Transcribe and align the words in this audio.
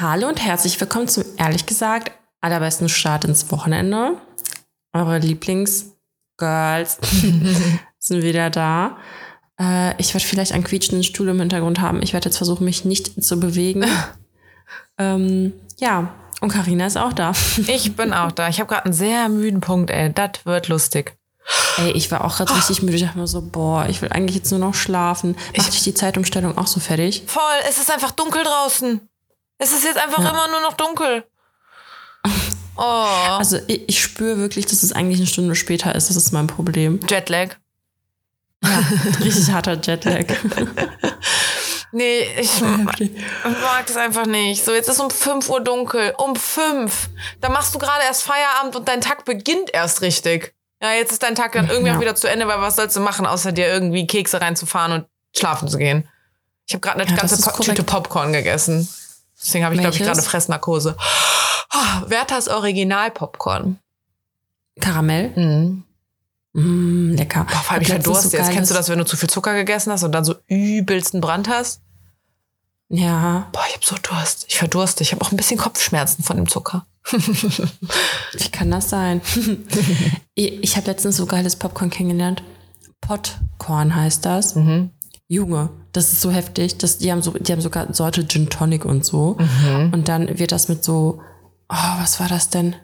Hallo 0.00 0.28
und 0.28 0.42
herzlich 0.42 0.80
willkommen 0.80 1.08
zum 1.08 1.24
ehrlich 1.36 1.66
gesagt 1.66 2.12
allerbesten 2.40 2.88
Start 2.88 3.26
ins 3.26 3.50
Wochenende. 3.50 4.16
Eure 4.94 5.18
Lieblingsgirls 5.18 6.96
sind 7.98 8.22
wieder 8.22 8.48
da. 8.48 8.96
Äh, 9.60 10.00
ich 10.00 10.14
werde 10.14 10.24
vielleicht 10.24 10.52
einen 10.52 10.64
quietschenden 10.64 11.04
Stuhl 11.04 11.28
im 11.28 11.38
Hintergrund 11.38 11.82
haben. 11.82 12.02
Ich 12.02 12.14
werde 12.14 12.30
jetzt 12.30 12.38
versuchen, 12.38 12.64
mich 12.64 12.86
nicht 12.86 13.22
zu 13.22 13.38
bewegen. 13.38 13.84
ähm, 14.98 15.52
ja, 15.78 16.14
und 16.40 16.48
Karina 16.48 16.86
ist 16.86 16.96
auch 16.96 17.12
da. 17.12 17.32
Ich 17.66 17.94
bin 17.94 18.14
auch 18.14 18.32
da. 18.32 18.48
Ich 18.48 18.58
habe 18.58 18.70
gerade 18.70 18.86
einen 18.86 18.94
sehr 18.94 19.28
müden 19.28 19.60
Punkt, 19.60 19.90
ey. 19.90 20.10
Das 20.10 20.30
wird 20.44 20.68
lustig. 20.68 21.14
Ey, 21.76 21.90
ich 21.90 22.10
war 22.10 22.24
auch 22.24 22.38
gerade 22.38 22.56
richtig 22.56 22.80
müde. 22.80 22.96
Ich 22.96 23.02
dachte 23.02 23.18
mir 23.18 23.26
so, 23.26 23.42
boah, 23.42 23.84
ich 23.86 24.00
will 24.00 24.08
eigentlich 24.10 24.36
jetzt 24.36 24.50
nur 24.50 24.60
noch 24.60 24.72
schlafen. 24.72 25.36
Macht 25.54 25.74
dich 25.74 25.82
die 25.82 25.92
Zeitumstellung 25.92 26.56
auch 26.56 26.68
so 26.68 26.80
fertig? 26.80 27.24
Voll, 27.26 27.42
es 27.68 27.76
ist 27.76 27.90
einfach 27.90 28.12
dunkel 28.12 28.44
draußen. 28.44 29.09
Es 29.60 29.70
ist 29.72 29.84
jetzt 29.84 29.98
einfach 29.98 30.22
Ja. 30.22 30.30
immer 30.30 30.48
nur 30.48 30.60
noch 30.60 30.72
dunkel. 30.74 31.24
Oh, 32.76 32.82
Also 32.82 33.58
ich, 33.66 33.88
ich 33.90 34.00
spüre 34.02 34.38
wirklich, 34.38 34.64
dass 34.64 34.82
es 34.82 34.92
eigentlich 34.92 35.18
eine 35.18 35.26
Stunde 35.26 35.54
später 35.54 35.94
ist. 35.94 36.08
Das 36.08 36.16
ist 36.16 36.32
mein 36.32 36.46
Problem. 36.46 36.98
Jetlag. 37.08 37.56
Richtig 39.22 39.50
harter 39.52 39.74
Jetlag. 39.80 40.24
Nee, 41.92 42.20
ich 42.38 42.60
mag 42.60 43.88
es 43.88 43.96
einfach 43.96 44.24
nicht. 44.24 44.64
So, 44.64 44.72
jetzt 44.72 44.88
ist 44.88 45.00
um 45.00 45.10
5 45.10 45.48
Uhr 45.48 45.60
dunkel. 45.60 46.14
Um 46.18 46.36
5. 46.36 47.10
Da 47.40 47.48
machst 47.48 47.74
du 47.74 47.80
gerade 47.80 48.04
erst 48.04 48.22
Feierabend 48.22 48.76
und 48.76 48.86
dein 48.86 49.00
Tag 49.00 49.24
beginnt 49.24 49.70
erst 49.74 50.00
richtig. 50.00 50.54
Ja, 50.80 50.92
jetzt 50.92 51.10
ist 51.10 51.24
dein 51.24 51.34
Tag 51.34 51.50
dann 51.52 51.68
irgendwie 51.68 51.88
Ja. 51.90 51.96
auch 51.96 52.00
wieder 52.00 52.14
zu 52.14 52.28
Ende, 52.30 52.46
weil 52.46 52.60
was 52.60 52.76
sollst 52.76 52.94
du 52.94 53.00
machen, 53.00 53.26
außer 53.26 53.50
dir 53.50 53.66
irgendwie 53.66 54.06
Kekse 54.06 54.40
reinzufahren 54.40 54.92
und 54.92 55.06
schlafen 55.36 55.66
zu 55.66 55.78
gehen? 55.78 56.08
Ich 56.68 56.74
habe 56.74 56.80
gerade 56.80 57.00
eine 57.00 57.10
Ja, 57.10 57.16
ganze 57.16 57.36
Po- 57.42 57.50
korrekt. 57.50 57.64
Tüte 57.70 57.82
Popcorn 57.82 58.32
gegessen. 58.32 58.88
Deswegen 59.42 59.64
habe 59.64 59.74
ich, 59.74 59.80
glaube 59.80 59.96
ich, 59.96 60.02
gerade 60.02 60.22
Fressnarkose. 60.22 60.96
Oh, 61.72 62.10
Werthers 62.10 62.48
Original-Popcorn. 62.48 63.78
Karamell. 64.80 65.30
Mhm. 65.36 65.84
Mm, 66.52 67.14
lecker. 67.14 67.44
Boah, 67.44 67.58
vor 67.58 67.72
allem, 67.74 67.82
ich 67.82 67.88
verdurste 67.88 68.36
jetzt. 68.36 68.46
geiles- 68.46 68.54
Kennst 68.54 68.70
du 68.70 68.74
das, 68.74 68.88
wenn 68.88 68.98
du 68.98 69.04
zu 69.04 69.16
viel 69.16 69.30
Zucker 69.30 69.54
gegessen 69.54 69.92
hast 69.92 70.02
und 70.02 70.12
dann 70.12 70.24
so 70.24 70.34
übelsten 70.48 71.20
Brand 71.20 71.48
hast? 71.48 71.80
Ja, 72.88 73.48
Boah, 73.52 73.62
ich 73.68 73.74
habe 73.74 73.84
so 73.86 73.94
Durst. 74.02 74.46
Ich 74.48 74.58
verdurste. 74.58 75.02
Ich 75.04 75.12
habe 75.12 75.24
auch 75.24 75.30
ein 75.30 75.36
bisschen 75.36 75.58
Kopfschmerzen 75.58 76.24
von 76.24 76.36
dem 76.36 76.48
Zucker. 76.48 76.86
wie 77.12 78.50
kann 78.50 78.70
das 78.70 78.90
sein? 78.90 79.20
ich 80.34 80.76
habe 80.76 80.86
letztens 80.88 81.16
so 81.16 81.26
geiles 81.26 81.54
Popcorn 81.56 81.90
kennengelernt. 81.90 82.42
Popcorn 83.00 83.94
heißt 83.94 84.24
das. 84.24 84.56
Mhm. 84.56 84.90
Junge, 85.30 85.70
das 85.92 86.12
ist 86.12 86.22
so 86.22 86.32
heftig. 86.32 86.78
Das, 86.78 86.98
die, 86.98 87.12
haben 87.12 87.22
so, 87.22 87.30
die 87.30 87.52
haben 87.52 87.60
sogar 87.60 87.94
Sorte 87.94 88.26
Gin 88.26 88.50
Tonic 88.50 88.84
und 88.84 89.04
so. 89.04 89.36
Mhm. 89.38 89.92
Und 89.92 90.08
dann 90.08 90.40
wird 90.40 90.50
das 90.50 90.68
mit 90.68 90.82
so, 90.82 91.22
oh, 91.68 91.92
was 92.00 92.18
war 92.18 92.26
das 92.26 92.50
denn? 92.50 92.74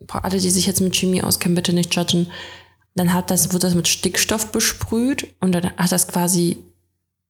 Boah, 0.00 0.24
alle, 0.24 0.38
die 0.38 0.50
sich 0.50 0.66
jetzt 0.66 0.80
mit 0.80 0.96
Chemie 0.96 1.22
auskennen, 1.22 1.54
bitte 1.54 1.72
nicht 1.72 1.94
judgen. 1.94 2.26
Dann 2.96 3.12
hat 3.12 3.30
das, 3.30 3.52
wird 3.52 3.62
das 3.62 3.76
mit 3.76 3.86
Stickstoff 3.86 4.50
besprüht 4.50 5.32
und 5.38 5.52
dann 5.52 5.70
hat 5.76 5.92
das 5.92 6.08
quasi 6.08 6.58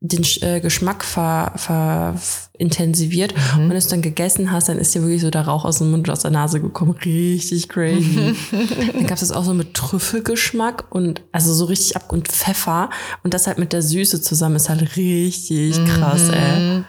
den 0.04 0.26
äh, 0.40 0.60
Geschmack 0.60 1.04
ver, 1.04 1.52
ver, 1.54 2.16
intensiviert. 2.58 3.34
Mhm. 3.34 3.52
Und 3.54 3.62
wenn 3.62 3.70
du 3.70 3.76
es 3.76 3.86
dann 3.86 4.02
gegessen 4.02 4.50
hast, 4.50 4.68
dann 4.68 4.78
ist 4.78 4.92
dir 4.94 5.02
wirklich 5.02 5.22
so 5.22 5.30
der 5.30 5.42
Rauch 5.42 5.64
aus 5.64 5.78
dem 5.78 5.92
Mund 5.92 6.08
und 6.08 6.12
aus 6.12 6.22
der 6.22 6.32
Nase 6.32 6.60
gekommen. 6.60 6.96
Richtig 7.04 7.68
crazy. 7.68 8.34
dann 8.92 9.06
gab 9.06 9.12
es 9.12 9.20
das 9.20 9.30
auch 9.30 9.44
so 9.44 9.54
mit 9.54 9.74
Trüffelgeschmack 9.74 10.86
und 10.90 11.22
also 11.30 11.54
so 11.54 11.66
richtig 11.66 11.94
ab 11.94 12.12
und 12.12 12.26
Pfeffer. 12.26 12.90
Und 13.22 13.32
das 13.32 13.46
halt 13.46 13.58
mit 13.58 13.72
der 13.72 13.82
Süße 13.82 14.20
zusammen 14.20 14.56
ist 14.56 14.68
halt 14.68 14.96
richtig 14.96 15.76
krass, 15.84 16.28
ey. 16.30 16.82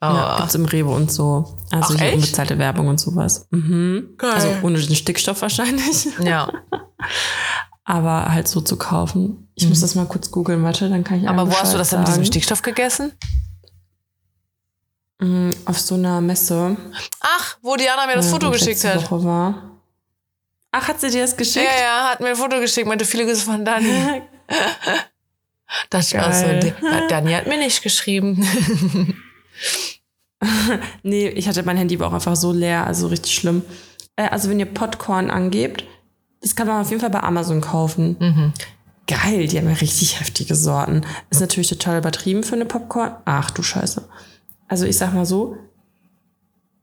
Oh. 0.00 0.06
Ja, 0.06 0.36
gibt's 0.38 0.54
im 0.54 0.64
Rewe 0.64 0.90
und 0.90 1.10
so. 1.10 1.58
Also 1.70 1.94
Ach, 1.94 1.98
hier 1.98 2.06
echt? 2.06 2.14
unbezahlte 2.16 2.58
Werbung 2.58 2.86
und 2.86 3.00
sowas. 3.00 3.48
Mhm. 3.50 4.10
Geil. 4.16 4.30
Also 4.30 4.48
ohne 4.62 4.80
den 4.80 4.94
Stickstoff 4.94 5.42
wahrscheinlich. 5.42 6.06
ja. 6.24 6.48
Aber 7.84 8.32
halt 8.32 8.46
so 8.48 8.60
zu 8.60 8.76
kaufen. 8.76 9.48
Ich 9.54 9.68
muss 9.68 9.80
das 9.80 9.94
mal 9.94 10.06
kurz 10.06 10.30
googeln, 10.30 10.62
warte, 10.62 10.88
dann 10.88 11.02
kann 11.04 11.16
ich 11.18 11.22
Mhm. 11.22 11.28
Aber 11.28 11.50
wo 11.50 11.56
hast 11.56 11.74
du 11.74 11.78
das 11.78 11.90
denn 11.90 12.00
mit 12.00 12.08
diesem. 12.08 12.24
Stickstoff 12.24 12.62
gegessen? 12.62 13.12
Mm, 15.20 15.50
Auf 15.66 15.78
so 15.80 15.94
einer 15.96 16.20
Messe. 16.20 16.76
Ach, 17.20 17.56
wo 17.62 17.76
Diana 17.76 18.06
mir 18.06 18.14
das 18.14 18.26
äh, 18.26 18.30
Foto 18.30 18.50
geschickt 18.50 18.84
hat. 18.84 19.10
Woche 19.10 19.24
war. 19.24 19.54
Ach, 20.70 20.88
hat 20.88 21.00
sie 21.00 21.10
dir 21.10 21.22
das 21.22 21.36
geschickt? 21.36 21.66
Ja, 21.66 21.80
ja, 21.80 22.10
hat 22.10 22.20
mir 22.20 22.28
ein 22.28 22.36
Foto 22.36 22.58
geschickt, 22.60 22.86
meinte 22.86 23.04
viele 23.04 23.26
Grüße 23.26 23.44
von 23.44 23.64
Dani. 23.64 24.22
Das 25.88 26.12
war 26.12 26.30
so, 26.34 26.44
Geil. 26.44 26.76
ja, 26.82 27.06
Dani 27.08 27.32
hat 27.32 27.46
mir 27.46 27.56
nicht 27.56 27.82
geschrieben. 27.82 28.46
Nee, 31.02 31.28
ich 31.28 31.46
hatte 31.46 31.62
mein 31.62 31.76
Handy 31.76 31.98
war 32.00 32.08
auch 32.08 32.12
einfach 32.12 32.34
so 32.34 32.52
leer, 32.52 32.84
also 32.86 33.06
richtig 33.06 33.34
schlimm. 33.34 33.62
Äh, 34.16 34.28
also 34.28 34.50
wenn 34.50 34.58
ihr 34.58 34.66
Popcorn 34.66 35.30
angebt, 35.30 35.84
das 36.42 36.56
kann 36.56 36.66
man 36.66 36.80
auf 36.80 36.90
jeden 36.90 37.00
Fall 37.00 37.10
bei 37.10 37.22
Amazon 37.22 37.60
kaufen. 37.60 38.16
Mhm. 38.18 38.52
Geil, 39.06 39.46
die 39.46 39.58
haben 39.58 39.68
ja 39.68 39.74
richtig 39.74 40.20
heftige 40.20 40.54
Sorten. 40.54 41.04
Ist 41.30 41.40
natürlich 41.40 41.68
total 41.68 41.98
übertrieben 41.98 42.42
für 42.44 42.54
eine 42.54 42.66
Popcorn. 42.66 43.16
Ach 43.24 43.50
du 43.50 43.62
Scheiße. 43.62 44.06
Also 44.68 44.86
ich 44.86 44.96
sag 44.96 45.12
mal 45.14 45.26
so, 45.26 45.56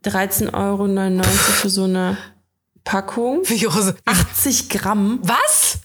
13,99 0.05 0.53
Euro 0.53 1.23
für 1.23 1.69
so 1.69 1.83
eine 1.83 2.17
Packung. 2.83 3.41
Wie 3.45 3.59
groß? 3.59 3.93
80 4.05 4.69
Gramm. 4.69 5.19
Was? 5.23 5.79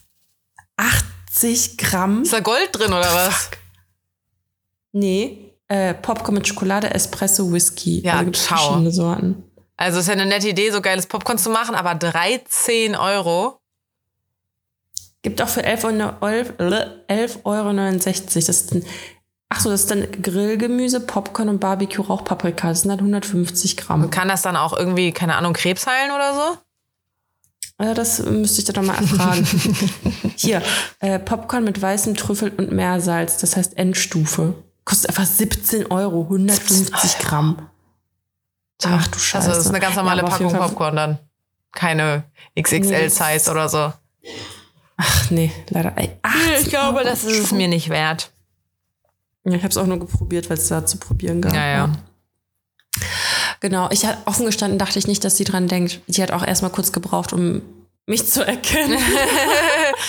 80 0.77 1.79
Gramm. 1.79 2.23
Ist 2.23 2.33
da 2.33 2.41
Gold 2.41 2.71
drin 2.73 2.93
oder 2.93 3.12
was? 3.12 3.51
Nee, 4.93 5.53
äh, 5.69 5.95
Popcorn 5.95 6.35
mit 6.35 6.47
Schokolade, 6.47 6.93
Espresso, 6.93 7.51
Whisky. 7.53 8.01
Ja, 8.01 8.19
also 8.19 8.31
ciao. 8.33 8.59
verschiedene 8.59 8.91
Sorten. 8.93 9.43
Also 9.77 9.99
ist 9.99 10.06
ja 10.06 10.12
eine 10.12 10.27
nette 10.27 10.49
Idee, 10.49 10.71
so 10.71 10.81
geiles 10.81 11.06
Popcorn 11.06 11.39
zu 11.39 11.51
machen, 11.51 11.75
aber 11.75 11.95
13 11.95 12.95
Euro. 12.95 13.59
Gibt 15.25 15.41
auch 15.41 15.49
für 15.49 15.67
11,69 15.67 16.61
Euro. 16.61 16.85
11,69 17.09 18.25
Das 18.35 18.37
ist 18.37 18.75
ein, 18.75 18.85
ach 19.49 19.61
so, 19.61 19.71
das 19.71 19.81
ist 19.81 19.91
dann 19.91 20.07
Grillgemüse, 20.21 21.01
Popcorn 21.01 21.49
und 21.49 21.61
Barbecue 21.61 22.03
Rauchpaprika. 22.03 22.69
Das 22.69 22.83
sind 22.83 22.91
dann 22.91 22.99
150 22.99 23.79
Gramm. 23.79 24.11
Kann 24.11 24.29
das 24.29 24.43
dann 24.43 24.55
auch 24.55 24.77
irgendwie, 24.77 25.12
keine 25.12 25.37
Ahnung, 25.37 25.55
Krebs 25.55 25.87
heilen 25.87 26.11
oder 26.11 26.35
so? 26.35 26.59
Also 27.79 27.95
das 27.95 28.23
müsste 28.23 28.61
ich 28.61 28.67
da 28.67 28.75
doch 28.75 28.83
mal 28.83 28.97
erfragen. 28.97 29.47
Hier, 30.37 30.62
äh, 31.01 31.19
Popcorn 31.19 31.65
mit 31.65 31.81
weißem 31.81 32.15
Trüffel 32.17 32.53
und 32.59 32.71
Meersalz, 32.71 33.39
das 33.39 33.56
heißt 33.56 33.79
Endstufe. 33.79 34.53
Kostet 34.85 35.09
einfach 35.09 35.25
17 35.25 35.91
Euro, 35.91 36.25
150 36.25 37.19
Gramm. 37.21 37.71
Ach 38.85 39.09
du 39.09 39.19
Scheiße. 39.19 39.47
Also 39.47 39.56
das 39.56 39.65
ist 39.65 39.71
eine 39.71 39.81
ganz 39.81 39.97
normale 39.97 40.21
Ja, 40.21 40.29
Packung 40.29 40.53
Popcorn 40.53 40.97
dann. 40.97 41.19
Keine 41.73 42.25
XXL-Size 42.61 43.51
oder 43.51 43.71
so. 43.71 43.93
Ach 44.97 45.31
nee, 45.31 45.50
leider. 45.71 45.93
Ey, 45.97 46.10
18 46.22 46.77
Euro. 46.77 47.05
das 47.05 47.25
ist 47.25 47.38
es 47.38 47.53
mir 47.53 47.69
nicht 47.69 47.88
wert. 47.88 48.31
Ja, 49.44 49.53
ich 49.53 49.62
habe 49.62 49.69
es 49.69 49.77
auch 49.77 49.87
nur 49.87 49.99
geprobiert, 49.99 50.49
weil 50.49 50.56
es 50.56 50.69
da 50.69 50.87
zu 50.87 50.99
probieren 50.99 51.43
gab. 51.43 51.55
Ja, 51.55 51.66
ja. 51.66 51.93
Genau, 53.60 53.88
ich 53.91 54.06
hatte 54.06 54.19
offen 54.27 54.47
gestanden, 54.47 54.78
dachte 54.78 54.99
ich 54.99 55.06
nicht, 55.06 55.25
dass 55.25 55.37
sie 55.37 55.44
dran 55.44 55.69
denkt. 55.69 56.00
Sie 56.06 56.22
hat 56.22 56.31
auch 56.31 56.47
erstmal 56.47 56.71
kurz 56.71 56.93
gebraucht, 56.93 57.32
um 57.32 57.62
mich 58.06 58.27
zu 58.27 58.47
erkennen. 58.47 58.99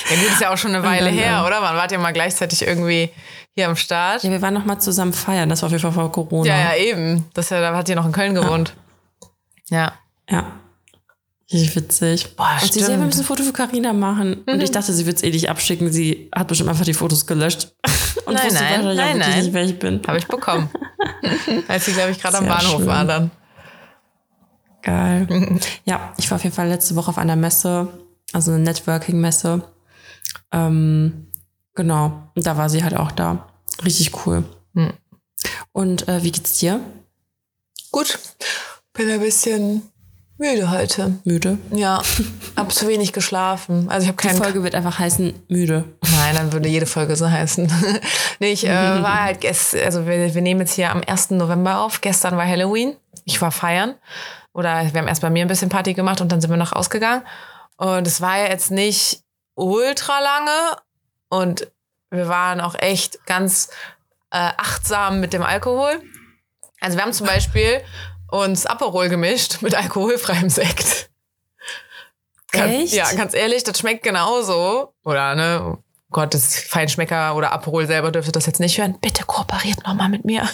Ja, 0.09 0.15
gut, 0.17 0.27
ist 0.27 0.41
ja 0.41 0.53
auch 0.53 0.57
schon 0.57 0.75
eine 0.75 0.83
Weile 0.83 1.05
dann, 1.05 1.13
her, 1.15 1.37
ähm, 1.39 1.45
oder? 1.45 1.61
Man 1.61 1.75
wart 1.75 1.91
ja 1.91 1.97
mal 1.97 2.11
gleichzeitig 2.11 2.61
irgendwie 2.67 3.09
hier 3.53 3.67
am 3.67 3.75
Start. 3.75 4.23
ja, 4.23 4.29
wir 4.29 4.41
waren 4.41 4.53
noch 4.53 4.65
mal 4.65 4.79
zusammen 4.79 5.13
feiern, 5.13 5.49
das 5.49 5.61
war 5.61 5.67
auf 5.67 5.71
jeden 5.71 5.81
Fall 5.81 5.91
vor 5.93 6.11
Corona. 6.11 6.47
Ja, 6.47 6.75
ja, 6.75 6.75
eben. 6.75 7.25
Das 7.33 7.49
ja, 7.49 7.59
da 7.59 7.75
hat 7.75 7.87
ihr 7.89 7.95
noch 7.95 8.05
in 8.05 8.11
Köln 8.11 8.35
gewohnt. 8.35 8.75
Ja. 9.69 9.93
Ja. 10.29 10.59
Richtig 11.51 11.75
witzig. 11.75 12.35
Boah, 12.35 12.53
und 12.53 12.61
sie 12.61 12.67
stimmt. 12.67 12.85
selber 12.85 13.03
ein 13.03 13.09
bisschen 13.09 13.23
Foto 13.23 13.43
für 13.43 13.53
Carina 13.53 13.93
machen. 13.93 14.43
Und 14.47 14.61
ich 14.61 14.71
dachte, 14.71 14.93
sie 14.93 15.05
wird 15.05 15.17
es 15.17 15.23
eh 15.23 15.29
nicht 15.29 15.49
abschicken. 15.49 15.91
Sie 15.91 16.29
hat 16.33 16.47
bestimmt 16.47 16.69
einfach 16.69 16.85
die 16.85 16.95
Fotos 16.95 17.27
gelöscht. 17.27 17.75
Und 18.25 18.33
Nein, 18.33 18.45
wusste 18.45 18.63
nein, 18.63 18.85
wahrscheinlich 18.85 18.89
auch 18.89 18.95
nein, 18.95 19.15
wirklich 19.15 19.27
nein. 19.27 19.43
nicht, 19.43 19.53
wer 19.53 19.63
ich 19.65 19.79
bin. 19.79 20.01
Habe 20.07 20.17
ich 20.17 20.27
bekommen. 20.27 20.69
Als 21.67 21.85
sie, 21.85 21.91
glaube 21.91 22.09
ich, 22.09 22.19
gerade 22.19 22.39
am 22.39 22.47
Bahnhof 22.47 22.77
schön. 22.77 22.87
war 22.87 23.05
dann. 23.05 23.29
Geil. 24.81 25.59
ja, 25.85 26.13
ich 26.17 26.31
war 26.31 26.37
auf 26.37 26.43
jeden 26.43 26.55
Fall 26.55 26.67
letzte 26.67 26.95
Woche 26.95 27.09
auf 27.09 27.19
einer 27.19 27.35
Messe, 27.35 27.87
also 28.33 28.51
eine 28.51 28.63
Networking-Messe. 28.63 29.63
Ähm, 30.51 31.27
genau. 31.75 32.31
Und 32.35 32.47
da 32.47 32.57
war 32.57 32.69
sie 32.69 32.83
halt 32.83 32.95
auch 32.95 33.11
da. 33.11 33.47
Richtig 33.83 34.25
cool. 34.25 34.43
Hm. 34.73 34.93
Und 35.71 36.07
äh, 36.07 36.23
wie 36.23 36.31
geht's 36.31 36.57
dir? 36.57 36.79
Gut. 37.91 38.17
Bin 38.93 39.09
ein 39.09 39.19
bisschen 39.19 39.83
müde 40.37 40.71
heute. 40.71 41.19
Müde? 41.23 41.57
Ja. 41.71 42.01
Hab 42.55 42.71
zu 42.71 42.87
wenig 42.87 43.13
geschlafen. 43.13 43.89
Also 43.89 44.03
ich 44.03 44.07
habe 44.09 44.21
Die 44.21 44.27
keinen 44.27 44.41
Folge 44.41 44.63
wird 44.63 44.75
einfach 44.75 44.99
heißen 44.99 45.33
müde. 45.47 45.85
Nein, 46.01 46.35
dann 46.35 46.53
würde 46.53 46.69
jede 46.69 46.85
Folge 46.85 47.15
so 47.15 47.29
heißen. 47.29 47.71
nee, 48.39 48.51
ich 48.51 48.65
äh, 48.65 48.69
war 49.03 49.23
halt 49.23 49.41
gest 49.41 49.75
also 49.75 50.05
wir, 50.05 50.33
wir 50.33 50.41
nehmen 50.41 50.61
jetzt 50.61 50.73
hier 50.73 50.91
am 50.91 51.01
1. 51.05 51.31
November 51.31 51.79
auf. 51.79 52.01
Gestern 52.01 52.37
war 52.37 52.47
Halloween. 52.47 52.95
Ich 53.23 53.41
war 53.41 53.51
feiern. 53.51 53.95
Oder 54.53 54.93
wir 54.93 55.01
haben 55.01 55.07
erst 55.07 55.21
bei 55.21 55.29
mir 55.29 55.43
ein 55.43 55.49
bisschen 55.49 55.69
Party 55.69 55.93
gemacht 55.93 56.21
und 56.21 56.31
dann 56.31 56.39
sind 56.39 56.49
wir 56.49 56.57
noch 56.57 56.73
ausgegangen. 56.73 57.23
Und 57.77 58.07
es 58.07 58.21
war 58.21 58.37
ja 58.37 58.47
jetzt 58.47 58.71
nicht 58.71 59.21
ultra 59.55 60.19
lange. 60.19 60.77
Und 61.29 61.71
wir 62.09 62.27
waren 62.29 62.61
auch 62.61 62.75
echt 62.75 63.25
ganz 63.25 63.69
äh, 64.31 64.37
achtsam 64.57 65.19
mit 65.19 65.33
dem 65.33 65.43
Alkohol. 65.43 66.01
Also 66.79 66.97
wir 66.97 67.03
haben 67.03 67.13
zum 67.13 67.27
Beispiel 67.27 67.81
uns 68.31 68.65
Aperol 68.65 69.09
gemischt 69.09 69.61
mit 69.61 69.75
alkoholfreiem 69.75 70.49
Sekt. 70.49 71.09
Ganz, 72.51 72.73
Echt? 72.73 72.93
Ja, 72.93 73.11
ganz 73.13 73.33
ehrlich, 73.33 73.63
das 73.63 73.79
schmeckt 73.79 74.03
genauso. 74.03 74.93
Oder, 75.03 75.35
ne? 75.35 75.77
Gott, 76.11 76.33
das 76.33 76.59
Feinschmecker 76.59 77.35
oder 77.35 77.51
Aperol 77.51 77.87
selber 77.87 78.11
dürfte 78.11 78.31
das 78.31 78.45
jetzt 78.45 78.59
nicht 78.59 78.77
hören. 78.77 78.97
Bitte 79.01 79.25
kooperiert 79.25 79.85
nochmal 79.85 80.07
mit 80.07 80.23
mir. 80.23 80.47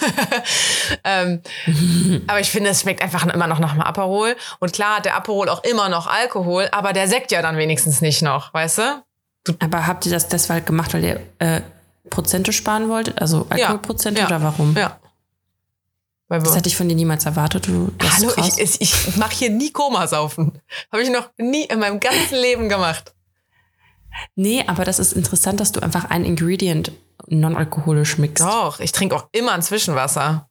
ähm, 1.04 1.42
aber 2.28 2.40
ich 2.40 2.50
finde, 2.50 2.72
es 2.72 2.82
schmeckt 2.82 3.02
einfach 3.04 3.26
immer 3.28 3.48
noch 3.48 3.60
nach 3.60 3.74
einem 3.74 3.82
Aperol. 3.82 4.36
Und 4.60 4.74
klar 4.74 4.98
hat 4.98 5.06
der 5.06 5.16
Aperol 5.16 5.50
auch 5.50 5.64
immer 5.64 5.90
noch 5.90 6.08
Alkohol, 6.08 6.68
aber 6.72 6.94
der 6.94 7.08
Sekt 7.08 7.32
ja 7.32 7.42
dann 7.42 7.58
wenigstens 7.58 8.02
nicht 8.02 8.22
noch, 8.22 8.54
weißt 8.54 8.80
du? 8.80 9.04
Aber 9.60 9.88
habt 9.88 10.06
ihr 10.06 10.12
das 10.12 10.28
deshalb 10.30 10.66
gemacht, 10.66 10.94
weil 10.94 11.04
ihr 11.04 11.20
äh, 11.40 11.62
Prozente 12.10 12.54
sparen 12.54 12.90
wolltet? 12.90 13.22
Also 13.22 13.46
Alkoholprozente 13.50 14.22
ja. 14.22 14.28
oder 14.28 14.42
warum? 14.42 14.76
Ja. 14.76 14.98
Das 16.40 16.56
hätte 16.56 16.70
ich 16.70 16.78
von 16.78 16.88
dir 16.88 16.96
niemals 16.96 17.26
erwartet. 17.26 17.68
Du, 17.68 17.92
Hallo, 18.02 18.32
ich, 18.38 18.58
ich, 18.58 18.82
ich 18.82 19.18
mache 19.18 19.36
hier 19.36 19.50
nie 19.50 19.72
Komasaufen. 19.72 20.60
Habe 20.92 21.04
ich 21.04 21.10
noch 21.10 21.30
nie 21.38 21.66
in 21.66 21.80
meinem 21.80 22.00
ganzen 22.00 22.36
Leben 22.36 22.70
gemacht. 22.70 23.14
Nee, 24.36 24.64
aber 24.68 24.86
das 24.86 25.00
ist 25.00 25.14
interessant, 25.14 25.60
dass 25.60 25.72
du 25.72 25.82
einfach 25.82 26.06
ein 26.06 26.24
Ingredient 26.26 26.92
non-alkoholisch 27.28 28.18
mixt. 28.18 28.44
Doch, 28.44 28.80
ich 28.80 28.92
trinke 28.92 29.16
auch 29.16 29.28
immer 29.32 29.52
ein 29.54 29.62
Zwischenwasser. 29.62 30.50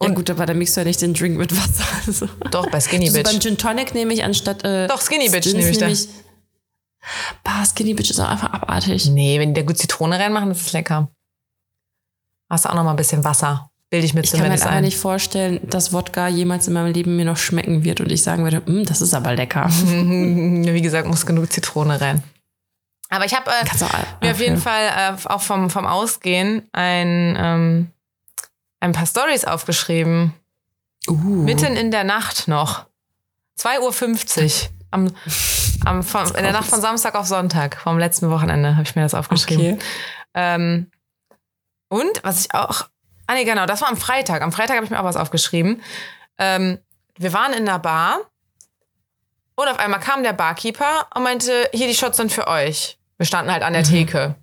Ja 0.00 0.08
Und- 0.08 0.14
gut, 0.14 0.28
aber 0.30 0.44
dann 0.46 0.58
mixt 0.58 0.76
du 0.76 0.80
ja 0.80 0.84
nicht 0.86 1.00
den 1.00 1.14
Drink 1.14 1.36
mit 1.38 1.56
Wasser. 1.56 1.84
Also. 2.06 2.28
Doch, 2.50 2.68
bei 2.70 2.80
Skinny 2.80 3.06
Also 3.08 3.22
beim 3.22 3.32
Bitch. 3.34 3.42
Gin 3.42 3.56
Tonic 3.56 3.94
nehme 3.94 4.12
ich 4.12 4.24
anstatt 4.24 4.62
äh, 4.64 4.86
Doch, 4.88 5.00
Skinny 5.00 5.30
Bitch 5.30 5.46
nehme 5.54 5.70
ich 5.70 5.78
da. 5.78 5.88
ich- 5.88 6.08
Bah, 7.42 7.64
Skinny 7.64 7.94
Bitch 7.94 8.10
ist 8.10 8.20
auch 8.20 8.28
einfach 8.28 8.52
abartig. 8.52 9.06
Nee, 9.06 9.38
wenn 9.38 9.54
die 9.54 9.60
da 9.60 9.66
gut 9.66 9.78
Zitrone 9.78 10.18
reinmachen, 10.18 10.48
das 10.50 10.60
ist 10.62 10.72
lecker. 10.72 11.08
Hast 12.50 12.64
du 12.64 12.68
auch 12.70 12.74
noch 12.74 12.84
mal 12.84 12.90
ein 12.90 12.96
bisschen 12.96 13.24
Wasser. 13.24 13.70
Bilde 13.94 14.06
ich 14.06 14.14
mir 14.14 14.22
Ich 14.22 14.32
kann 14.32 14.40
mir 14.40 14.44
zumindest 14.46 14.66
aber 14.66 14.74
ein. 14.74 14.82
nicht 14.82 14.98
vorstellen, 14.98 15.60
dass 15.62 15.92
Wodka 15.92 16.26
jemals 16.26 16.66
in 16.66 16.74
meinem 16.74 16.92
Leben 16.92 17.14
mir 17.14 17.24
noch 17.24 17.36
schmecken 17.36 17.84
wird 17.84 18.00
und 18.00 18.10
ich 18.10 18.24
sagen 18.24 18.42
würde, 18.42 18.60
"Mm, 18.68 18.84
das 18.86 19.00
ist 19.00 19.14
aber 19.14 19.36
lecker. 19.36 19.68
Wie 19.70 20.82
gesagt, 20.82 21.06
muss 21.06 21.24
genug 21.26 21.52
Zitrone 21.52 22.00
rein. 22.00 22.20
Aber 23.08 23.24
ich 23.24 23.32
habe 23.36 23.48
äh, 23.52 24.24
mir 24.24 24.32
auf 24.32 24.40
jeden 24.40 24.56
Fall 24.56 24.82
äh, 24.88 25.28
auch 25.28 25.42
vom, 25.42 25.70
vom 25.70 25.86
Ausgehen 25.86 26.68
ein, 26.72 27.36
ähm, 27.38 27.90
ein 28.80 28.90
paar 28.90 29.06
Stories 29.06 29.44
aufgeschrieben. 29.44 30.34
Uh. 31.06 31.12
Mitten 31.12 31.76
in 31.76 31.92
der 31.92 32.02
Nacht 32.02 32.48
noch. 32.48 32.86
2.50 33.60 34.42
Uhr. 34.42 34.70
Am, 34.90 35.14
am, 35.84 36.02
vom, 36.02 36.26
in 36.34 36.42
der 36.42 36.50
Nacht 36.52 36.68
von 36.68 36.80
Samstag 36.80 37.14
auf 37.14 37.26
Sonntag, 37.28 37.80
vom 37.80 37.96
letzten 37.96 38.28
Wochenende, 38.28 38.72
habe 38.74 38.82
ich 38.82 38.96
mir 38.96 39.02
das 39.02 39.14
aufgeschrieben. 39.14 39.74
Okay. 39.74 39.78
Ähm, 40.34 40.90
und 41.88 42.24
was 42.24 42.40
ich 42.40 42.54
auch. 42.54 42.88
Ah, 43.26 43.34
nee, 43.34 43.44
genau, 43.44 43.66
das 43.66 43.80
war 43.80 43.88
am 43.88 43.96
Freitag. 43.96 44.42
Am 44.42 44.52
Freitag 44.52 44.76
habe 44.76 44.84
ich 44.84 44.90
mir 44.90 45.00
auch 45.00 45.04
was 45.04 45.16
aufgeschrieben. 45.16 45.82
Ähm, 46.38 46.78
wir 47.16 47.32
waren 47.32 47.52
in 47.52 47.68
einer 47.68 47.78
Bar 47.78 48.20
und 49.54 49.68
auf 49.68 49.78
einmal 49.78 50.00
kam 50.00 50.22
der 50.22 50.32
Barkeeper 50.32 51.06
und 51.14 51.22
meinte: 51.22 51.68
Hier, 51.72 51.86
die 51.86 51.94
Shots 51.94 52.16
sind 52.16 52.32
für 52.32 52.46
euch. 52.48 52.98
Wir 53.18 53.26
standen 53.26 53.52
halt 53.52 53.62
an 53.62 53.72
der 53.72 53.84
Theke. 53.84 54.34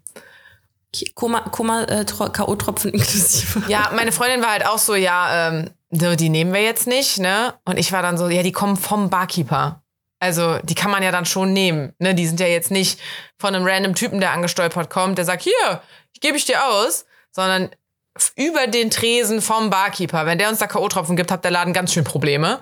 Koma, 1.16 1.42
Koma 1.51 1.83
äh, 1.83 2.06
Tro- 2.06 2.30
K.O.-Tropfen 2.30 2.89
inklusive. 2.94 3.63
Ja, 3.69 3.92
meine 3.95 4.12
Freundin 4.12 4.42
war 4.42 4.51
halt 4.51 4.66
auch 4.66 4.78
so: 4.78 4.95
Ja, 4.95 5.50
ähm, 5.50 5.69
die 5.89 6.30
nehmen 6.30 6.54
wir 6.54 6.62
jetzt 6.63 6.88
nicht, 6.88 7.19
ne? 7.19 7.54
Und 7.66 7.78
ich 7.78 7.92
war 7.92 8.01
dann 8.01 8.18
so: 8.18 8.28
Ja, 8.30 8.44
die 8.44 8.51
kommen 8.51 8.78
vom 8.78 9.10
Barkeeper. 9.10 9.81
Also, 10.19 10.60
die 10.63 10.75
kann 10.75 10.92
man 10.92 11.01
ja 11.01 11.12
dann 11.12 11.25
schon 11.25 11.51
nehmen. 11.51 11.94
Ne? 11.98 12.13
Die 12.13 12.28
sind 12.28 12.39
ja 12.39 12.45
jetzt 12.45 12.69
nicht 12.69 13.00
von 13.39 13.56
einem 13.56 13.66
random 13.66 13.95
Typen, 13.95 14.19
der 14.19 14.31
angestolpert 14.33 14.89
kommt, 14.92 15.18
der 15.18 15.25
sagt, 15.25 15.42
hier, 15.42 15.81
ich 16.13 16.22
gebe 16.22 16.38
ich 16.38 16.45
dir 16.45 16.63
aus, 16.63 17.06
sondern 17.31 17.72
über 18.36 18.68
den 18.68 18.90
Tresen 18.90 19.42
vom 19.42 19.69
Barkeeper. 19.69 20.25
Wenn 20.25 20.38
der 20.38 20.50
uns 20.50 20.60
da 20.60 20.68
K.O.-Tropfen 20.68 21.16
gibt, 21.16 21.31
hat 21.31 21.44
der 21.44 21.52
Laden 21.52 21.74
ganz 21.74 21.94
schön 21.94 22.04
Probleme. 22.04 22.60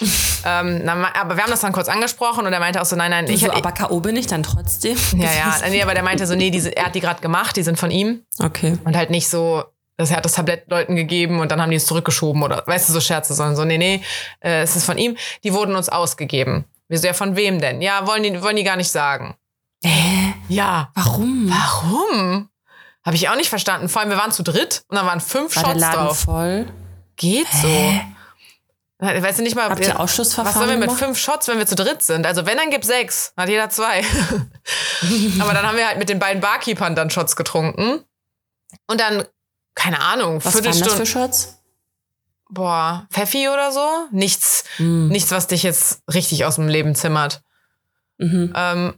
ähm, 0.46 0.84
ma- 0.84 1.12
aber 1.14 1.36
wir 1.36 1.42
haben 1.42 1.50
das 1.50 1.60
dann 1.60 1.72
kurz 1.72 1.88
angesprochen 1.88 2.46
und 2.46 2.52
er 2.52 2.60
meinte 2.60 2.80
auch 2.80 2.86
so, 2.86 2.96
nein, 2.96 3.10
nein, 3.10 3.26
Ich 3.28 3.40
so, 3.40 3.52
aber 3.52 3.72
K.O. 3.72 4.00
bin 4.00 4.16
ich 4.16 4.26
dann 4.26 4.42
trotzdem. 4.42 4.96
Ja, 5.16 5.30
ja, 5.32 5.56
nee, 5.68 5.82
aber 5.82 5.94
der 5.94 6.02
meinte 6.02 6.26
so, 6.26 6.34
nee, 6.34 6.50
diese, 6.50 6.74
er 6.74 6.86
hat 6.86 6.94
die 6.94 7.00
gerade 7.00 7.20
gemacht, 7.20 7.56
die 7.56 7.62
sind 7.62 7.78
von 7.78 7.90
ihm. 7.90 8.22
Okay. 8.38 8.78
Und 8.84 8.96
halt 8.96 9.10
nicht 9.10 9.28
so, 9.28 9.64
dass 9.98 10.10
er 10.10 10.16
hat 10.18 10.24
das 10.24 10.32
Tablett 10.32 10.70
Leuten 10.70 10.96
gegeben 10.96 11.40
und 11.40 11.50
dann 11.52 11.60
haben 11.60 11.70
die 11.70 11.76
es 11.76 11.86
zurückgeschoben 11.86 12.42
oder, 12.42 12.62
weißt 12.66 12.88
du, 12.88 12.92
so 12.94 13.00
Scherze, 13.00 13.34
sondern 13.34 13.56
so, 13.56 13.64
nee, 13.64 13.78
nee, 13.78 14.02
äh, 14.40 14.62
es 14.62 14.74
ist 14.76 14.86
von 14.86 14.96
ihm. 14.96 15.16
Die 15.44 15.52
wurden 15.52 15.74
uns 15.76 15.88
ausgegeben. 15.88 16.64
Wir 16.88 16.98
so, 16.98 17.06
ja, 17.08 17.12
von 17.12 17.36
wem 17.36 17.60
denn? 17.60 17.82
Ja, 17.82 18.06
wollen 18.06 18.22
die, 18.22 18.40
wollen 18.42 18.56
die 18.56 18.64
gar 18.64 18.76
nicht 18.76 18.90
sagen. 18.90 19.34
Hä? 19.84 20.34
Ja. 20.48 20.90
Warum? 20.94 21.50
Warum? 21.52 22.48
Habe 23.04 23.16
ich 23.16 23.28
auch 23.28 23.36
nicht 23.36 23.48
verstanden. 23.48 23.88
Vor 23.88 24.00
allem, 24.02 24.10
wir 24.10 24.18
waren 24.18 24.32
zu 24.32 24.42
dritt 24.42 24.82
und 24.88 24.96
dann 24.96 25.06
waren 25.06 25.20
fünf 25.20 25.54
War 25.56 25.62
der 25.62 25.70
Shots 25.72 25.80
Laden 25.80 26.06
drauf. 26.06 26.18
voll? 26.20 26.66
Geht 27.16 27.46
so. 27.48 27.92
Weißt 29.00 29.38
du 29.38 29.42
nicht 29.44 29.54
mal, 29.54 29.68
Habt 29.70 29.80
ihr 29.80 29.90
was 29.90 29.96
Ausschussverfahren 29.96 30.54
sollen 30.58 30.70
wir 30.70 30.76
mit 30.78 30.88
gemacht? 30.88 30.98
fünf 31.04 31.18
Shots, 31.18 31.46
wenn 31.46 31.58
wir 31.58 31.66
zu 31.66 31.76
dritt 31.76 32.02
sind? 32.02 32.26
Also 32.26 32.46
wenn, 32.46 32.56
dann 32.56 32.70
gibt 32.70 32.84
sechs. 32.84 33.32
Hat 33.36 33.48
jeder 33.48 33.70
zwei. 33.70 34.02
Aber 35.40 35.54
dann 35.54 35.64
haben 35.66 35.76
wir 35.76 35.86
halt 35.86 35.98
mit 35.98 36.08
den 36.08 36.18
beiden 36.18 36.40
Barkeepern 36.40 36.96
dann 36.96 37.08
Shots 37.08 37.36
getrunken. 37.36 38.04
Und 38.88 39.00
dann, 39.00 39.24
keine 39.76 40.00
Ahnung, 40.00 40.44
Was 40.44 40.54
waren 40.54 40.64
das 40.64 40.76
Viertelstunde. 40.76 40.96
für 40.96 41.06
Shots? 41.06 41.54
boah, 42.50 43.06
Pfeffi 43.12 43.48
oder 43.50 43.70
so. 43.72 43.86
Nichts, 44.10 44.64
Mhm. 44.78 45.08
nichts, 45.08 45.30
was 45.30 45.46
dich 45.48 45.62
jetzt 45.62 46.00
richtig 46.12 46.44
aus 46.46 46.54
dem 46.56 46.66
Leben 46.66 46.94
zimmert. 46.94 47.42
Mhm. 48.16 48.52
Ähm, 48.56 48.94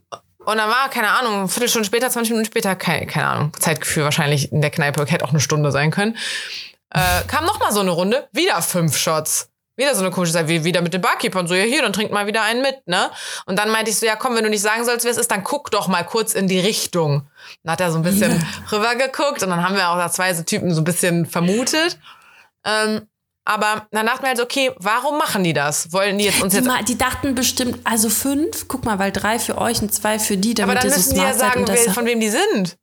und 0.51 0.59
dann 0.59 0.69
war, 0.69 0.89
keine 0.91 1.11
Ahnung, 1.11 1.35
eine 1.35 1.49
Viertelstunde 1.49 1.87
später, 1.87 2.11
20 2.11 2.33
Minuten 2.33 2.47
später, 2.47 2.75
keine, 2.77 3.07
keine 3.07 3.27
Ahnung, 3.27 3.53
Zeitgefühl 3.59 4.05
wahrscheinlich 4.05 4.53
in 4.53 4.61
der 4.61 4.71
Kneipe, 4.71 5.05
hätte 5.07 5.25
auch 5.25 5.31
eine 5.31 5.41
Stunde 5.41 5.71
sein 5.71 5.91
können. 5.91 6.17
Äh, 6.91 7.23
kam 7.29 7.45
noch 7.45 7.61
mal 7.61 7.73
so 7.73 7.81
eine 7.81 7.91
Runde, 7.91 8.29
wieder 8.33 8.61
fünf 8.63 8.97
Shots. 8.97 9.49
Wieder 9.77 9.95
so 9.95 10.03
eine 10.03 10.11
komische 10.11 10.33
Sache, 10.33 10.49
wie 10.49 10.65
wieder 10.65 10.83
mit 10.83 10.93
dem 10.93 11.01
Barkeeper 11.01 11.39
und 11.39 11.47
so, 11.47 11.55
ja 11.55 11.63
hier, 11.63 11.81
dann 11.81 11.95
trink 11.95 12.11
mal 12.13 12.27
wieder 12.27 12.43
einen 12.43 12.61
mit, 12.61 12.87
ne? 12.87 13.11
Und 13.47 13.59
dann 13.59 13.71
meinte 13.71 13.91
ich 13.91 13.99
so, 13.99 14.05
ja 14.05 14.15
komm, 14.15 14.37
wenn 14.37 14.45
du 14.45 14.51
nicht 14.51 14.61
sagen 14.61 14.85
sollst, 14.85 15.05
wer 15.05 15.13
es 15.13 15.17
ist, 15.17 15.31
dann 15.31 15.43
guck 15.43 15.71
doch 15.71 15.89
mal 15.89 16.05
kurz 16.05 16.35
in 16.35 16.49
die 16.49 16.59
Richtung. 16.59 17.31
Dann 17.63 17.73
hat 17.73 17.81
er 17.81 17.91
so 17.91 17.99
ein 17.99 18.03
bisschen 18.03 18.45
rüber 18.73 18.95
geguckt 18.97 19.43
und 19.43 19.49
dann 19.49 19.65
haben 19.65 19.77
wir 19.77 19.89
auch 19.89 19.97
da 19.97 20.11
zwei 20.11 20.35
so 20.35 20.43
Typen 20.43 20.75
so 20.75 20.83
ein 20.83 20.85
bisschen 20.85 21.25
vermutet. 21.25 21.99
Ähm, 22.65 23.07
aber 23.51 23.87
dann 23.91 24.07
dachten 24.07 24.23
wir 24.23 24.29
halt 24.29 24.39
so, 24.39 24.45
okay, 24.45 24.71
warum 24.79 25.19
machen 25.19 25.43
die 25.45 25.53
das? 25.53 25.93
Wollen 25.93 26.19
die 26.19 26.25
jetzt 26.27 26.41
uns 26.43 26.53
Die, 26.53 26.59
jetzt 26.59 26.67
ma- 26.67 26.83
die 26.83 26.97
dachten 26.97 27.35
bestimmt, 27.35 27.79
also 27.85 28.09
fünf, 28.09 28.69
guck 28.69 28.85
mal, 28.85 28.99
weil 28.99 29.11
drei 29.13 29.39
für 29.39 29.59
euch 29.59 29.83
und 29.83 29.93
zwei 29.93 30.19
für 30.19 30.37
die, 30.37 30.55
damit 30.55 30.77
Aber 30.77 30.81
dann 30.89 30.97
müssen 30.97 31.15
die 31.15 31.21
ja 31.21 31.35
sagen, 31.35 31.65
wer, 31.67 31.93
von 31.93 32.07
wem 32.07 32.21
die 32.21 32.29
sind. 32.31 32.77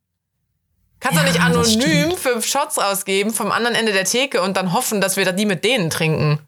Kannst 0.99 1.17
Ja, 1.17 1.23
doch 1.23 1.31
nicht 1.31 1.41
anonym 1.41 2.17
fünf 2.17 2.45
Shots 2.45 2.77
ausgeben 2.79 3.33
vom 3.33 3.51
anderen 3.51 3.75
Ende 3.75 3.93
der 3.93 4.05
Theke 4.05 4.41
und 4.41 4.57
dann 4.57 4.73
hoffen, 4.73 4.99
dass 4.99 5.15
wir 5.15 5.25
da 5.25 5.31
die 5.31 5.45
mit 5.45 5.63
denen 5.63 5.89
trinken. 5.89 6.39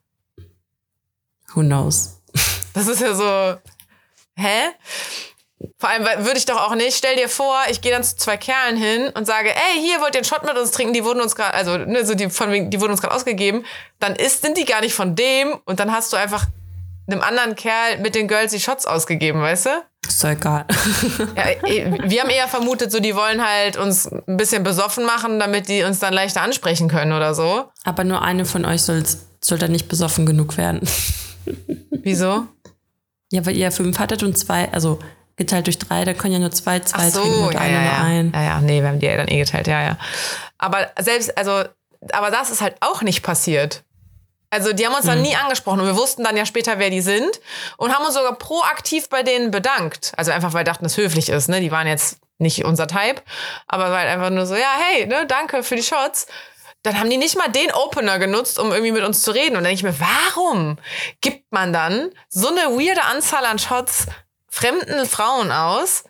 Who 1.54 1.62
knows? 1.62 2.22
Das 2.74 2.88
ist 2.88 3.02
ja 3.02 3.14
so. 3.14 3.56
Hä? 4.36 4.70
Vor 5.78 5.90
allem 5.90 6.06
würde 6.26 6.38
ich 6.38 6.46
doch 6.46 6.58
auch 6.58 6.76
nicht. 6.76 6.96
Stell 6.96 7.16
dir 7.16 7.28
vor, 7.28 7.58
ich 7.70 7.82
gehe 7.82 7.92
dann 7.92 8.04
zu 8.04 8.16
zwei 8.16 8.38
Kerlen 8.38 8.78
hin 8.78 9.10
und 9.14 9.26
sage, 9.26 9.50
ey, 9.50 9.82
hier 9.82 10.00
wollt 10.00 10.16
ihr 10.16 10.20
einen 10.20 10.26
Shot 10.26 10.46
mit 10.46 10.58
uns 10.58 10.72
trinken? 10.72 10.94
Die 10.94 11.04
wurden 11.04 11.22
uns 11.22 11.36
gerade, 11.36 11.54
also 11.54 11.78
ne, 11.78 12.06
so 12.06 12.16
die 12.16 12.30
von 12.30 12.52
wegen, 12.52 12.70
die 12.70 12.80
wurden 12.80 12.92
uns 12.92 13.02
gerade 13.02 13.14
ausgegeben. 13.14 13.66
Dann 14.00 14.16
ist, 14.16 14.42
sind 14.42 14.58
die 14.58 14.66
gar 14.66 14.82
nicht 14.82 14.94
von 14.94 15.16
dem 15.16 15.58
und 15.66 15.80
dann 15.80 15.92
hast 15.92 16.14
du 16.14 16.18
einfach 16.18 16.46
einem 17.08 17.22
anderen 17.22 17.56
Kerl 17.56 17.98
mit 18.00 18.16
den 18.16 18.28
Girls 18.28 18.52
die 18.52 18.60
Shots 18.60 18.86
ausgegeben, 18.86 19.42
weißt 19.42 19.66
du? 19.66 19.70
Ist 20.08 20.24
doch 20.24 20.30
egal. 20.30 20.66
Ja, 21.36 21.68
eh, 21.68 21.98
wir 22.04 22.22
haben 22.22 22.30
eher 22.30 22.48
vermutet, 22.48 22.92
so 22.92 23.00
die 23.00 23.16
wollen 23.16 23.46
halt 23.46 23.78
uns 23.78 24.08
ein 24.08 24.38
bisschen 24.38 24.64
besoffen 24.64 25.06
machen, 25.06 25.40
damit 25.40 25.68
die 25.68 25.84
uns 25.84 26.00
dann 26.00 26.14
leichter 26.14 26.42
ansprechen 26.42 26.88
können 26.88 27.12
oder 27.14 27.34
so. 27.34 27.66
Aber 27.84 28.04
nur 28.04 28.22
eine 28.22 28.46
von 28.46 28.66
euch 28.66 28.84
soll, 28.84 29.04
soll 29.42 29.58
dann 29.58 29.72
nicht 29.72 29.90
besoffen 29.90 30.26
genug 30.26 30.58
werden. 30.58 30.82
Wieso? 31.92 32.46
Ja, 33.32 33.46
weil 33.46 33.56
ihr 33.56 33.72
fünf 33.72 34.00
hattet 34.00 34.24
und 34.24 34.38
zwei, 34.38 34.72
also 34.72 35.00
geteilt 35.40 35.66
durch 35.66 35.80
drei, 35.80 36.06
da 36.06 36.14
können 36.14 36.34
ja 36.34 36.40
nur 36.40 36.52
zwei, 36.52 36.80
zwei 36.82 37.10
trinken 37.10 37.46
und 37.46 37.54
ja, 37.54 37.60
einer 37.60 37.74
ja, 37.74 37.82
nur 37.82 37.92
ja. 37.92 38.04
ein. 38.04 38.32
ja, 38.36 38.44
ja, 38.44 38.62
nee, 38.62 38.82
wir 38.82 38.88
haben 38.90 39.00
die 39.00 39.08
ja 39.08 39.18
dann 39.18 39.28
eh 39.28 39.40
geteilt, 39.40 39.66
ja, 39.68 39.82
ja. 39.82 39.98
Aber 40.60 40.92
selbst, 41.00 41.36
also, 41.38 41.64
aber 42.12 42.30
das 42.30 42.52
ist 42.52 42.62
halt 42.62 42.76
auch 42.82 43.02
nicht 43.02 43.24
passiert. 43.24 43.84
Also 44.52 44.74
die 44.74 44.86
haben 44.86 44.94
uns 44.94 45.06
Hm. 45.06 45.10
dann 45.12 45.22
nie 45.22 45.36
angesprochen 45.36 45.80
und 45.80 45.88
wir 45.88 45.96
wussten 45.96 46.24
dann 46.24 46.36
ja 46.38 46.46
später, 46.46 46.80
wer 46.80 46.90
die 46.90 47.02
sind 47.02 47.40
und 47.78 47.94
haben 47.94 48.06
uns 48.06 48.16
sogar 48.16 48.36
proaktiv 48.36 49.10
bei 49.10 49.24
denen 49.24 49.52
bedankt. 49.52 50.12
Also 50.18 50.32
einfach, 50.32 50.54
weil 50.54 50.62
wir 50.62 50.66
dachten, 50.66 50.84
das 50.84 50.98
höflich 50.98 51.30
ist, 51.30 51.50
ne? 51.50 51.62
Die 51.62 51.72
waren 51.72 51.88
jetzt 51.88 52.20
nicht 52.40 52.64
unser 52.66 52.88
Type, 52.88 53.22
aber 53.68 53.92
weil 53.92 54.08
einfach 54.08 54.30
nur 54.30 54.46
so, 54.46 54.56
ja, 54.56 54.72
hey, 54.80 55.06
ne, 55.06 55.26
danke 55.28 55.62
für 55.64 55.76
die 55.76 55.84
Shots. 55.84 56.28
Dann 56.84 56.98
haben 56.98 57.10
die 57.10 57.18
nicht 57.18 57.38
mal 57.38 57.50
den 57.50 57.72
Opener 57.74 58.18
genutzt, 58.20 58.58
um 58.58 58.72
irgendwie 58.72 58.94
mit 58.94 59.04
uns 59.04 59.22
zu 59.22 59.32
reden. 59.32 59.50
Und 59.58 59.64
dann 59.64 59.76
denke 59.76 59.76
ich 59.76 59.84
mir, 59.84 60.00
warum 60.00 60.78
gibt 61.20 61.52
man 61.52 61.74
dann 61.74 62.12
so 62.30 62.48
eine 62.48 62.78
weirde 62.78 63.04
Anzahl 63.04 63.46
an 63.46 63.60
Shots 63.60 64.08
fremden 64.50 65.06
Frauen 65.06 65.52
aus? 65.52 66.04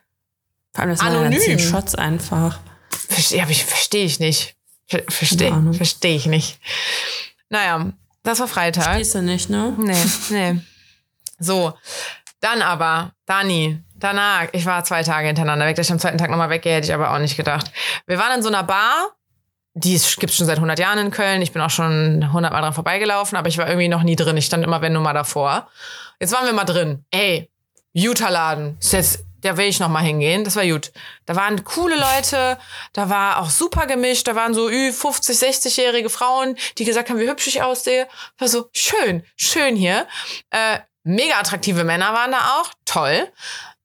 Vor 0.74 0.81
allem, 0.81 0.91
das 0.91 1.00
Anonym. 1.01 1.60
Shots 1.60 1.96
einfach. 1.96 2.60
Verstehe 2.89 3.46
ich, 3.50 3.65
verstehe 3.65 4.05
ich 4.05 4.19
nicht. 4.19 4.55
Verstehe 4.88 5.74
versteh 5.74 6.15
ich 6.15 6.25
nicht. 6.25 6.60
Naja, 7.50 7.91
das 8.24 8.39
war 8.39 8.48
Freitag. 8.48 8.84
Verstehst 8.84 9.15
du 9.15 9.22
nicht, 9.22 9.50
ne? 9.50 9.75
Nee, 9.77 10.05
nee. 10.29 10.60
So, 11.39 11.74
dann 12.39 12.62
aber, 12.62 13.12
Dani, 13.25 13.81
danach, 13.96 14.48
ich 14.51 14.65
war 14.65 14.84
zwei 14.84 15.03
Tage 15.03 15.27
hintereinander 15.27 15.65
weg, 15.65 15.75
dass 15.75 15.88
ich 15.88 15.91
am 15.91 16.00
zweiten 16.00 16.17
Tag 16.17 16.29
nochmal 16.29 16.50
weggehe, 16.50 16.75
hätte 16.75 16.88
ich 16.88 16.93
aber 16.93 17.13
auch 17.13 17.19
nicht 17.19 17.38
gedacht. 17.38 17.72
Wir 18.08 18.17
waren 18.17 18.38
in 18.38 18.43
so 18.43 18.50
einer 18.50 18.63
Bar, 18.63 19.15
die 19.74 19.91
gibt 19.91 20.31
es 20.31 20.36
schon 20.36 20.48
seit 20.48 20.58
100 20.58 20.79
Jahren 20.79 21.00
in 21.00 21.12
Köln. 21.12 21.41
Ich 21.41 21.51
bin 21.51 21.62
auch 21.62 21.69
schon 21.69 22.24
100 22.24 22.51
Mal 22.51 22.62
dran 22.62 22.74
vorbeigelaufen, 22.74 23.38
aber 23.38 23.48
ich 23.48 23.58
war 23.58 23.67
irgendwie 23.67 23.88
noch 23.88 24.03
nie 24.03 24.15
drin. 24.15 24.36
Ich 24.38 24.46
stand 24.46 24.63
immer, 24.63 24.81
wenn 24.81 24.93
nur 24.93 25.01
mal 25.01 25.13
davor. 25.13 25.69
Jetzt 26.19 26.34
waren 26.34 26.46
wir 26.46 26.53
mal 26.53 26.65
drin. 26.65 27.05
Ey, 27.12 27.50
Utah-Laden. 27.93 28.77
Ist 28.79 28.93
jetzt 28.93 29.25
da 29.41 29.58
will 29.58 29.67
ich 29.67 29.79
noch 29.79 29.89
mal 29.89 30.03
hingehen. 30.03 30.43
Das 30.43 30.55
war 30.55 30.65
gut. 30.65 30.91
Da 31.25 31.36
waren 31.36 31.63
coole 31.63 31.96
Leute, 31.96 32.58
da 32.93 33.10
war 33.10 33.39
auch 33.39 33.50
super 33.50 33.88
gemischt, 33.88 34.27
da 34.27 34.36
waren 34.36 34.53
so 34.53 34.69
ü 34.69 34.91
50, 34.91 35.38
60-jährige 35.38 36.10
Frauen, 36.10 36.58
die 36.77 36.86
gesagt 36.86 37.10
haben, 37.10 37.19
wie 37.19 37.29
hübsch 37.29 37.48
ich 37.48 37.62
aussehe. 37.62 38.08
War 38.38 38.48
so 38.48 38.69
schön, 38.74 39.24
schön 39.36 39.75
hier. 39.75 40.08
Äh, 40.50 40.79
mega 41.03 41.39
attraktive 41.39 41.84
Männer 41.84 42.13
waren 42.13 42.31
da 42.31 42.60
auch, 42.60 42.72
toll. 42.86 43.31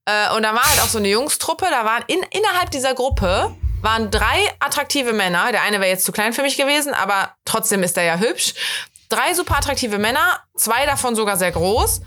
Äh, 0.07 0.35
und 0.35 0.43
da 0.43 0.55
war 0.55 0.65
halt 0.65 0.81
auch 0.81 0.89
so 0.89 0.99
eine 0.99 1.09
Jungstruppe, 1.09 1.67
da 1.71 1.85
waren 1.85 2.05
in, 2.09 2.23
innerhalb 2.31 2.71
dieser 2.71 2.95
Gruppe 2.95 3.55
waren 3.81 4.11
drei 4.11 4.51
attraktive 4.61 5.13
Männer. 5.13 5.53
Der 5.53 5.63
eine 5.63 5.79
wäre 5.79 5.91
jetzt 5.91 6.07
zu 6.07 6.13
klein 6.13 6.33
für 6.33 6.43
mich 6.43 6.57
gewesen, 6.57 6.95
aber 6.95 7.35
trotzdem 7.45 7.83
ist 7.83 7.97
er 7.99 8.05
ja 8.05 8.17
hübsch. 8.17 8.55
Drei 9.11 9.35
super 9.35 9.59
attraktive 9.59 9.99
Männer, 9.99 10.43
zwei 10.57 10.87
davon 10.87 11.15
sogar 11.15 11.37
sehr 11.37 11.53
groß. 11.53 12.01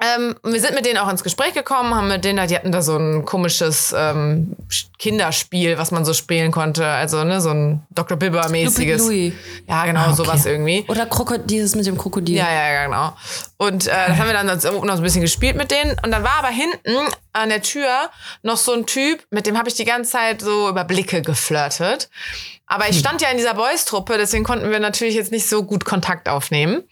Ähm, 0.00 0.36
wir 0.42 0.60
sind 0.60 0.74
mit 0.74 0.86
denen 0.86 0.98
auch 0.98 1.08
ins 1.08 1.22
Gespräch 1.22 1.54
gekommen, 1.54 1.94
haben 1.94 2.08
mit 2.08 2.24
denen, 2.24 2.46
die 2.48 2.54
hatten 2.54 2.72
da 2.72 2.82
so 2.82 2.96
ein 2.96 3.24
komisches 3.24 3.94
ähm, 3.96 4.56
Kinderspiel, 4.98 5.78
was 5.78 5.90
man 5.90 6.04
so 6.04 6.12
spielen 6.14 6.52
konnte. 6.52 6.86
Also, 6.86 7.24
ne, 7.24 7.40
so 7.40 7.50
ein 7.50 7.82
Dr. 7.90 8.16
Bibber-mäßiges. 8.16 9.10
Ja, 9.68 9.84
genau, 9.84 10.00
Ah, 10.00 10.06
okay. 10.06 10.14
sowas 10.16 10.46
irgendwie. 10.46 10.84
Oder 10.88 11.06
Krokodil, 11.06 11.44
dieses 11.46 11.74
mit 11.74 11.86
dem 11.86 11.98
Krokodil. 11.98 12.36
Ja, 12.36 12.50
ja, 12.50 12.72
ja, 12.72 12.84
genau. 12.86 13.16
Und 13.58 13.86
äh, 13.86 13.90
das 14.08 14.18
haben 14.18 14.26
wir 14.26 14.34
dann 14.34 14.46
noch 14.46 14.60
so 14.60 14.70
ein 15.00 15.02
bisschen 15.02 15.22
gespielt 15.22 15.56
mit 15.56 15.70
denen. 15.70 15.96
Und 16.02 16.10
dann 16.10 16.22
war 16.22 16.38
aber 16.38 16.48
hinten 16.48 16.96
an 17.32 17.48
der 17.48 17.62
Tür 17.62 18.10
noch 18.42 18.56
so 18.56 18.72
ein 18.72 18.86
Typ, 18.86 19.24
mit 19.30 19.46
dem 19.46 19.58
habe 19.58 19.68
ich 19.68 19.74
die 19.74 19.84
ganze 19.84 20.12
Zeit 20.12 20.40
so 20.42 20.68
über 20.68 20.84
Blicke 20.84 21.22
geflirtet. 21.22 22.08
Aber 22.66 22.88
ich 22.88 22.98
stand 22.98 23.22
ja 23.22 23.28
in 23.28 23.36
dieser 23.36 23.54
Boys-Truppe, 23.54 24.18
deswegen 24.18 24.42
konnten 24.44 24.70
wir 24.70 24.80
natürlich 24.80 25.14
jetzt 25.14 25.30
nicht 25.32 25.48
so 25.48 25.62
gut 25.62 25.84
Kontakt 25.84 26.28
aufnehmen. 26.28 26.82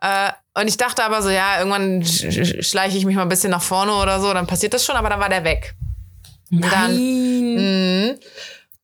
Äh, 0.00 0.30
und 0.60 0.68
ich 0.68 0.76
dachte 0.76 1.04
aber 1.04 1.22
so, 1.22 1.30
ja, 1.30 1.58
irgendwann 1.58 2.02
sch- 2.02 2.28
sch- 2.30 2.62
schleiche 2.62 2.96
ich 2.98 3.04
mich 3.04 3.16
mal 3.16 3.22
ein 3.22 3.28
bisschen 3.28 3.50
nach 3.50 3.62
vorne 3.62 3.92
oder 3.94 4.20
so, 4.20 4.32
dann 4.34 4.46
passiert 4.46 4.74
das 4.74 4.84
schon, 4.84 4.96
aber 4.96 5.08
dann 5.10 5.20
war 5.20 5.28
der 5.28 5.44
weg. 5.44 5.74
Nein. 6.50 6.96
Mhm. 6.96 8.18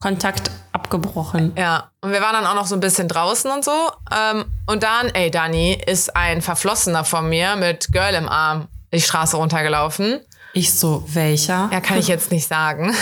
Kontakt 0.01 0.51
abgebrochen. 0.73 1.53
Ja, 1.57 1.91
und 2.03 2.13
wir 2.13 2.21
waren 2.21 2.35
dann 2.35 2.47
auch 2.47 2.55
noch 2.55 2.67
so 2.67 2.75
ein 2.75 2.81
bisschen 2.81 3.09
draußen 3.09 3.51
und 3.51 3.65
so. 3.65 3.73
Ähm, 4.15 4.45
und 4.67 4.83
dann, 4.83 5.09
ey, 5.09 5.31
Dani 5.31 5.73
ist 5.87 6.15
ein 6.15 6.43
Verflossener 6.43 7.05
von 7.05 7.29
mir 7.29 7.57
mit 7.57 7.89
Girl 7.93 8.15
im 8.15 8.29
Arm 8.29 8.69
die 8.93 9.01
Straße 9.01 9.37
runtergelaufen. 9.37 10.21
Ich 10.53 10.73
so, 10.73 11.03
welcher? 11.09 11.69
Ja, 11.73 11.81
kann 11.81 11.99
ich 11.99 12.09
jetzt 12.09 12.31
nicht 12.31 12.47
sagen. 12.47 12.95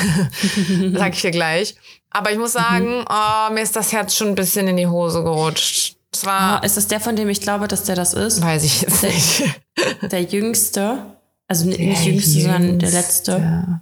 Sag 0.95 1.15
ich 1.15 1.21
dir 1.21 1.31
gleich. 1.31 1.75
Aber 2.11 2.31
ich 2.33 2.39
muss 2.39 2.53
sagen, 2.53 3.05
oh, 3.09 3.53
mir 3.53 3.61
ist 3.63 3.77
das 3.77 3.93
Herz 3.93 4.15
schon 4.15 4.29
ein 4.29 4.35
bisschen 4.37 4.67
in 4.69 4.77
die 4.77 4.87
Hose 4.87 5.23
gerutscht. 5.23 5.97
Es 6.15 6.25
war, 6.25 6.63
Ah, 6.63 6.65
ist 6.65 6.77
das 6.77 6.87
der, 6.87 7.01
von 7.01 7.17
dem 7.17 7.29
ich 7.29 7.41
glaube, 7.41 7.67
dass 7.69 7.83
der 7.85 7.97
das 7.97 8.15
ist? 8.15 8.41
weiß 8.41 8.63
ich 8.65 8.83
jetzt 8.83 9.03
nicht. 9.03 9.43
Der 10.03 10.23
jüngste? 10.23 11.05
Also 11.49 11.69
n- 11.69 11.89
nicht 11.89 12.05
jüngste, 12.05 12.41
sondern 12.43 12.79
der 12.79 12.91
letzte. 12.91 13.81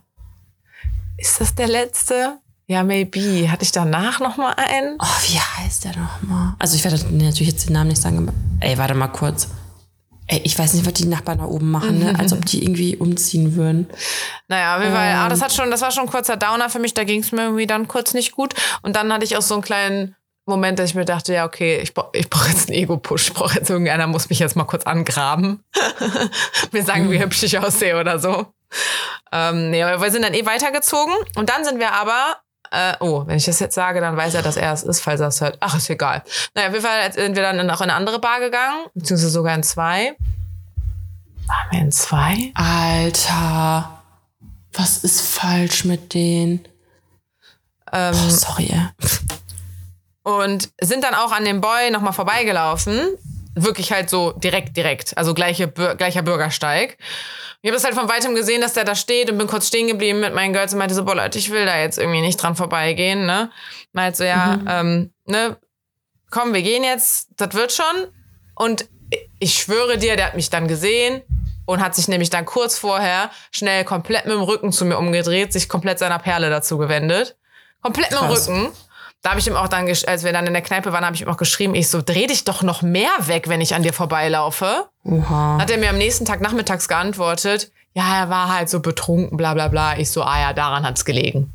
Ist 1.19 1.41
das 1.41 1.55
der 1.55 1.69
letzte? 1.69 2.39
Ja, 2.67 2.83
maybe. 2.83 3.51
Hatte 3.51 3.65
ich 3.65 3.73
danach 3.73 4.19
noch 4.21 4.37
mal 4.39 4.53
einen? 4.57 4.97
Oh, 4.99 5.05
wie 5.29 5.39
heißt 5.39 5.85
der 5.85 5.97
nochmal? 5.97 6.55
Also 6.59 6.75
ich 6.77 6.85
werde 6.85 6.97
natürlich 7.13 7.53
jetzt 7.53 7.67
den 7.69 7.75
Namen 7.75 7.89
nicht 7.89 8.01
sagen, 8.01 8.19
aber 8.19 8.33
ey, 8.61 8.79
warte 8.79 8.95
mal 8.95 9.09
kurz. 9.09 9.49
Ey, 10.29 10.41
ich 10.45 10.59
weiß 10.59 10.73
nicht, 10.75 10.87
was 10.87 10.95
die 10.95 11.05
Nachbarn 11.07 11.39
da 11.39 11.45
oben 11.45 11.71
machen, 11.71 11.99
ne? 11.99 12.19
als 12.19 12.33
ob 12.33 12.47
die 12.47 12.63
irgendwie 12.65 12.97
umziehen 12.97 13.55
würden. 13.57 13.89
Naja, 14.49 14.77
auf 14.77 14.83
jeden 14.83 14.95
Fall, 14.95 15.13
aber 15.17 15.29
das 15.29 15.43
hat 15.43 15.53
schon, 15.53 15.71
das 15.71 15.83
war 15.83 15.91
schon 15.91 16.05
ein 16.05 16.11
kurzer 16.11 16.37
Downer 16.37 16.71
für 16.71 16.79
mich, 16.79 16.95
da 16.95 17.05
ging 17.05 17.21
es 17.21 17.33
mir 17.33 17.43
irgendwie 17.43 17.67
dann 17.67 17.89
kurz 17.89 18.15
nicht 18.15 18.33
gut. 18.33 18.55
Und 18.83 18.97
dann 18.97 19.13
hatte 19.13 19.25
ich 19.25 19.37
auch 19.37 19.43
so 19.43 19.55
einen 19.55 19.63
kleinen 19.63 20.17
Moment, 20.45 20.79
dass 20.79 20.91
ich 20.91 20.95
mir 20.97 21.05
dachte, 21.05 21.33
ja, 21.35 21.45
okay, 21.45 21.77
ich, 21.79 21.95
brauch- 21.95 22.11
ich 22.13 22.29
brauche 22.29 22.49
jetzt 22.49 22.69
einen 22.69 22.77
Ego-Push. 22.79 23.29
Ich 23.29 23.35
brauche 23.35 23.55
jetzt 23.59 23.71
irgendeiner, 23.71 24.07
muss 24.09 24.29
mich 24.29 24.41
jetzt 24.41 24.57
mal 24.57 24.65
kurz 24.65 24.85
angraben. 24.85 25.63
mir 26.73 26.83
sagen, 26.85 27.11
wie 27.11 27.21
hübsch 27.21 27.43
ich 27.45 27.59
aussehe 27.59 27.99
oder 27.99 28.19
so. 28.19 28.47
Ähm, 29.31 29.71
nee, 29.71 29.83
aber 29.83 30.03
wir 30.03 30.11
sind 30.11 30.23
dann 30.23 30.35
eh 30.35 30.45
weitergezogen. 30.45 31.15
Und 31.37 31.49
dann 31.49 31.65
sind 31.65 31.79
wir 31.79 31.93
aber, 31.93 32.39
äh, 32.73 32.95
oh, 33.01 33.25
wenn 33.27 33.37
ich 33.37 33.45
das 33.45 33.61
jetzt 33.61 33.75
sage, 33.77 34.01
dann 34.01 34.17
weiß 34.17 34.35
er, 34.35 34.43
dass 34.43 34.57
er 34.57 34.73
es 34.73 34.83
ist, 34.83 35.01
falls 35.01 35.21
er 35.21 35.29
es 35.29 35.41
hört. 35.41 35.59
Ach, 35.61 35.77
ist 35.77 35.89
egal. 35.91 36.23
Naja, 36.55 36.69
auf 36.69 36.75
jeden 36.75 36.85
Fall 36.87 37.13
sind 37.13 37.37
wir 37.37 37.43
dann 37.43 37.59
auch 37.71 37.81
in 37.81 37.91
eine 37.91 37.95
andere 37.95 38.19
Bar 38.19 38.41
gegangen, 38.41 38.87
beziehungsweise 38.95 39.31
sogar 39.31 39.55
in 39.55 39.63
zwei. 39.63 40.17
Waren 41.47 41.71
wir 41.71 41.79
in 41.81 41.93
zwei? 41.93 42.51
Alter, 42.55 44.03
was 44.73 44.99
ist 45.05 45.21
falsch 45.21 45.85
mit 45.85 46.15
denen? 46.15 46.65
Ähm, 47.93 48.15
Oh, 48.15 48.29
sorry. 48.31 48.75
Und 50.23 50.71
sind 50.81 51.05
dann 51.05 51.15
auch 51.15 51.33
an 51.33 51.45
dem 51.45 51.61
Boy 51.61 51.91
nochmal 51.91 52.13
vorbeigelaufen. 52.13 53.01
Wirklich 53.55 53.93
halt 53.93 54.09
so 54.09 54.33
direkt, 54.33 54.77
direkt. 54.77 55.17
Also 55.19 55.35
gleiche, 55.35 55.69
gleicher 55.69 56.23
Bürgersteig. 56.23 56.97
Ich 57.61 57.69
habe 57.69 57.77
das 57.77 57.85
halt 57.85 57.95
von 57.95 58.09
weitem 58.09 58.35
gesehen, 58.35 58.61
dass 58.61 58.73
der 58.73 58.85
da 58.85 58.95
steht 58.95 59.31
und 59.31 59.39
bin 59.39 59.47
kurz 59.47 59.69
stehen 59.69 59.87
geblieben 59.87 60.21
mit 60.21 60.35
meinen 60.35 60.53
Girls 60.53 60.73
und 60.73 60.79
meinte 60.79 60.95
so, 60.95 61.05
boah 61.05 61.15
Leute, 61.15 61.39
ich 61.39 61.51
will 61.51 61.65
da 61.65 61.79
jetzt 61.79 61.99
irgendwie 61.99 62.21
nicht 62.21 62.43
dran 62.43 62.57
vorbeigehen, 62.57 63.27
ne? 63.27 63.51
Meinte 63.93 64.19
so, 64.19 64.25
ja, 64.25 64.59
ähm, 64.67 65.13
ne, 65.27 65.59
komm, 66.31 66.55
wir 66.55 66.63
gehen 66.63 66.83
jetzt, 66.83 67.29
das 67.37 67.55
wird 67.55 67.73
schon. 67.73 68.09
Und 68.57 68.89
ich 69.39 69.55
schwöre 69.55 69.99
dir, 69.99 70.17
der 70.17 70.27
hat 70.27 70.35
mich 70.35 70.51
dann 70.51 70.67
gesehen 70.67 71.23
und 71.67 71.81
hat 71.81 71.95
sich 71.95 72.09
nämlich 72.09 72.31
dann 72.31 72.45
kurz 72.45 72.79
vorher 72.79 73.31
schnell 73.53 73.85
komplett 73.85 74.25
mit 74.25 74.35
dem 74.35 74.43
Rücken 74.43 74.73
zu 74.73 74.85
mir 74.85 74.99
umgedreht, 74.99 75.53
sich 75.53 75.69
komplett 75.69 75.99
seiner 75.99 76.19
Perle 76.19 76.51
dazu 76.51 76.79
gewendet. 76.79 77.37
Komplett 77.83 78.11
mit 78.11 78.21
dem 78.21 78.29
Krass. 78.29 78.49
Rücken. 78.49 78.73
Da 79.23 79.31
habe 79.31 79.41
ich 79.41 79.47
ihm 79.47 79.55
auch 79.57 79.69
dann, 79.69 79.87
als 79.89 80.25
wir 80.25 80.33
dann 80.33 80.47
in 80.49 80.53
der 80.53 80.63
Kneipe 80.63 80.93
waren, 80.93 81.05
habe 81.05 81.15
ich 81.15 81.23
ihm 81.23 81.29
auch 81.29 81.37
geschrieben, 81.37 81.75
ich 81.77 81.89
so, 81.89 82.03
dreh 82.03 82.27
dich 82.27 82.43
doch 82.45 82.63
noch 82.63 82.83
mehr 82.83 83.11
weg, 83.21 83.49
wenn 83.49 83.61
ich 83.61 83.75
an 83.75 83.83
dir 83.85 83.93
vorbeilaufe. 83.93 84.89
Oha. 85.05 85.59
Hat 85.61 85.71
er 85.71 85.79
mir 85.79 85.91
am 85.91 85.99
nächsten 85.99 86.25
Tag 86.25 86.41
nachmittags 86.41 86.89
geantwortet, 86.89 87.71
ja, 87.95 88.23
er 88.23 88.31
war 88.31 88.53
halt 88.53 88.69
so 88.71 88.81
betrunken, 88.81 89.37
bla 89.37 89.55
bla 89.55 89.69
bla. 89.69 89.99
Ich 89.99 90.11
so, 90.11 90.23
ah 90.23 90.41
ja, 90.41 90.53
daran 90.55 90.85
hat's 90.85 91.05
gelegen. 91.05 91.53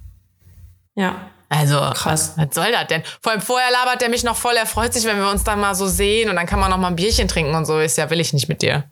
Ja. 0.96 1.30
Also, 1.50 1.80
Krass. 1.94 2.34
was 2.38 2.54
soll 2.54 2.72
das 2.72 2.88
denn? 2.88 3.04
Vor 3.22 3.32
allem 3.32 3.42
vorher 3.42 3.72
labert 3.72 4.02
er 4.04 4.10
mich 4.10 4.24
noch 4.24 4.36
voll, 4.36 4.56
er 4.56 4.66
freut 4.66 4.94
sich, 4.94 5.06
wenn 5.06 5.18
wir 5.18 5.30
uns 5.30 5.44
dann 5.44 5.60
mal 5.60 5.76
so 5.76 5.88
sehen 5.88 6.30
und 6.30 6.36
dann 6.36 6.46
kann 6.46 6.60
man 6.60 6.70
noch 6.70 6.78
mal 6.78 6.88
ein 6.90 6.96
Bierchen 6.96 7.28
trinken 7.28 7.56
und 7.56 7.66
so. 7.66 7.80
Ist 7.80 7.98
ja, 7.98 8.10
will 8.10 8.20
ich 8.20 8.34
nicht 8.34 8.50
mit 8.50 8.62
dir. 8.62 8.84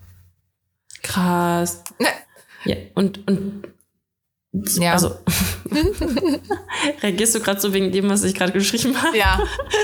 Krass. 1.03 1.83
Ne. 1.99 2.07
Ja, 2.65 2.75
und, 2.95 3.27
und 3.27 3.63
Ja. 4.77 4.93
also 4.93 5.15
reagierst 7.01 7.35
du 7.35 7.39
gerade 7.39 7.59
so 7.59 7.73
wegen 7.73 7.91
dem, 7.91 8.09
was 8.09 8.23
ich 8.23 8.35
gerade 8.35 8.51
geschrieben 8.51 9.01
habe? 9.01 9.17
Ja, 9.17 9.39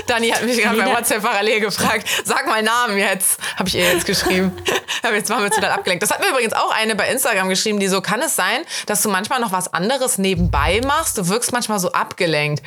Dani 0.06 0.28
hat 0.28 0.44
mich 0.44 0.58
gerade 0.58 0.76
bei 0.76 0.86
WhatsApp 0.86 1.22
parallel 1.22 1.60
gefragt, 1.60 2.08
sag 2.24 2.46
mal 2.46 2.62
Namen 2.62 2.98
jetzt. 2.98 3.40
Habe 3.56 3.68
ich 3.68 3.74
ihr 3.74 3.92
jetzt 3.92 4.06
geschrieben. 4.06 4.52
Aber 5.02 5.14
jetzt 5.14 5.28
waren 5.30 5.42
wir 5.42 5.50
total 5.50 5.72
abgelenkt. 5.72 6.02
Das 6.02 6.10
hat 6.10 6.20
mir 6.20 6.28
übrigens 6.28 6.52
auch 6.52 6.72
eine 6.72 6.94
bei 6.94 7.08
Instagram 7.08 7.48
geschrieben, 7.48 7.80
die 7.80 7.88
so, 7.88 8.00
kann 8.00 8.20
es 8.20 8.36
sein, 8.36 8.62
dass 8.86 9.02
du 9.02 9.08
manchmal 9.08 9.40
noch 9.40 9.52
was 9.52 9.72
anderes 9.72 10.18
nebenbei 10.18 10.80
machst? 10.86 11.18
Du 11.18 11.28
wirkst 11.28 11.52
manchmal 11.52 11.80
so 11.80 11.92
abgelenkt. 11.92 12.62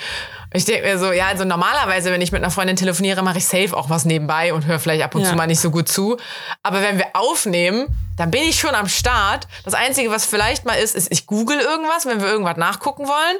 Ich 0.55 0.65
denke 0.65 0.87
mir 0.87 0.97
so, 0.97 1.11
ja, 1.11 1.27
also 1.27 1.43
normalerweise, 1.43 2.11
wenn 2.11 2.21
ich 2.21 2.31
mit 2.31 2.41
einer 2.41 2.51
Freundin 2.51 2.75
telefoniere, 2.75 3.21
mache 3.23 3.39
ich 3.39 3.45
safe 3.45 3.75
auch 3.75 3.89
was 3.89 4.05
nebenbei 4.05 4.53
und 4.53 4.65
höre 4.65 4.79
vielleicht 4.79 5.03
ab 5.03 5.13
und 5.15 5.23
Ja. 5.23 5.29
zu 5.29 5.35
mal 5.35 5.47
nicht 5.47 5.59
so 5.59 5.69
gut 5.69 5.89
zu. 5.89 6.17
Aber 6.63 6.81
wenn 6.81 6.97
wir 6.97 7.07
aufnehmen, 7.13 7.87
dann 8.17 8.31
bin 8.31 8.41
ich 8.43 8.57
schon 8.59 8.73
am 8.73 8.87
Start. 8.87 9.47
Das 9.65 9.73
Einzige, 9.73 10.09
was 10.11 10.25
vielleicht 10.25 10.65
mal 10.65 10.75
ist, 10.75 10.95
ist, 10.95 11.11
ich 11.11 11.25
google 11.25 11.59
irgendwas, 11.59 12.05
wenn 12.05 12.21
wir 12.21 12.27
irgendwas 12.27 12.57
nachgucken 12.57 13.07
wollen. 13.07 13.37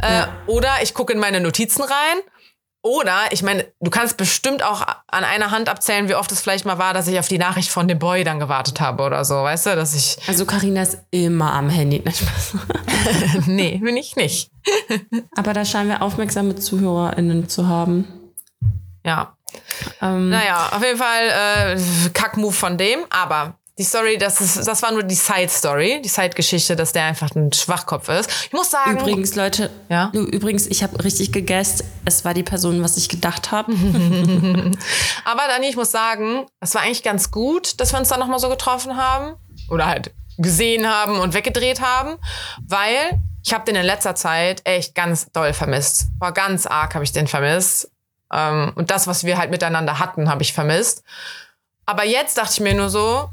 Äh, 0.00 0.26
Oder 0.46 0.70
ich 0.82 0.94
gucke 0.94 1.12
in 1.12 1.18
meine 1.18 1.40
Notizen 1.40 1.82
rein. 1.82 2.18
Oder, 2.82 3.32
ich 3.32 3.42
meine, 3.42 3.66
du 3.80 3.90
kannst 3.90 4.16
bestimmt 4.16 4.62
auch 4.62 4.82
an 5.08 5.24
einer 5.24 5.50
Hand 5.50 5.68
abzählen, 5.68 6.08
wie 6.08 6.14
oft 6.14 6.30
es 6.30 6.40
vielleicht 6.40 6.64
mal 6.64 6.78
war, 6.78 6.94
dass 6.94 7.08
ich 7.08 7.18
auf 7.18 7.26
die 7.26 7.38
Nachricht 7.38 7.70
von 7.70 7.88
dem 7.88 7.98
Boy 7.98 8.22
dann 8.22 8.38
gewartet 8.38 8.80
habe 8.80 9.02
oder 9.02 9.24
so, 9.24 9.34
weißt 9.34 9.66
du, 9.66 9.76
dass 9.76 9.94
ich. 9.94 10.16
Also 10.28 10.46
Karina 10.46 10.82
ist 10.82 10.98
immer 11.10 11.52
am 11.52 11.68
Handy. 11.68 12.00
Nein, 12.04 12.14
Spaß. 12.16 12.54
nee, 13.46 13.78
bin 13.78 13.96
ich 13.96 14.14
nicht. 14.14 14.50
Aber 15.36 15.52
da 15.54 15.64
scheinen 15.64 15.88
wir 15.88 16.02
aufmerksame 16.02 16.54
ZuhörerInnen 16.54 17.48
zu 17.48 17.66
haben. 17.66 18.06
Ja. 19.04 19.36
Ähm, 20.00 20.28
Naja, 20.30 20.68
auf 20.72 20.82
jeden 20.84 20.98
Fall 20.98 21.76
äh, 21.76 22.10
Kackmove 22.14 22.54
von 22.54 22.78
dem, 22.78 23.00
aber. 23.10 23.57
Die 23.78 23.84
Story, 23.84 24.18
das, 24.18 24.40
ist, 24.40 24.66
das 24.66 24.82
war 24.82 24.90
nur 24.90 25.04
die 25.04 25.14
Side-Story, 25.14 26.02
die 26.04 26.08
Side-Geschichte, 26.08 26.74
dass 26.74 26.92
der 26.92 27.04
einfach 27.04 27.30
ein 27.36 27.52
Schwachkopf 27.52 28.08
ist. 28.08 28.28
Ich 28.46 28.52
muss 28.52 28.72
sagen, 28.72 28.98
Übrigens, 28.98 29.36
Leute, 29.36 29.70
Ja? 29.88 30.10
übrigens, 30.12 30.66
ich 30.66 30.82
habe 30.82 31.02
richtig 31.04 31.30
gegessen. 31.30 31.86
Es 32.04 32.24
war 32.24 32.34
die 32.34 32.42
Person, 32.42 32.82
was 32.82 32.96
ich 32.96 33.08
gedacht 33.08 33.52
habe. 33.52 33.72
Aber 35.24 35.42
Dani, 35.48 35.68
ich 35.68 35.76
muss 35.76 35.92
sagen, 35.92 36.46
es 36.60 36.74
war 36.74 36.82
eigentlich 36.82 37.04
ganz 37.04 37.30
gut, 37.30 37.80
dass 37.80 37.92
wir 37.92 38.00
uns 38.00 38.08
dann 38.08 38.18
nochmal 38.18 38.40
so 38.40 38.48
getroffen 38.48 38.96
haben. 38.96 39.36
Oder 39.70 39.86
halt 39.86 40.12
gesehen 40.38 40.88
haben 40.88 41.20
und 41.20 41.34
weggedreht 41.34 41.80
haben. 41.80 42.16
Weil 42.66 43.20
ich 43.44 43.54
habe 43.54 43.64
den 43.64 43.76
in 43.76 43.84
letzter 43.86 44.16
Zeit 44.16 44.60
echt 44.64 44.96
ganz 44.96 45.30
doll 45.32 45.52
vermisst. 45.52 46.06
War 46.18 46.32
ganz 46.32 46.66
arg 46.66 46.94
habe 46.94 47.04
ich 47.04 47.12
den 47.12 47.28
vermisst. 47.28 47.90
Ähm, 48.32 48.72
und 48.74 48.90
das, 48.90 49.06
was 49.06 49.22
wir 49.22 49.38
halt 49.38 49.52
miteinander 49.52 50.00
hatten, 50.00 50.28
habe 50.28 50.42
ich 50.42 50.52
vermisst. 50.52 51.04
Aber 51.86 52.04
jetzt 52.04 52.36
dachte 52.38 52.54
ich 52.54 52.60
mir 52.60 52.74
nur 52.74 52.90
so, 52.90 53.30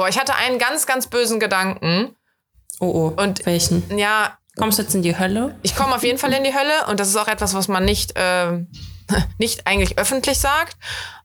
boah, 0.00 0.08
ich 0.08 0.18
hatte 0.18 0.34
einen 0.34 0.58
ganz, 0.58 0.86
ganz 0.86 1.06
bösen 1.08 1.40
Gedanken. 1.40 2.16
Oh, 2.80 3.12
oh. 3.16 3.22
Und- 3.22 3.44
welchen? 3.44 3.82
Ja, 3.98 4.36
Kommst 4.56 4.78
du 4.78 4.82
jetzt 4.82 4.94
in 4.94 5.02
die 5.02 5.16
Hölle? 5.18 5.54
Ich 5.62 5.76
komme 5.76 5.94
auf 5.94 6.02
jeden 6.02 6.18
Fall 6.18 6.32
in 6.32 6.42
die 6.42 6.52
Hölle 6.54 6.86
und 6.88 6.98
das 7.00 7.08
ist 7.08 7.16
auch 7.16 7.28
etwas, 7.28 7.54
was 7.54 7.68
man 7.68 7.84
nicht, 7.84 8.18
äh, 8.18 8.64
nicht 9.38 9.66
eigentlich 9.66 9.96
öffentlich 9.98 10.38
sagt. 10.38 10.76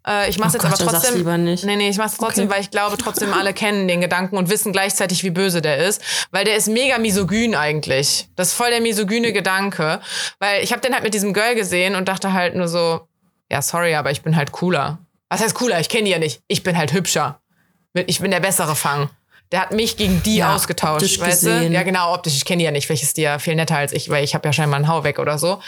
Äh, 0.08 0.29
ich 0.29 0.38
mache 0.38 0.50
es 0.50 0.63
Oh 0.63 0.67
jetzt 0.67 0.77
Gott, 0.79 0.82
aber 0.88 0.91
trotzdem. 1.00 1.17
lieber 1.17 1.38
nicht. 1.38 1.63
Nee, 1.65 1.75
nee, 1.75 1.89
ich 1.89 1.98
mache 1.98 2.10
es 2.10 2.17
trotzdem, 2.17 2.46
Okay. 2.46 2.53
weil 2.53 2.62
ich 2.62 2.72
glaube, 2.72 2.98
trotzdem 2.98 3.34
alle 3.34 3.53
kennen 3.62 3.88
den 3.88 4.00
Gedanken 4.00 4.38
und 4.38 4.50
wissen 4.50 4.72
gleichzeitig, 4.72 5.24
wie 5.24 5.32
böse 5.32 5.62
der 5.62 5.77
ist. 5.77 6.01
Weil 6.32 6.46
der 6.46 6.55
ist 6.55 6.67
mega 6.67 6.98
misogyn 7.00 7.55
eigentlich. 7.55 8.27
Das 8.36 8.50
ist 8.50 8.53
voll 8.53 8.70
der 8.70 8.79
misogyne 8.82 9.34
Gedanke. 9.34 10.01
Weil 10.39 10.63
ich 10.63 10.72
habe 10.72 10.82
den 10.82 10.94
halt 10.94 11.03
mit 11.03 11.13
diesem 11.13 11.34
Girl 11.34 11.55
gesehen 11.55 11.96
und 11.96 12.08
dachte 12.08 12.32
halt 12.32 12.55
nur 12.55 12.67
so, 12.67 13.08
ja, 13.50 13.62
sorry, 13.62 13.96
aber 13.96 14.12
ich 14.12 14.22
bin 14.22 14.36
halt 14.36 14.51
cooler. 14.51 15.00
Was 15.29 15.41
heißt 15.41 15.55
cooler? 15.55 15.79
Ich 15.79 15.89
kenne 15.89 16.03
die 16.05 16.12
ja 16.12 16.20
nicht. 16.20 16.41
Ich 16.48 16.62
bin 16.63 16.77
halt 16.77 16.94
hübscher. 16.94 17.41
Ich 18.07 18.19
bin 18.19 18.31
der 18.31 18.39
bessere 18.39 18.75
Fang. 18.75 19.09
Der 19.51 19.61
hat 19.61 19.71
mich 19.71 19.95
gegen 19.95 20.21
die 20.23 20.37
Ja, 20.37 20.55
ausgetauscht, 20.55 21.19
weißt 21.19 21.43
du? 21.45 21.49
Ja, 21.69 21.83
genau, 21.83 22.13
optisch. 22.13 22.35
Ich 22.35 22.45
kenne 22.45 22.59
die 22.59 22.65
ja 22.65 22.71
nicht. 22.71 22.89
Welches 22.89 23.13
die 23.13 23.21
ja 23.21 23.39
viel 23.39 23.55
netter 23.55 23.77
als 23.77 23.93
ich, 23.93 24.09
weil 24.09 24.23
ich 24.23 24.33
habe 24.35 24.47
ja 24.47 24.53
scheinbar 24.53 24.77
einen 24.77 24.87
Hau 24.87 25.03
weg 25.03 25.19
oder 25.19 25.37
so. 25.37 25.61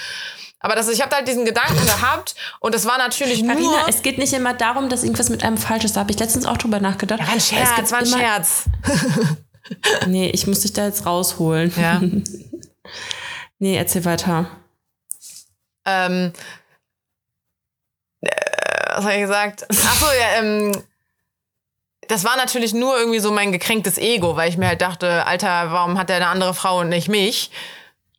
Aber 0.60 0.74
das, 0.76 0.90
ich 0.90 1.02
habe 1.02 1.16
halt 1.16 1.28
diesen 1.28 1.46
Gedanken 1.46 1.86
gehabt 1.86 2.34
und 2.60 2.74
das 2.74 2.86
war 2.86 2.98
natürlich 2.98 3.44
nur. 3.44 3.54
Carina, 3.54 3.86
es 3.88 4.02
geht 4.02 4.18
nicht 4.18 4.34
immer 4.34 4.56
darum, 4.56 4.90
dass 4.90 5.04
irgendwas 5.04 5.30
mit 5.30 5.44
einem 5.44 5.58
falsch 5.58 5.84
ist. 5.86 5.96
Da 5.96 6.00
habe 6.02 6.12
ich 6.12 6.18
letztens 6.20 6.48
auch 6.48 6.58
drüber 6.58 6.80
nachgedacht. 6.80 7.20
war 7.20 7.30
ein 7.30 7.38
Es 7.38 7.48
Scherz, 7.50 7.76
gibt 7.76 7.92
war 7.92 8.00
ein 8.00 8.06
immer- 8.08 8.18
Scherz. 8.18 8.64
Nee, 10.08 10.30
ich 10.30 10.48
muss 10.48 10.62
dich 10.62 10.74
da 10.74 10.86
jetzt 10.86 11.06
rausholen. 11.06 11.72
Ja. 11.80 12.02
Nee, 13.60 13.76
erzähl 13.76 14.06
weiter. 14.06 14.46
ähm, 15.86 16.32
äh, 18.22 18.30
was 18.96 19.04
habe 19.04 19.14
ich 19.16 19.22
gesagt? 19.22 19.66
Ach 19.70 19.96
so, 20.00 20.06
ja, 20.06 20.40
ähm, 20.42 20.84
das 22.08 22.24
war 22.24 22.38
natürlich 22.38 22.74
nur 22.74 22.98
irgendwie 22.98 23.20
so 23.20 23.32
mein 23.32 23.52
gekränktes 23.52 23.98
Ego, 23.98 24.36
weil 24.36 24.50
ich 24.50 24.58
mir 24.58 24.68
halt 24.68 24.82
dachte, 24.82 25.26
Alter, 25.26 25.72
warum 25.72 25.98
hat 25.98 26.10
der 26.10 26.18
eine 26.18 26.28
andere 26.28 26.54
Frau 26.54 26.80
und 26.80 26.90
nicht 26.90 27.08
mich? 27.10 27.52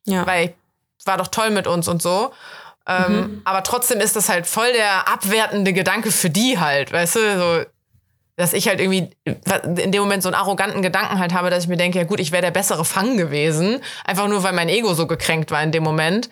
Ja. 0.05 0.25
Weil 0.25 0.53
ich 0.97 1.05
war 1.05 1.17
doch 1.17 1.27
toll 1.27 1.49
mit 1.49 1.67
uns 1.67 1.87
und 1.87 2.01
so. 2.01 2.31
Ähm, 2.87 3.41
Aber 3.45 3.63
trotzdem 3.63 3.99
ist 3.99 4.15
das 4.15 4.29
halt 4.29 4.47
voll 4.47 4.71
der 4.73 5.07
abwertende 5.07 5.73
Gedanke 5.73 6.11
für 6.11 6.29
die 6.29 6.59
halt, 6.59 6.91
weißt 6.91 7.15
du? 7.15 7.37
So, 7.37 7.65
dass 8.35 8.53
ich 8.53 8.67
halt 8.67 8.79
irgendwie 8.79 9.09
in 9.75 9.91
dem 9.91 10.01
Moment 10.01 10.23
so 10.23 10.29
einen 10.29 10.35
arroganten 10.35 10.81
Gedanken 10.81 11.19
halt 11.19 11.33
habe, 11.33 11.49
dass 11.49 11.63
ich 11.63 11.69
mir 11.69 11.77
denke, 11.77 11.99
ja 11.99 12.05
gut, 12.05 12.19
ich 12.19 12.31
wäre 12.31 12.41
der 12.41 12.51
bessere 12.51 12.85
Fang 12.85 13.17
gewesen. 13.17 13.81
Einfach 14.05 14.27
nur, 14.27 14.43
weil 14.43 14.53
mein 14.53 14.69
Ego 14.69 14.93
so 14.93 15.07
gekränkt 15.07 15.51
war 15.51 15.61
in 15.61 15.71
dem 15.71 15.83
Moment. 15.83 16.29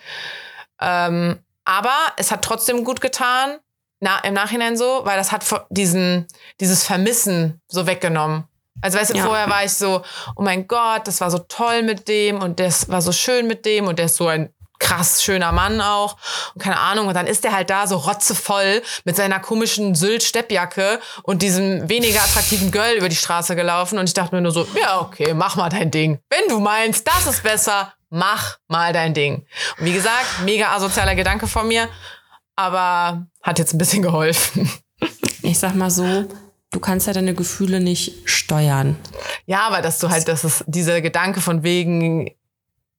Ähm, 0.80 1.38
aber 1.66 1.96
es 2.16 2.32
hat 2.32 2.44
trotzdem 2.44 2.86
gut 2.86 3.02
getan, 3.02 3.58
na, 4.00 4.20
im 4.20 4.34
Nachhinein 4.34 4.77
so, 4.77 5.01
weil 5.04 5.18
das 5.18 5.32
hat 5.32 5.44
diesen, 5.70 6.27
dieses 6.60 6.84
Vermissen 6.84 7.62
so 7.68 7.88
weggenommen. 7.88 8.46
Also 8.82 9.00
weißt 9.00 9.13
du, 9.13 9.18
Ja. 9.18 9.25
vorher 9.25 9.50
war 9.50 9.63
ich 9.63 9.74
so, 9.74 10.04
oh 10.36 10.42
mein 10.44 10.68
Gott, 10.68 11.08
das 11.08 11.20
war 11.20 11.32
so 11.32 11.39
toll 11.39 11.82
mit 11.82 12.08
dem 12.08 12.42
und 12.42 12.60
das 12.60 12.89
war 12.89 13.01
so 13.01 13.12
schön 13.12 13.48
mit 13.48 13.66
dem 13.66 13.88
und 13.88 13.98
der 13.98 14.06
ist 14.06 14.18
so 14.18 14.27
ein 14.27 14.54
krass 14.80 15.24
schöner 15.24 15.51
Mann 15.51 15.82
auch 15.82 16.16
und 16.54 16.62
keine 16.62 16.77
Ahnung 16.80 17.08
und 17.08 17.16
dann 17.16 17.25
ist 17.25 17.44
der 17.44 17.51
halt 17.54 17.72
da 17.72 17.88
so 17.88 17.98
rotzevoll 17.98 18.84
mit 19.06 19.16
seiner 19.16 19.39
komischen 19.39 19.96
Sylt-Steppjacke 19.96 21.00
und 21.24 21.42
diesem 21.42 21.89
weniger 21.89 22.22
attraktiven 22.22 22.72
Girl 22.72 22.94
über 22.96 23.10
die 23.10 23.16
Straße 23.16 23.56
gelaufen 23.56 23.98
und 23.98 24.06
ich 24.08 24.13
dachte 24.13 24.36
mir 24.36 24.42
nur 24.42 24.51
so, 24.51 24.68
ja 24.80 25.01
okay, 25.01 25.34
mach 25.34 25.56
mal 25.56 25.70
dein 25.70 25.89
Ding. 25.89 26.20
Wenn 26.30 26.48
du 26.50 26.60
meinst, 26.60 27.08
das 27.08 27.25
ist 27.25 27.42
besser, 27.42 27.94
mach 28.12 28.58
mal 28.68 28.94
dein 28.94 29.16
Ding. 29.16 29.48
Und 29.80 29.86
wie 29.86 29.94
gesagt, 29.94 30.42
mega 30.46 30.72
asozialer 30.75 31.16
Gedanke 31.16 31.48
von 31.48 31.68
mir, 31.68 31.89
aber 32.58 33.28
hat 33.42 33.60
jetzt 33.60 33.74
ein 33.74 33.78
bisschen 33.78 34.02
geholfen. 34.02 34.70
Ich 35.44 35.60
sag 35.60 35.76
mal 35.76 35.92
so, 35.92 36.26
du 36.72 36.80
kannst 36.80 37.08
ja 37.08 37.14
deine 37.14 37.34
Gefühle 37.34 37.80
nicht 37.80 38.30
steuern. 38.30 38.98
Ja, 39.46 39.68
aber 39.68 39.82
dass 39.82 40.00
du 40.00 40.10
halt, 40.10 40.28
dass 40.28 40.44
es 40.44 40.66
dieser 40.68 41.00
Gedanke 41.00 41.40
von 41.40 41.64
wegen, 41.64 42.32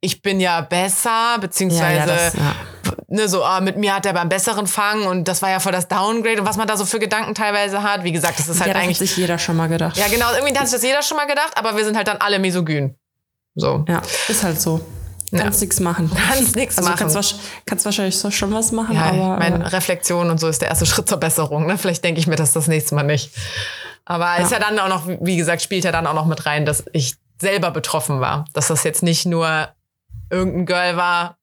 ich 0.01 0.23
bin 0.23 0.41
ja 0.41 0.61
besser, 0.61 1.39
beziehungsweise 1.41 2.07
das, 2.07 2.35
ja. 2.35 2.55
ne, 3.09 3.29
so, 3.29 3.45
ah, 3.45 3.61
mit 3.61 3.77
mir 3.77 3.95
hat 3.95 4.07
er 4.07 4.13
beim 4.13 4.29
besseren 4.29 4.69
Fang 4.69 5.07
und 5.07 5.27
das 5.27 5.43
war 5.43 5.51
ja 5.51 5.59
voll 5.59 5.73
das 5.73 5.89
Downgrade 5.89 6.41
und 6.41 6.47
was 6.47 6.57
man 6.57 6.69
da 6.69 6.77
so 6.77 6.87
für 6.87 7.01
Gedanken 7.01 7.35
teilweise 7.35 7.83
hat. 7.83 8.05
Wie 8.05 8.13
gesagt, 8.13 8.39
das 8.39 8.49
ist 8.49 8.61
halt 8.61 8.69
ja, 8.69 8.75
das 8.75 8.83
hat 8.83 8.85
eigentlich. 8.85 8.99
sich 8.99 9.17
jeder 9.17 9.39
schon 9.39 9.57
mal 9.57 9.69
gedacht. 9.69 9.97
Ja, 9.97 10.07
genau, 10.07 10.33
irgendwie 10.35 10.57
hat 10.57 10.69
sich 10.69 10.77
das 10.77 10.85
jeder 10.85 11.03
schon 11.03 11.17
mal 11.17 11.27
gedacht, 11.27 11.53
aber 11.57 11.77
wir 11.77 11.85
sind 11.85 11.97
halt 11.97 12.07
dann 12.07 12.19
alle 12.19 12.39
misogyn. 12.39 12.95
So. 13.57 13.85
Ja, 13.89 14.03
ist 14.29 14.45
halt 14.45 14.61
so. 14.61 14.81
Kannst 15.37 15.61
nichts 15.61 15.81
machen. 15.81 16.11
Kannst 16.15 16.57
nix 16.57 16.79
also 16.79 16.91
machen. 16.91 17.11
Kannst, 17.13 17.35
kannst 17.67 17.85
wahrscheinlich 17.85 18.17
so 18.19 18.31
schon 18.31 18.53
was 18.53 18.73
machen, 18.73 18.95
Ja, 18.95 19.07
aber. 19.07 19.37
meine 19.39 19.65
äh, 19.65 19.69
Reflexion 19.69 20.31
und 20.31 20.39
so 20.39 20.49
ist 20.49 20.63
der 20.63 20.69
erste 20.69 20.87
Schritt 20.87 21.09
zur 21.09 21.19
Besserung. 21.19 21.67
Ne? 21.67 21.79
Vielleicht 21.79 22.05
denke 22.05 22.21
ich 22.21 22.27
mir 22.27 22.37
das 22.37 22.53
das 22.53 22.69
nächste 22.69 22.95
Mal 22.95 23.03
nicht. 23.03 23.31
Aber 24.05 24.39
ist 24.39 24.53
ja 24.53 24.59
dann 24.59 24.79
auch 24.79 24.89
noch, 24.89 25.07
wie 25.21 25.37
gesagt, 25.37 25.61
spielt 25.61 25.85
ja 25.85 25.93
dann 25.93 26.07
auch 26.07 26.15
noch 26.15 26.25
mit 26.27 26.47
rein, 26.47 26.65
dass 26.65 26.85
ich 26.93 27.17
selber 27.41 27.71
betroffen 27.71 28.21
war. 28.21 28.47
Dass 28.55 28.69
das 28.69 28.83
jetzt 28.85 29.03
nicht 29.03 29.27
nur 29.27 29.69
irgendein 30.31 30.67
Girl 30.67 30.97
war, 30.97 31.37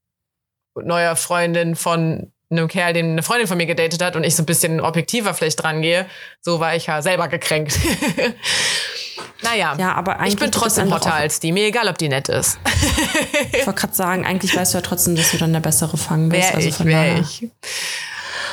neuer 0.76 1.16
Freundin 1.16 1.76
von 1.76 2.32
einem 2.50 2.68
Kerl, 2.68 2.94
den 2.94 3.12
eine 3.12 3.24
Freundin 3.24 3.48
von 3.48 3.58
mir 3.58 3.66
gedatet 3.66 4.04
hat 4.04 4.16
und 4.16 4.24
ich 4.24 4.36
so 4.36 4.44
ein 4.44 4.46
bisschen 4.46 4.82
objektiver 4.82 5.34
vielleicht 5.34 5.62
dran 5.62 5.82
gehe. 5.82 6.06
So 6.42 6.60
war 6.60 6.76
ich 6.76 6.88
ja 6.88 7.02
selber 7.02 7.28
gekränkt. 7.28 7.80
naja, 9.42 9.76
ja, 9.78 9.94
aber 9.94 10.20
ich 10.26 10.36
bin 10.36 10.52
trotzdem 10.52 10.94
hotter 10.94 11.14
als 11.14 11.40
die. 11.40 11.52
Mir 11.52 11.68
egal, 11.68 11.88
ob 11.88 11.98
die 11.98 12.10
nett 12.10 12.30
ist. 12.30 12.60
Ich 13.52 13.66
wollte 13.66 13.80
gerade 13.80 13.96
sagen, 13.96 14.26
eigentlich 14.26 14.56
weißt 14.56 14.74
du 14.74 14.78
ja 14.78 14.82
trotzdem, 14.82 15.16
dass 15.16 15.32
du 15.32 15.38
dann 15.38 15.54
der 15.54 15.60
bessere 15.60 15.98
Fang 15.98 16.30
bist. 16.30 16.50
Wär 16.50 16.56
also 16.56 16.70
ich, 16.70 16.76
von 16.76 16.86
wär 16.88 17.20
ich. 17.20 17.48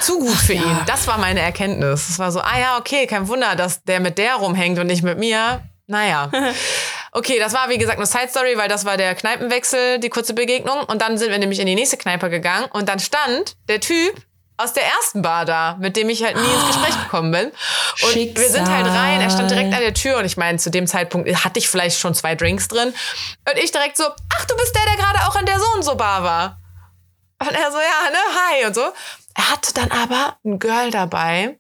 Zu 0.01 0.19
gut 0.19 0.37
für 0.37 0.55
ja. 0.55 0.63
ihn. 0.63 0.79
Das 0.87 1.07
war 1.07 1.19
meine 1.19 1.41
Erkenntnis. 1.41 2.09
Es 2.09 2.19
war 2.19 2.33
so, 2.33 2.41
ah 2.41 2.59
ja, 2.59 2.79
okay, 2.79 3.07
kein 3.07 3.29
Wunder, 3.29 3.55
dass 3.57 3.83
der 3.85 4.01
mit 4.01 4.19
der 4.19 4.35
rumhängt 4.37 4.79
und 4.79 4.87
nicht 4.87 5.03
mit 5.03 5.19
mir. 5.19 5.63
Naja. 5.87 6.31
Okay, 7.15 7.39
das 7.39 7.53
war 7.53 7.69
wie 7.69 7.77
gesagt 7.77 7.99
eine 7.99 8.07
Side 8.07 8.29
Story, 8.31 8.57
weil 8.57 8.71
das 8.71 8.87
war 8.87 8.97
der 8.97 9.15
Kneipenwechsel, 9.15 9.99
die 9.99 10.09
kurze 10.09 10.33
Begegnung. 10.33 10.83
Und 10.85 11.03
dann 11.03 11.19
sind 11.19 11.31
wir 11.31 11.37
nämlich 11.37 11.61
in 11.61 11.67
die 11.67 11.75
nächste 11.75 11.99
Kneipe 11.99 12.31
gegangen 12.31 12.65
und 12.73 12.89
dann 12.89 13.01
stand 13.01 13.55
der 13.69 13.81
Typ 13.81 14.15
aus 14.63 14.73
der 14.73 14.85
ersten 14.85 15.23
Bar 15.23 15.45
da, 15.45 15.77
mit 15.81 15.97
dem 15.97 16.09
ich 16.09 16.23
halt 16.23 16.37
nie 16.37 16.43
ins 16.43 16.67
Gespräch 16.67 17.03
gekommen 17.03 17.31
bin. 17.31 17.47
Und 18.03 18.15
wir 18.15 18.49
sind 18.49 18.71
halt 18.71 18.87
rein, 18.87 19.21
er 19.21 19.31
stand 19.31 19.51
direkt 19.51 19.75
an 19.75 19.81
der 19.81 19.95
Tür 19.95 20.19
und 20.19 20.25
ich 20.25 20.37
meine, 20.37 20.59
zu 20.59 20.71
dem 20.71 20.87
Zeitpunkt 20.87 21.29
hatte 21.45 21.59
ich 21.59 21.69
vielleicht 21.69 21.99
schon 21.99 22.15
zwei 22.15 22.35
Drinks 22.35 22.69
drin. 22.69 22.89
Und 22.89 23.59
ich 23.63 23.73
direkt 23.73 23.97
so, 23.97 24.05
ach, 24.05 24.45
du 24.45 24.57
bist 24.57 24.75
der, 24.75 24.85
der 24.85 24.97
gerade 24.97 25.27
auch 25.29 25.37
an 25.37 25.47
der 25.47 25.59
so 25.59 25.67
und 25.75 25.83
so 25.83 25.95
Bar 25.95 26.23
war. 26.23 26.59
Und 27.41 27.53
er 27.53 27.73
so, 27.73 27.79
ja, 27.79 28.11
ne, 28.11 28.19
hi 28.37 28.67
und 28.67 28.75
so. 28.75 28.83
Er 29.35 29.51
hatte 29.51 29.75
dann 29.75 29.91
aber 29.91 30.37
ein 30.45 30.59
Girl 30.59 30.91
dabei, 30.91 31.59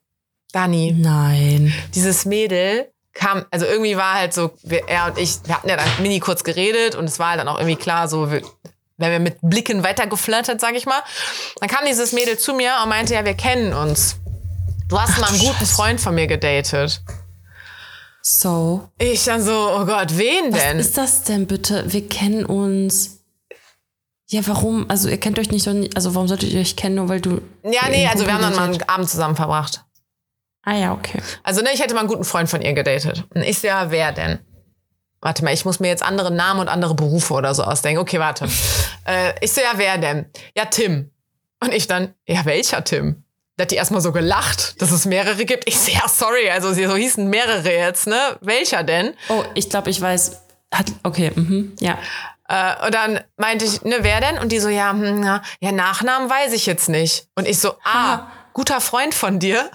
Dani. 0.52 0.94
Nein. 0.96 1.74
Dieses 1.94 2.24
Mädel 2.24 2.92
kam, 3.14 3.44
also 3.50 3.66
irgendwie 3.66 3.96
war 3.96 4.14
halt 4.14 4.34
so, 4.34 4.52
wir, 4.62 4.88
er 4.88 5.06
und 5.06 5.18
ich, 5.18 5.38
wir 5.44 5.56
hatten 5.56 5.68
ja 5.68 5.76
dann 5.76 5.88
mini 6.00 6.20
kurz 6.20 6.44
geredet 6.44 6.94
und 6.94 7.04
es 7.04 7.18
war 7.18 7.30
halt 7.30 7.40
dann 7.40 7.48
auch 7.48 7.58
irgendwie 7.58 7.76
klar, 7.76 8.08
so, 8.08 8.30
wir, 8.30 8.42
wenn 8.96 9.10
wir 9.12 9.20
mit 9.20 9.38
Blicken 9.42 9.84
weiter 9.84 10.06
geflirtet, 10.06 10.60
sag 10.60 10.74
ich 10.74 10.86
mal. 10.86 11.00
Dann 11.60 11.68
kam 11.68 11.84
dieses 11.86 12.12
Mädel 12.12 12.38
zu 12.38 12.54
mir 12.54 12.72
und 12.82 12.88
meinte, 12.88 13.14
ja, 13.14 13.24
wir 13.24 13.34
kennen 13.34 13.72
uns. 13.72 14.16
Du 14.88 15.00
hast 15.00 15.18
mal 15.18 15.28
einen 15.28 15.38
guten 15.38 15.54
Scheiße. 15.54 15.74
Freund 15.74 16.00
von 16.00 16.14
mir 16.14 16.26
gedatet. 16.26 17.00
So. 18.20 18.88
Ich 18.98 19.24
dann 19.24 19.42
so, 19.42 19.52
oh 19.52 19.84
Gott, 19.84 20.16
wen 20.16 20.52
Was 20.52 20.60
denn? 20.60 20.78
ist 20.78 20.96
das 20.96 21.24
denn 21.24 21.46
bitte? 21.46 21.84
Wir 21.86 22.08
kennen 22.08 22.44
uns. 22.44 23.18
Ja, 24.28 24.46
warum? 24.46 24.88
Also 24.88 25.08
ihr 25.08 25.18
kennt 25.18 25.38
euch 25.38 25.50
nicht 25.50 25.64
so, 25.64 25.70
also 25.94 26.14
warum 26.14 26.28
solltet 26.28 26.52
ihr 26.52 26.60
euch 26.60 26.76
kennen, 26.76 26.94
nur 26.94 27.08
weil 27.08 27.20
du. 27.20 27.42
ja, 27.64 27.88
nee, 27.90 28.06
also 28.06 28.24
wir 28.26 28.32
haben 28.32 28.42
dann 28.42 28.54
mal 28.54 28.64
einen 28.64 28.82
Abend 28.88 29.10
zusammen 29.10 29.36
verbracht. 29.36 29.84
Ah 30.64 30.74
ja, 30.74 30.92
okay. 30.92 31.20
Also, 31.42 31.60
ne, 31.60 31.70
ich 31.74 31.80
hätte 31.80 31.94
mal 31.94 32.00
einen 32.00 32.08
guten 32.08 32.24
Freund 32.24 32.48
von 32.48 32.62
ihr 32.62 32.72
gedatet. 32.72 33.24
Und 33.34 33.42
ich 33.42 33.58
so, 33.58 33.66
ja, 33.66 33.90
wer 33.90 34.12
denn? 34.12 34.38
Warte 35.22 35.44
mal, 35.44 35.54
ich 35.54 35.64
muss 35.64 35.78
mir 35.78 35.86
jetzt 35.86 36.02
andere 36.02 36.32
Namen 36.32 36.60
und 36.60 36.68
andere 36.68 36.94
Berufe 36.94 37.32
oder 37.34 37.54
so 37.54 37.62
ausdenken. 37.62 38.00
Okay, 38.00 38.18
warte. 38.18 38.48
äh, 39.06 39.32
ich 39.40 39.52
so, 39.52 39.60
ja, 39.60 39.72
wer 39.76 39.96
denn? 39.96 40.26
Ja, 40.56 40.66
Tim. 40.66 41.10
Und 41.60 41.72
ich 41.72 41.86
dann, 41.86 42.12
ja, 42.26 42.44
welcher 42.44 42.82
Tim? 42.82 43.22
Da 43.56 43.62
hat 43.62 43.70
die 43.70 43.76
erstmal 43.76 44.00
so 44.00 44.10
gelacht, 44.10 44.82
dass 44.82 44.90
es 44.90 45.04
mehrere 45.04 45.44
gibt. 45.44 45.68
Ich 45.68 45.78
so, 45.78 45.92
ja, 45.92 46.08
sorry, 46.08 46.50
also 46.50 46.72
sie 46.72 46.86
so 46.86 46.96
hießen 46.96 47.28
mehrere 47.28 47.70
jetzt, 47.70 48.08
ne? 48.08 48.36
Welcher 48.40 48.82
denn? 48.82 49.14
Oh, 49.28 49.44
ich 49.54 49.70
glaube, 49.70 49.90
ich 49.90 50.00
weiß. 50.00 50.42
Hat, 50.74 50.86
okay, 51.04 51.30
mhm, 51.34 51.76
ja. 51.78 51.98
Äh, 52.48 52.86
und 52.86 52.94
dann 52.94 53.20
meinte 53.36 53.64
ich, 53.64 53.82
ne, 53.82 53.98
wer 54.00 54.20
denn? 54.20 54.38
Und 54.38 54.50
die 54.50 54.58
so, 54.58 54.70
ja, 54.70 54.90
hm, 54.90 55.22
ja, 55.22 55.42
ja, 55.60 55.70
Nachnamen 55.70 56.28
weiß 56.28 56.52
ich 56.52 56.66
jetzt 56.66 56.88
nicht. 56.88 57.28
Und 57.36 57.46
ich 57.46 57.60
so, 57.60 57.74
ah, 57.84 58.26
guter 58.54 58.80
Freund 58.80 59.14
von 59.14 59.38
dir. 59.38 59.70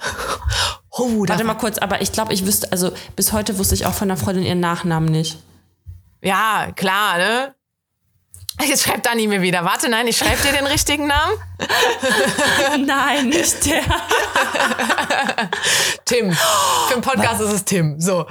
Oh, 0.98 1.24
da 1.24 1.34
Warte 1.34 1.44
mal 1.44 1.54
kurz, 1.54 1.78
aber 1.78 2.00
ich 2.02 2.12
glaube, 2.12 2.32
ich 2.32 2.46
wüsste, 2.46 2.70
also 2.72 2.92
bis 3.14 3.32
heute 3.32 3.58
wusste 3.58 3.74
ich 3.74 3.86
auch 3.86 3.94
von 3.94 4.08
der 4.08 4.16
Freundin 4.16 4.44
ihren 4.44 4.60
Nachnamen 4.60 5.10
nicht. 5.10 5.38
Ja, 6.22 6.72
klar, 6.74 7.18
ne? 7.18 7.54
Jetzt 8.66 8.82
schreibt 8.84 9.06
Dani 9.06 9.26
mir 9.26 9.40
wieder. 9.40 9.64
Warte, 9.64 9.88
nein, 9.88 10.06
ich 10.08 10.16
schreibe 10.18 10.42
dir 10.42 10.52
den 10.52 10.66
richtigen 10.66 11.06
Namen. 11.06 11.32
Nein, 12.86 13.28
nicht 13.30 13.64
der. 13.66 13.82
Tim. 16.04 16.32
Für 16.32 16.94
den 16.94 17.00
Podcast 17.02 17.40
ist 17.40 17.52
es 17.52 17.64
Tim. 17.64 18.00
So. 18.00 18.26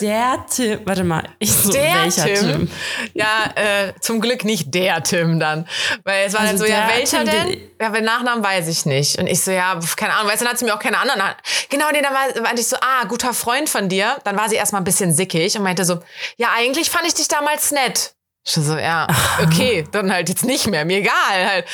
Der 0.00 0.44
Tim. 0.50 0.80
Warte 0.84 1.04
mal, 1.04 1.28
ich 1.38 1.52
so, 1.52 1.72
Der 1.72 1.94
welcher 2.04 2.24
Tim. 2.24 2.34
Tim? 2.50 2.70
Ja, 3.14 3.50
äh, 3.54 3.92
zum 4.00 4.20
Glück 4.20 4.44
nicht 4.44 4.72
der 4.74 5.02
Tim 5.02 5.40
dann. 5.40 5.66
Weil 6.04 6.26
es 6.26 6.34
war 6.34 6.40
Also 6.40 6.52
dann 6.52 6.58
so, 6.58 6.64
ja, 6.66 6.88
welcher 6.88 7.24
Tim, 7.24 7.30
denn? 7.30 7.48
den- 7.52 7.70
Ja, 7.80 7.88
den 7.90 8.04
Nachnamen 8.04 8.44
weiß 8.44 8.68
ich 8.68 8.86
nicht. 8.86 9.18
Und 9.18 9.26
ich 9.26 9.42
so, 9.42 9.50
ja, 9.50 9.78
keine 9.96 10.14
Ahnung. 10.14 10.28
Weißt 10.30 10.40
du, 10.40 10.44
dann 10.44 10.52
hat 10.52 10.58
sie 10.58 10.64
mir 10.64 10.74
auch 10.74 10.78
keine 10.80 10.98
anderen. 10.98 11.18
Nach 11.18 11.34
genau, 11.68 11.86
nee, 11.92 12.02
dann 12.02 12.12
war, 12.14 12.42
meinte 12.42 12.60
ich 12.60 12.68
so, 12.68 12.76
ah, 12.80 13.04
guter 13.08 13.34
Freund 13.34 13.68
von 13.68 13.88
dir. 13.88 14.16
Dann 14.24 14.36
war 14.36 14.48
sie 14.48 14.56
erstmal 14.56 14.80
ein 14.82 14.84
bisschen 14.84 15.12
sickig 15.14 15.56
und 15.56 15.62
meinte 15.64 15.84
so, 15.84 16.00
ja, 16.36 16.48
eigentlich 16.56 16.90
fand 16.90 17.06
ich 17.06 17.14
dich 17.14 17.28
damals 17.28 17.70
nett. 17.72 18.14
Ich 18.44 18.52
so, 18.52 18.76
ja, 18.76 19.06
okay, 19.40 19.84
dann 19.92 20.12
halt 20.12 20.28
jetzt 20.28 20.44
nicht 20.44 20.66
mehr, 20.66 20.84
mir 20.84 20.98
egal 20.98 21.46
halt. 21.46 21.66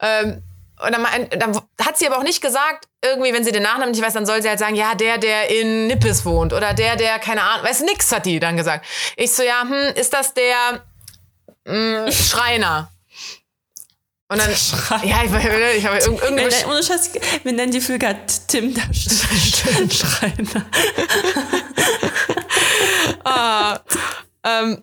Ähm, 0.00 0.42
und 0.84 0.92
dann, 0.92 1.04
dann, 1.38 1.60
hat 1.84 1.98
sie 1.98 2.06
aber 2.06 2.18
auch 2.18 2.22
nicht 2.22 2.40
gesagt, 2.40 2.88
irgendwie, 3.02 3.34
wenn 3.34 3.44
sie 3.44 3.52
den 3.52 3.62
Nachnamen 3.62 3.90
nicht 3.90 4.02
weiß, 4.02 4.14
dann 4.14 4.24
soll 4.24 4.40
sie 4.40 4.48
halt 4.48 4.58
sagen, 4.58 4.74
ja, 4.74 4.94
der, 4.94 5.18
der 5.18 5.50
in 5.50 5.88
Nippes 5.88 6.24
wohnt 6.24 6.54
oder 6.54 6.72
der, 6.72 6.96
der, 6.96 7.18
keine 7.18 7.42
Ahnung, 7.42 7.66
weiß 7.66 7.82
nix, 7.82 8.10
hat 8.12 8.24
die 8.24 8.40
dann 8.40 8.56
gesagt. 8.56 8.86
Ich 9.16 9.32
so, 9.32 9.42
ja, 9.42 9.62
hm, 9.62 9.94
ist 9.94 10.12
das 10.14 10.32
der 10.32 10.82
mh, 11.66 12.06
hm, 12.06 12.12
Schreiner? 12.12 12.90
Und 14.28 14.38
dann, 14.38 14.54
Schreiner. 14.54 15.04
ja, 15.04 15.24
ich, 15.24 15.78
ich 15.78 15.86
habe 15.86 15.98
irgendeine. 15.98 16.48
Nein, 16.48 16.64
ohne 16.66 16.82
Scheiß, 16.82 17.10
wir 17.42 17.52
nennen 17.52 17.72
die 17.72 17.80
Flüge 17.80 18.16
Tim 18.46 18.72
der 18.72 18.82
Schreiner. 18.94 20.66
ah, 23.24 23.80
ähm, 24.42 24.78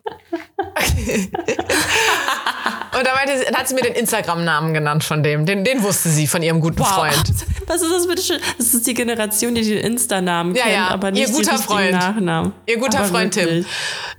und 2.97 3.07
da 3.07 3.15
meinte 3.15 3.37
sie, 3.37 3.45
dann 3.45 3.55
hat 3.55 3.67
sie 3.67 3.73
mir 3.73 3.81
den 3.81 3.95
Instagram-Namen 3.95 4.73
genannt 4.73 5.03
von 5.03 5.23
dem. 5.23 5.47
Den, 5.47 5.63
den 5.63 5.81
wusste 5.81 6.09
sie 6.09 6.27
von 6.27 6.43
ihrem 6.43 6.59
guten 6.59 6.79
wow. 6.79 6.87
Freund. 6.87 7.33
Was 7.67 7.81
ist 7.81 7.91
das 7.91 8.07
bitte 8.07 8.21
schön? 8.21 8.39
Das 8.57 8.73
ist 8.73 8.85
die 8.85 8.93
Generation, 8.93 9.55
die 9.55 9.63
den 9.63 9.79
Insta-Namen 9.79 10.55
ja, 10.55 10.63
kennt, 10.63 10.75
ja. 10.75 10.87
aber 10.89 11.11
nicht 11.11 11.27
Ihr 11.27 11.33
guter 11.33 11.57
Freund. 11.57 11.91
Nachnamen. 11.91 12.53
Ihr 12.67 12.77
guter 12.77 12.99
aber 12.99 13.07
Freund 13.07 13.35
wirklich. 13.35 13.65
Tim. 13.65 13.73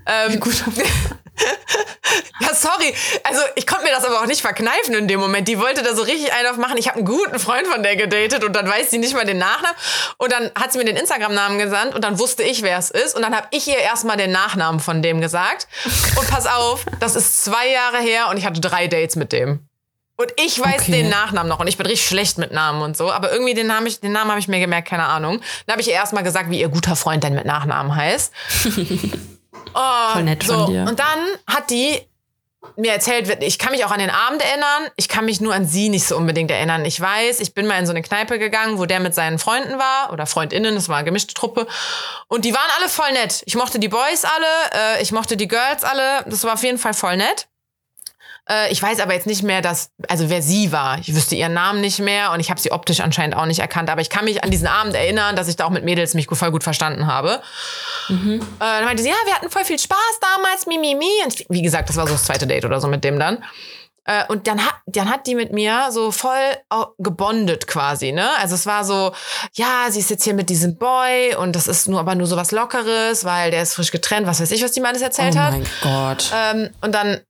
Ähm, 0.07 0.33
Ihr 0.33 0.41
guter 0.41 0.71
Freund. 0.71 0.89
ja, 2.41 2.55
sorry. 2.55 2.95
Also 3.25 3.41
ich 3.55 3.67
konnte 3.67 3.85
mir 3.85 3.91
das 3.91 4.05
aber 4.05 4.21
auch 4.21 4.27
nicht 4.27 4.41
verkneifen 4.41 4.95
in 4.95 5.09
dem 5.09 5.21
Moment. 5.21 5.49
Die 5.49 5.59
wollte 5.59 5.83
da 5.83 5.95
so 5.95 6.03
richtig 6.03 6.33
einen 6.33 6.49
aufmachen. 6.49 6.77
Ich 6.79 6.89
habe 6.89 6.99
einen 6.99 7.07
guten 7.07 7.39
Freund 7.39 7.67
von 7.67 7.83
der 7.83 7.97
gedatet 7.97 8.45
und 8.45 8.55
dann 8.55 8.69
weiß 8.69 8.91
sie 8.91 8.99
nicht 8.99 9.15
mal 9.15 9.25
den 9.25 9.39
Nachnamen. 9.39 9.77
Und 10.17 10.33
dann 10.33 10.51
hat 10.55 10.73
sie 10.73 10.79
mir 10.79 10.85
den 10.85 10.97
Instagram-Namen 10.97 11.59
gesandt 11.59 11.95
und 11.95 12.03
dann 12.03 12.19
wusste 12.19 12.43
ich, 12.43 12.63
wer 12.63 12.79
es 12.79 12.91
ist. 12.91 13.15
Und 13.17 13.23
dann 13.23 13.35
habe 13.35 13.49
ich 13.51 13.67
ihr 13.69 13.79
erstmal 13.79 14.17
den 14.17 14.33
Nachnamen 14.33 14.81
von 14.81 15.03
dem 15.03 15.21
gesagt. 15.21 15.69
Und 16.19 16.29
pass 16.29 16.47
auf, 16.47 16.85
das 17.01 17.17
ist 17.17 17.45
zwei 17.45 17.71
Jahre 17.71 17.99
her 17.99 18.29
und 18.31 18.37
ich 18.37 18.47
hatte 18.47 18.61
drei 18.61 18.89
Dates 18.89 19.17
mit 19.17 19.33
dem. 19.33 19.69
Und 20.21 20.33
ich 20.37 20.59
weiß 20.59 20.83
okay. 20.83 20.91
den 20.91 21.09
Nachnamen 21.11 21.49
noch 21.49 21.61
und 21.61 21.69
ich 21.69 21.77
bin 21.77 21.87
richtig 21.87 22.09
schlecht 22.09 22.39
mit 22.39 22.51
Namen 22.51 22.83
und 22.83 22.97
so. 22.97 23.13
Aber 23.13 23.31
irgendwie 23.31 23.55
den 23.55 23.69
Namen, 23.69 23.89
den 24.03 24.11
Namen 24.11 24.31
habe 24.31 24.41
ich 24.41 24.49
mir 24.49 24.59
gemerkt, 24.59 24.89
keine 24.89 25.05
Ahnung. 25.05 25.41
Dann 25.67 25.75
habe 25.75 25.81
ich 25.81 25.87
ihr 25.87 25.95
erstmal 25.95 26.25
gesagt, 26.25 26.51
wie 26.51 26.59
ihr 26.61 26.69
guter 26.69 26.97
Freund 26.97 27.23
denn 27.23 27.37
mit 27.37 27.45
Nachnamen 27.45 27.95
heißt. 27.95 28.33
Oh, 29.75 30.13
Voll 30.13 30.25
nett 30.25 30.43
so. 30.43 30.55
von 30.55 30.73
dir. 30.73 30.87
Und 30.89 30.99
dann 30.99 31.19
hat 31.47 31.71
die 31.71 32.01
mir 32.77 32.93
erzählt, 32.93 33.43
ich 33.43 33.59
kann 33.59 33.73
mich 33.73 33.85
auch 33.85 33.91
an 33.91 34.01
den 34.01 34.11
Abend 34.11 34.43
erinnern, 34.43 34.91
ich 34.97 35.09
kann 35.09 35.25
mich 35.25 35.41
nur 35.41 35.55
an 35.55 35.67
sie 35.67 35.89
nicht 35.89 36.07
so 36.07 36.17
unbedingt 36.17 36.51
erinnern. 36.51 36.85
Ich 36.85 37.01
weiß, 37.01 37.41
ich 37.41 37.55
bin 37.55 37.67
mal 37.67 37.79
in 37.79 37.87
so 37.87 37.93
eine 37.93 38.03
Kneipe 38.03 38.39
gegangen, 38.39 38.79
wo 38.79 38.87
der 38.87 39.01
mit 39.01 39.15
seinen 39.15 39.39
Freunden 39.39 39.79
war 39.79 40.13
oder 40.13 40.27
Freundinnen, 40.27 40.75
das 40.75 40.89
war 40.89 40.97
eine 40.97 41.05
gemischte 41.05 41.35
Truppe. 41.35 41.67
Und 42.27 42.45
die 42.45 42.53
waren 42.53 42.69
alle 42.79 42.89
voll 42.89 43.13
nett. 43.13 43.43
Ich 43.47 43.55
mochte 43.55 43.79
die 43.79 43.89
Boys 43.89 44.25
alle, 44.25 44.97
äh, 44.97 45.03
ich 45.03 45.13
mochte 45.13 45.37
die 45.37 45.49
Girls 45.49 45.85
alle. 45.85 46.25
Das 46.27 46.45
war 46.45 46.55
auf 46.55 46.63
jeden 46.63 46.79
Fall 46.79 46.95
voll 46.95 47.17
nett. 47.17 47.49
Äh, 48.51 48.73
ich 48.73 48.83
weiß 48.83 49.01
aber 49.01 49.15
jetzt 49.15 49.27
nicht 49.27 49.43
mehr, 49.43 49.61
dass, 49.61 49.91
also 50.09 50.31
wer 50.31 50.43
sie 50.43 50.73
war. 50.73 50.99
Ich 50.99 51.15
wüsste 51.15 51.35
ihren 51.35 51.53
Namen 51.53 51.81
nicht 51.81 51.99
mehr 51.99 52.33
und 52.33 52.41
ich 52.41 52.51
habe 52.51 52.61
sie 52.61 52.73
optisch 52.73 53.01
anscheinend 53.01 53.37
auch 53.37 53.47
nicht 53.47 53.61
erkannt. 53.61 53.91
Aber 53.91 54.01
ich 54.01 54.11
kann 54.11 54.25
mich 54.25 54.43
an 54.43 54.51
diesen 54.51 54.67
Abend 54.67 54.95
erinnern, 54.95 55.37
dass 55.37 55.49
ich 55.49 55.57
da 55.57 55.67
auch 55.67 55.71
mit 55.71 55.85
Mädels 55.85 56.15
mich 56.15 56.27
voll 56.31 56.51
gut 56.51 56.63
verstanden 56.63 57.07
habe. 57.07 57.41
Mhm. 58.09 58.41
Äh, 58.41 58.41
dann 58.59 58.85
meinte 58.85 59.03
sie, 59.03 59.11
ja, 59.11 59.17
wir 59.25 59.35
hatten 59.35 59.51
voll 59.51 59.65
viel 59.65 59.79
Spaß 59.79 60.21
damals, 60.21 60.67
mi, 60.67 60.79
mi, 60.79 60.95
mi. 60.95 61.25
Und 61.25 61.45
wie 61.49 61.63
gesagt, 61.63 61.89
das 61.89 61.97
war 61.97 62.07
so 62.07 62.15
das 62.15 62.25
zweite 62.25 62.47
Date 62.47 62.65
oder 62.65 62.81
so 62.81 62.89
mit 62.89 63.05
dem 63.05 63.19
dann. 63.19 63.45
Äh, 64.09 64.25
und 64.29 64.47
dann 64.47 64.65
hat, 64.65 64.77
dann 64.87 65.11
hat 65.11 65.27
die 65.27 65.35
mit 65.35 65.53
mir 65.53 65.89
so 65.91 66.11
voll 66.11 66.57
gebondet 66.99 67.67
quasi, 67.67 68.13
ne? 68.13 68.31
Also 68.39 68.55
es 68.55 68.65
war 68.65 68.85
so, 68.85 69.13
ja, 69.53 69.87
sie 69.91 70.01
ist 70.01 70.09
jetzt 70.09 70.25
hier 70.25 70.33
mit 70.33 70.49
diesem 70.49 70.79
Boy 70.79 71.35
und 71.35 71.55
das 71.55 71.69
ist 71.69 71.89
nur 71.89 72.01
aber 72.01 72.15
nur 72.15 72.27
so 72.27 72.37
was 72.37 72.51
Lockeres, 72.51 73.27
weil 73.27 73.51
der 73.51 73.63
ist 73.63 73.75
frisch 73.75 73.91
getrennt, 73.91 74.27
was 74.27 74.41
weiß 74.41 74.51
ich, 74.53 74.65
was 74.65 74.73
die 74.73 74.81
mal 74.81 74.89
alles 74.89 75.03
erzählt 75.03 75.35
oh 75.37 75.39
hat. 75.39 75.55
Oh 75.55 75.59
mein 75.59 75.67
Gott. 75.83 76.33
Ähm, 76.35 76.71
und 76.81 76.95
dann 76.95 77.21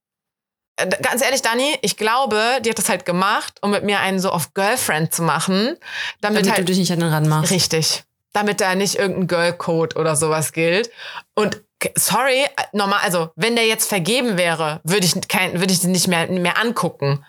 ganz 1.03 1.23
ehrlich, 1.23 1.43
Dani, 1.43 1.77
ich 1.83 1.97
glaube, 1.97 2.41
die 2.65 2.71
hat 2.71 2.79
das 2.79 2.89
halt 2.89 3.05
gemacht, 3.05 3.59
um 3.63 3.71
mit 3.71 3.85
mir 3.85 4.01
einen 4.01 4.21
so 4.21 4.31
auf 4.31 4.55
Girlfriend 4.55 5.13
zu 5.13 5.23
machen. 5.23 5.77
Damit, 6.21 6.43
damit 6.43 6.51
halt, 6.51 6.59
du 6.59 6.65
dich 6.65 6.79
nicht 6.79 6.93
an 6.93 7.01
den 7.01 7.11
Rand 7.11 7.29
machst. 7.29 7.51
Richtig. 7.51 8.05
Damit 8.33 8.61
da 8.61 8.75
nicht 8.75 8.97
irgendein 8.97 9.27
Girl-Code 9.27 9.97
oder 9.97 10.15
sowas 10.15 10.53
gilt. 10.53 10.91
Und 11.35 11.63
sorry, 11.97 12.47
normal, 12.73 13.01
also 13.03 13.31
wenn 13.37 13.57
der 13.57 13.67
jetzt 13.67 13.89
vergeben 13.89 14.39
wäre, 14.39 14.81
würde 14.85 15.07
ich 15.07 15.29
kein, 15.29 15.61
würde 15.61 15.73
ich 15.73 15.81
den 15.81 15.93
nicht 15.93 16.09
mehr, 16.09 16.27
mehr 16.29 16.59
angucken. 16.59 17.25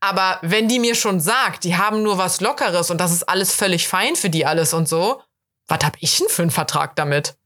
Aber 0.00 0.38
wenn 0.42 0.68
die 0.68 0.78
mir 0.78 0.94
schon 0.94 1.20
sagt, 1.20 1.64
die 1.64 1.76
haben 1.76 2.02
nur 2.02 2.18
was 2.18 2.40
Lockeres 2.40 2.90
und 2.90 3.00
das 3.00 3.12
ist 3.12 3.28
alles 3.28 3.52
völlig 3.52 3.88
fein 3.88 4.14
für 4.14 4.30
die 4.30 4.46
alles 4.46 4.72
und 4.72 4.88
so, 4.88 5.20
was 5.66 5.80
hab 5.84 5.96
ich 6.00 6.16
denn 6.16 6.28
für 6.28 6.42
einen 6.42 6.50
Vertrag 6.50 6.96
damit? 6.96 7.36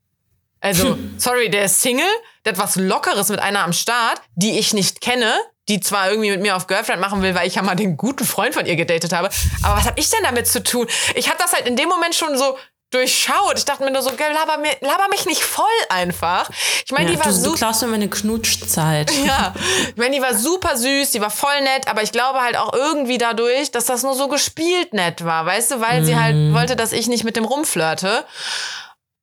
Also, 0.63 0.97
sorry, 1.19 1.51
der 1.51 1.67
ist 1.67 1.83
Single, 1.83 2.07
der 2.45 2.55
hat 2.55 2.59
was 2.59 2.77
Lockeres 2.77 3.29
mit 3.29 3.41
einer 3.41 3.63
am 3.65 3.75
Start, 3.75 4.23
die 4.35 4.59
ich 4.59 4.73
nicht 4.73 5.03
kenne, 5.03 5.35
die 5.69 5.81
zwar 5.81 6.11
irgendwie 6.11 6.31
mit 6.31 6.41
mir 6.41 6.57
auf 6.57 6.67
Girlfriend 6.67 7.01
machen 7.01 7.23
will, 7.23 7.35
weil 7.35 7.47
ich 7.47 7.57
ja 7.57 7.63
mal 7.63 7.75
den 7.75 7.97
guten 7.97 8.25
Freund 8.25 8.55
von 8.55 8.67
ihr 8.67 8.77
gedatet 8.77 9.13
habe. 9.13 9.29
Aber 9.63 9.77
was 9.77 9.85
habe 9.85 10.01
ich 10.01 10.09
denn 10.09 10.23
damit 10.23 10.47
zu 10.47 10.63
tun? 10.63 10.87
Ich 11.15 11.29
habe 11.29 11.39
das 11.39 11.53
halt 11.53 11.67
in 11.67 11.77
dem 11.77 11.89
Moment 11.89 12.15
schon 12.15 12.37
so 12.39 12.57
durchschaut. 12.93 13.57
Ich 13.57 13.65
dachte 13.65 13.85
mir 13.85 13.91
nur 13.91 14.03
so, 14.03 14.11
gell, 14.13 14.33
laber, 14.33 14.59
mir, 14.59 14.73
laber 14.81 15.09
mich 15.11 15.27
nicht 15.27 15.43
voll 15.43 15.65
einfach. 15.89 16.51
Ich 16.85 16.93
meine, 16.93 17.11
ja, 17.11 17.17
die 17.17 17.25
war 17.25 17.33
so. 17.33 17.51
Du 17.51 17.57
klaust 17.57 17.83
mir 17.83 17.89
meine 17.89 18.09
Knutschzeit. 18.09 19.11
Ja. 19.23 19.55
Ich 19.89 19.97
meine, 19.97 20.17
die 20.17 20.21
war 20.21 20.35
super 20.35 20.77
süß, 20.77 21.13
die 21.13 21.21
war 21.21 21.31
voll 21.31 21.61
nett, 21.63 21.87
aber 21.87 22.03
ich 22.03 22.11
glaube 22.11 22.41
halt 22.41 22.57
auch 22.57 22.73
irgendwie 22.73 23.19
dadurch, 23.19 23.71
dass 23.71 23.85
das 23.85 24.03
nur 24.03 24.15
so 24.15 24.27
gespielt 24.27 24.93
nett 24.95 25.25
war, 25.25 25.47
weißt 25.47 25.71
du, 25.71 25.81
weil 25.81 26.03
mm. 26.03 26.05
sie 26.05 26.17
halt 26.17 26.35
mhm. 26.35 26.55
wollte, 26.55 26.75
dass 26.75 26.93
ich 26.93 27.07
nicht 27.07 27.23
mit 27.23 27.37
dem 27.37 27.45
rumflirte. 27.45 28.25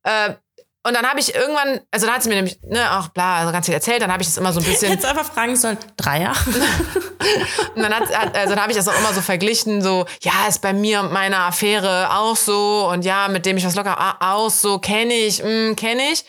Äh, 0.04 0.36
und 0.84 0.94
dann 0.94 1.06
habe 1.06 1.20
ich 1.20 1.36
irgendwann, 1.36 1.82
also 1.92 2.06
dann 2.06 2.15
hat 2.15 2.24
sie 2.24 2.30
mir 2.30 2.36
nämlich, 2.36 2.58
ne, 2.63 2.98
auch 2.98 3.10
bla, 3.10 3.39
also 3.39 3.52
ganz 3.52 3.65
viel 3.65 3.76
erzählt, 3.76 4.02
dann 4.02 4.12
habe 4.12 4.22
ich 4.22 4.30
das 4.30 4.38
immer 4.38 4.54
so 4.54 4.62
ein 4.62 4.65
bisschen. 4.70 4.92
Jetzt 4.92 5.06
einfach 5.06 5.26
fragen 5.26 5.56
sollen, 5.58 5.78
Dreier? 5.98 6.34
und 7.76 7.82
dann, 7.82 7.94
hat, 7.94 8.36
also 8.36 8.56
dann 8.56 8.62
habe 8.62 8.72
ich 8.72 8.78
das 8.78 8.88
auch 8.88 8.98
immer 8.98 9.13
so 9.13 9.22
verglichen, 9.22 9.82
so, 9.82 10.06
ja, 10.22 10.48
ist 10.48 10.62
bei 10.62 10.72
mir 10.72 11.02
und 11.02 11.12
meiner 11.12 11.39
Affäre 11.39 12.10
auch 12.18 12.38
so 12.38 12.89
und 12.92 13.04
ja, 13.04 13.28
mit 13.28 13.46
dem 13.46 13.58
ich 13.58 13.65
was 13.65 13.76
locker 13.76 14.18
aus, 14.22 14.62
so 14.62 14.80
kenne 14.80 15.13
ich, 15.13 15.44
mm, 15.44 15.76
kenne 15.76 16.02
ich. 16.13 16.24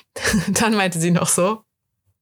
dann 0.48 0.74
meinte 0.74 1.00
sie 1.00 1.10
noch 1.10 1.28
so, 1.28 1.64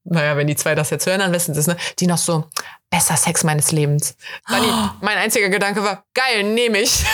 naja, 0.05 0.37
wenn 0.37 0.47
die 0.47 0.57
zwei 0.57 0.75
das 0.75 0.91
jetzt 0.91 1.07
hören, 1.07 1.21
dann 1.21 1.33
wissen 1.33 1.53
sie 1.53 1.61
es, 1.61 1.67
ne? 1.67 1.77
Die 1.99 2.07
noch 2.07 2.19
so, 2.19 2.45
besser 2.91 3.17
Sex 3.17 3.45
meines 3.45 3.73
Lebens. 3.73 4.17
Oh. 4.49 4.55
mein 5.01 5.19
einziger 5.19 5.51
Gedanke 5.51 5.83
war, 5.83 6.05
geil, 6.15 6.43
nehme 6.45 6.79
ich. 6.79 7.05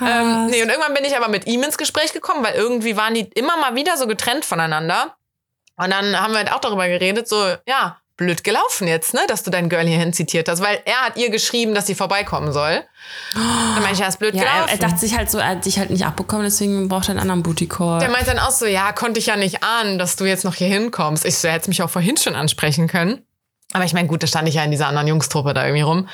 Ähm, 0.00 0.46
nee, 0.46 0.62
und 0.62 0.68
irgendwann 0.68 0.94
bin 0.94 1.04
ich 1.04 1.16
aber 1.16 1.28
mit 1.28 1.46
ihm 1.46 1.62
ins 1.62 1.78
Gespräch 1.78 2.12
gekommen, 2.12 2.44
weil 2.44 2.54
irgendwie 2.54 2.96
waren 2.96 3.14
die 3.14 3.28
immer 3.34 3.56
mal 3.56 3.74
wieder 3.74 3.96
so 3.96 4.06
getrennt 4.06 4.44
voneinander. 4.44 5.14
Und 5.76 5.90
dann 5.90 6.20
haben 6.20 6.32
wir 6.32 6.38
halt 6.38 6.52
auch 6.52 6.60
darüber 6.60 6.88
geredet, 6.88 7.28
so, 7.28 7.54
ja, 7.66 8.00
blöd 8.20 8.44
gelaufen 8.44 8.86
jetzt, 8.86 9.14
ne, 9.14 9.20
dass 9.28 9.42
du 9.44 9.50
dein 9.50 9.70
Girl 9.70 9.86
hierhin 9.86 10.12
zitiert 10.12 10.46
hast, 10.48 10.60
weil 10.60 10.82
er 10.84 11.06
hat 11.06 11.16
ihr 11.16 11.30
geschrieben, 11.30 11.74
dass 11.74 11.86
sie 11.86 11.94
vorbeikommen 11.94 12.52
soll. 12.52 12.84
Dann 13.34 13.82
meinte 13.82 13.94
ich, 13.94 13.98
ja, 14.00 14.08
ist 14.08 14.18
blöd 14.18 14.34
ja, 14.34 14.42
gelaufen. 14.42 14.68
Er, 14.68 14.72
er, 14.74 14.78
dachte 14.78 14.98
sich 14.98 15.16
halt 15.16 15.30
so, 15.30 15.38
er 15.38 15.48
hat 15.48 15.64
sich 15.64 15.78
halt 15.78 15.88
nicht 15.88 16.04
abbekommen, 16.04 16.44
deswegen 16.44 16.88
braucht 16.88 17.08
er 17.08 17.12
einen 17.12 17.20
anderen 17.20 17.42
Booty 17.42 17.66
Call. 17.66 17.98
Der 17.98 18.10
meint 18.10 18.28
dann 18.28 18.38
auch 18.38 18.50
so, 18.50 18.66
ja, 18.66 18.92
konnte 18.92 19.18
ich 19.18 19.26
ja 19.26 19.36
nicht 19.36 19.64
ahnen, 19.64 19.98
dass 19.98 20.16
du 20.16 20.26
jetzt 20.26 20.44
noch 20.44 20.54
hier 20.54 20.68
hinkommst. 20.68 21.24
Ich 21.24 21.38
so, 21.38 21.48
er 21.48 21.54
hätte 21.54 21.70
mich 21.70 21.82
auch 21.82 21.88
vorhin 21.88 22.18
schon 22.18 22.34
ansprechen 22.34 22.88
können. 22.88 23.24
Aber 23.72 23.84
ich 23.84 23.94
meine, 23.94 24.06
gut, 24.06 24.22
da 24.22 24.26
stand 24.26 24.48
ich 24.48 24.56
ja 24.56 24.64
in 24.64 24.70
dieser 24.70 24.88
anderen 24.88 25.08
Jungstruppe 25.08 25.54
da 25.54 25.64
irgendwie 25.64 25.82
rum. 25.82 26.08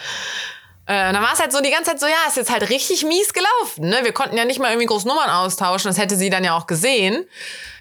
Äh, 0.87 1.13
dann 1.13 1.23
war 1.23 1.33
es 1.33 1.41
halt 1.41 1.53
so 1.53 1.61
die 1.61 1.71
ganze 1.71 1.91
Zeit 1.91 2.01
so, 2.01 2.07
ja, 2.07 2.15
ist 2.29 2.37
jetzt 2.37 2.51
halt 2.51 2.69
richtig 2.71 3.05
mies 3.05 3.33
gelaufen. 3.33 3.89
Ne? 3.89 3.99
Wir 4.03 4.13
konnten 4.13 4.37
ja 4.37 4.45
nicht 4.45 4.61
mal 4.61 4.69
irgendwie 4.71 4.87
groß 4.87 5.05
Nummern 5.05 5.31
austauschen. 5.31 5.89
Das 5.89 5.99
hätte 5.99 6.17
sie 6.17 6.31
dann 6.31 6.45
ja 6.45 6.57
auch 6.57 6.67
gesehen. 6.67 7.27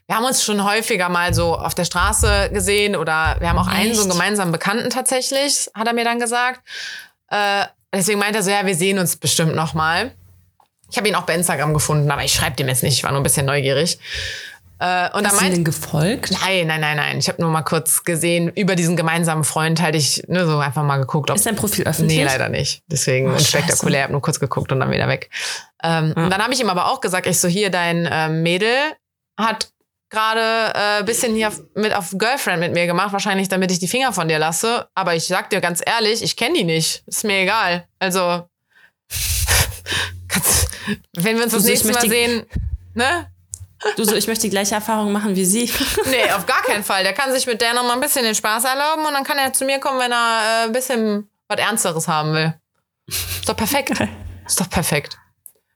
Wir 0.08 0.16
haben 0.16 0.26
uns 0.26 0.44
schon 0.44 0.64
häufiger 0.64 1.10
mal 1.10 1.34
so 1.34 1.56
auf 1.56 1.74
der 1.74 1.86
Straße 1.86 2.50
gesehen 2.52 2.96
oder 2.96 3.38
wir 3.40 3.50
haben 3.50 3.58
auch 3.58 3.68
Echt? 3.68 3.78
einen 3.78 3.96
so 3.96 4.02
einen 4.02 4.12
gemeinsamen 4.12 4.52
Bekannten 4.52 4.90
tatsächlich, 4.92 5.70
hat 5.74 5.88
er 5.88 5.94
mir 5.94 6.04
dann 6.04 6.20
gesagt. 6.20 6.62
Äh, 7.30 7.66
deswegen 7.94 8.20
meinte 8.20 8.40
er 8.40 8.44
so, 8.44 8.52
ja, 8.52 8.66
wir 8.66 8.76
sehen 8.76 9.00
uns 9.00 9.18
bestimmt 9.18 9.56
noch 9.56 9.74
mal. 9.74 10.12
Ich 10.92 10.98
habe 10.98 11.08
ihn 11.08 11.16
auch 11.16 11.24
bei 11.24 11.34
Instagram 11.34 11.74
gefunden, 11.74 12.10
aber 12.12 12.24
ich 12.24 12.34
schreibe 12.34 12.56
dem 12.56 12.68
jetzt 12.68 12.84
nicht. 12.84 12.94
Ich 12.94 13.04
war 13.04 13.12
nur 13.12 13.20
ein 13.20 13.24
bisschen 13.24 13.48
neugierig. 13.48 14.00
Äh, 14.80 15.10
und 15.18 15.26
Hast 15.26 15.42
du 15.42 15.46
denn 15.46 15.64
gefolgt? 15.64 16.32
Nein, 16.32 16.68
nein, 16.68 16.82
nein, 16.82 16.98
nein. 16.98 17.18
Ich 17.18 17.30
habe 17.30 17.42
nur 17.42 17.50
mal 17.50 17.62
kurz 17.62 18.04
gesehen, 18.04 18.50
über 18.50 18.76
diesen 18.76 18.98
gemeinsamen 18.98 19.46
Freund 19.46 19.82
halt 19.82 19.96
ich 19.96 20.24
nur 20.28 20.46
so 20.46 20.58
einfach 20.58 20.84
mal 20.84 20.98
geguckt. 20.98 21.32
Ob, 21.32 21.38
ist 21.38 21.46
dein 21.46 21.56
Profil 21.56 21.86
öffentlich? 21.86 22.18
Nee, 22.18 22.26
leider 22.26 22.50
nicht. 22.50 22.84
Deswegen 22.88 23.34
oh, 23.34 23.40
spektakulär. 23.40 24.00
Ich 24.00 24.04
habe 24.04 24.14
nur 24.14 24.22
kurz 24.22 24.40
geguckt 24.40 24.72
und 24.72 24.82
dann 24.82 24.92
wieder 24.92 25.08
weg. 25.08 25.30
Ähm, 25.82 26.14
ja. 26.16 26.24
Und 26.24 26.30
dann 26.30 26.44
habe 26.44 26.54
ich 26.54 26.60
ihm 26.60 26.70
aber 26.70 26.92
auch 26.92 27.00
gesagt, 27.00 27.26
ich 27.26 27.40
so, 27.40 27.48
hier, 27.48 27.70
dein 27.70 28.06
äh, 28.06 28.28
Mädel 28.28 28.76
hat 29.38 29.70
gerade 30.10 30.74
äh, 30.76 31.04
bisschen 31.04 31.36
hier 31.36 31.52
mit 31.74 31.94
auf 31.94 32.14
Girlfriend 32.18 32.60
mit 32.60 32.74
mir 32.74 32.86
gemacht, 32.86 33.14
wahrscheinlich 33.14 33.50
damit 33.50 33.72
ich 33.72 33.80
die 33.80 33.88
Finger 33.88 34.14
von 34.14 34.28
dir 34.28 34.40
lasse. 34.40 34.88
Aber 34.94 35.16
ich 35.16 35.26
sag 35.26 35.50
dir 35.50 35.62
ganz 35.62 35.82
ehrlich, 35.86 36.22
ich 36.22 36.36
kenne 36.36 36.58
die 36.58 36.66
nicht. 36.66 37.04
Ist 37.08 37.24
mir 37.24 37.40
egal. 37.40 37.88
Also, 38.00 38.48
wenn 41.14 41.38
wir 41.38 41.44
uns 41.44 41.54
das 41.54 41.64
nächste 41.64 41.94
Mal 41.94 42.08
sehen, 42.08 42.46
ne? 42.94 43.28
Du 43.96 44.04
so, 44.04 44.16
ich 44.16 44.28
möchte 44.28 44.44
die 44.44 44.50
gleiche 44.50 44.76
Erfahrung 44.76 45.12
machen 45.12 45.36
wie 45.36 45.46
sie. 45.46 45.72
nee, 46.06 46.32
auf 46.32 46.46
gar 46.46 46.62
keinen 46.64 46.84
Fall. 46.84 47.04
Der 47.04 47.14
kann 47.14 47.32
sich 47.32 47.46
mit 47.46 47.62
der 47.62 47.74
noch 47.74 47.84
mal 47.84 47.94
ein 47.94 48.02
bisschen 48.02 48.24
den 48.24 48.36
Spaß 48.36 48.64
erlauben 48.64 49.06
und 49.06 49.14
dann 49.14 49.24
kann 49.24 49.38
er 49.38 49.54
zu 49.54 49.66
mir 49.66 49.80
kommen, 49.80 50.00
wenn 50.00 50.12
er 50.12 50.64
äh, 50.64 50.66
ein 50.66 50.72
bisschen 50.72 51.30
was 51.48 51.60
Ernsteres 51.60 52.08
haben 52.08 52.34
will. 52.34 52.54
Ist 53.08 53.48
doch 53.48 53.56
perfekt. 53.56 53.92
Ist 54.46 54.60
doch 54.60 54.70
perfekt. 54.70 55.18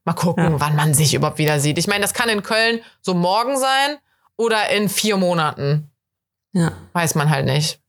Mal 0.06 0.14
gucken, 0.14 0.54
ja. 0.54 0.60
wann 0.60 0.76
man 0.76 0.94
sich 0.94 1.14
überhaupt 1.14 1.38
wieder 1.38 1.60
sieht. 1.60 1.78
Ich 1.78 1.88
meine, 1.88 2.02
das 2.02 2.14
kann 2.14 2.30
in 2.30 2.42
Köln 2.42 2.82
so 3.02 3.14
morgen 3.14 3.58
sein 3.58 3.98
oder 4.38 4.70
in 4.70 4.90
vier 4.90 5.18
Monaten. 5.18 5.92
Ja. 6.54 6.72
Weiß 6.94 7.16
man 7.16 7.30
halt 7.30 7.46
nicht. 7.46 7.80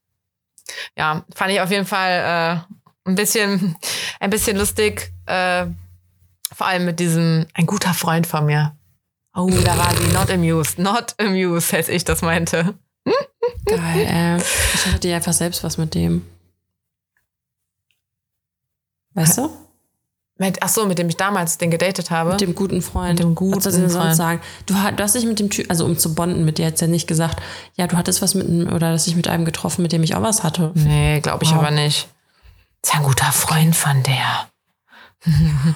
Ja, 0.97 1.25
fand 1.35 1.53
ich 1.53 1.61
auf 1.61 1.71
jeden 1.71 1.87
Fall 1.87 2.65
äh, 2.67 3.09
ein 3.09 3.15
bisschen, 3.15 3.77
ein 4.21 4.31
bisschen 4.31 4.57
lustig. 4.57 5.13
Äh, 5.27 5.67
vor 6.55 6.67
allem 6.67 6.85
mit 6.85 7.01
diesem, 7.01 7.47
ein 7.55 7.67
guter 7.67 7.95
Freund 7.95 8.27
von 8.27 8.45
mir. 8.45 8.77
Oh, 9.35 9.49
da 9.65 9.79
war 9.79 9.95
sie 9.97 10.13
not 10.13 10.31
amused. 10.31 10.79
Not 10.79 11.15
amused, 11.19 11.73
als 11.75 11.89
ich 11.89 12.05
das 12.05 12.23
meinte. 12.23 12.75
Geil, 13.65 14.07
äh. 14.07 14.37
Ich 14.39 14.87
hatte 14.87 15.01
dir 15.01 15.17
einfach 15.17 15.33
selbst 15.33 15.63
was 15.63 15.79
mit 15.79 15.95
dem. 15.95 16.27
Weißt 19.15 19.39
du? 19.39 19.51
Mit, 20.39 20.63
ach 20.63 20.69
so, 20.69 20.87
mit 20.87 20.99
dem 20.99 21.09
ich 21.09 21.17
damals 21.17 21.59
den 21.59 21.71
gedatet 21.71 22.11
habe. 22.11 22.31
Mit 22.31 22.41
dem 22.41 22.55
guten 22.55 22.81
Freund. 22.81 23.11
Mit 23.11 23.19
dem 23.21 23.35
guten 23.35 23.57
Was 23.57 23.65
soll 23.65 23.73
sonst 23.75 23.95
Freund. 23.95 24.17
sagen? 24.17 24.41
Du, 24.67 24.75
du 24.75 25.03
hast 25.03 25.15
dich 25.15 25.27
mit 25.27 25.39
dem 25.39 25.51
Typ, 25.51 25.69
also 25.69 25.85
um 25.85 25.99
zu 25.99 26.15
bonden 26.15 26.45
mit 26.45 26.57
dir, 26.59 26.65
jetzt 26.67 26.81
ja 26.81 26.87
nicht 26.87 27.07
gesagt, 27.07 27.41
ja, 27.75 27.87
du 27.87 27.97
hattest 27.97 28.23
was 28.23 28.35
mit 28.35 28.47
einem, 28.49 28.73
oder 28.73 28.91
dass 28.93 29.07
ich 29.07 29.17
mit 29.17 29.29
einem 29.29 29.45
getroffen, 29.45 29.83
mit 29.83 29.93
dem 29.93 30.03
ich 30.03 30.15
auch 30.15 30.23
was 30.23 30.43
hatte. 30.43 30.73
Nee, 30.75 31.21
glaube 31.21 31.45
ich 31.45 31.51
Wow. 31.51 31.59
aber 31.59 31.71
nicht. 31.71 32.09
Ist 32.83 32.95
ja 32.95 33.01
ein 33.01 33.05
guter 33.05 33.31
Freund 33.33 33.77
von 33.77 34.03
der. 34.03 34.49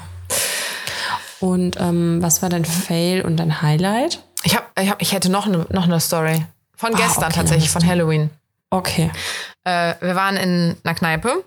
Und 1.45 1.77
ähm, 1.79 2.23
was 2.23 2.41
war 2.41 2.49
dein 2.49 2.65
Fail 2.65 3.21
und 3.21 3.37
dein 3.37 3.61
Highlight? 3.61 4.21
Ich, 4.45 4.57
hab, 4.57 4.71
ich, 4.81 4.89
hab, 4.89 5.03
ich 5.03 5.13
hätte 5.13 5.31
noch 5.31 5.47
eine, 5.47 5.67
noch 5.71 5.85
eine 5.85 6.01
Story. 6.01 6.47
Von 6.75 6.95
Ah, 6.95 6.97
gestern 6.99 7.25
okay, 7.25 7.35
tatsächlich, 7.35 7.71
von 7.71 7.87
Halloween. 7.87 8.31
Okay. 8.71 9.11
Äh, 9.65 9.95
wir 10.01 10.15
waren 10.17 10.37
in 10.39 10.77
einer 10.83 10.95
Kneipe 10.95 11.45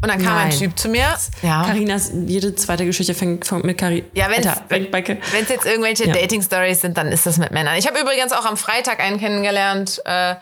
und 0.00 0.08
dann 0.08 0.22
kam 0.22 0.34
ein 0.36 0.48
Nein. 0.48 0.58
Typ 0.58 0.78
zu 0.78 0.88
mir. 0.88 1.14
Ja. 1.42 1.62
Carinas, 1.64 2.10
jede 2.26 2.54
zweite 2.54 2.86
Geschichte 2.86 3.12
fängt, 3.12 3.46
fängt 3.46 3.64
mit 3.64 3.76
Cari. 3.76 4.02
Ja, 4.14 4.28
Wenn 4.30 4.40
es 4.42 5.48
jetzt 5.50 5.66
irgendwelche 5.66 6.06
Ja. 6.06 6.14
Dating-Stories 6.14 6.80
sind, 6.80 6.96
dann 6.96 7.08
ist 7.08 7.26
das 7.26 7.36
mit 7.36 7.50
Männern. 7.50 7.76
Ich 7.76 7.86
habe 7.86 8.00
übrigens 8.00 8.32
auch 8.32 8.46
am 8.46 8.56
Freitag 8.56 8.98
einen 9.00 9.18
kennengelernt, 9.20 10.00
äh, 10.06 10.36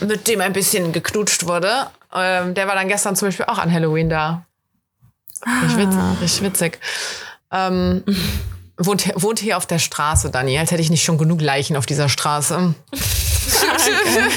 mit 0.00 0.28
dem 0.28 0.40
ein 0.40 0.54
bisschen 0.54 0.92
geknutscht 0.92 1.46
wurde. 1.46 1.88
Ähm, 2.14 2.54
der 2.54 2.68
war 2.68 2.74
dann 2.74 2.88
gestern 2.88 3.16
zum 3.16 3.28
Beispiel 3.28 3.46
auch 3.46 3.58
an 3.58 3.70
Halloween 3.70 4.08
da. 4.08 4.46
Richtig 5.62 5.76
witzig. 5.76 6.00
Richtig 6.22 6.42
witzig. 6.42 6.78
Ähm, 7.52 8.02
wohnt, 8.76 9.02
hier- 9.02 9.14
wohnt 9.16 9.38
hier 9.40 9.56
auf 9.56 9.66
der 9.66 9.78
Straße, 9.78 10.30
Dani, 10.30 10.58
als 10.58 10.70
hätte 10.70 10.82
ich 10.82 10.90
nicht 10.90 11.04
schon 11.04 11.18
genug 11.18 11.40
Leichen 11.40 11.76
auf 11.76 11.86
dieser 11.86 12.08
Straße. 12.08 12.74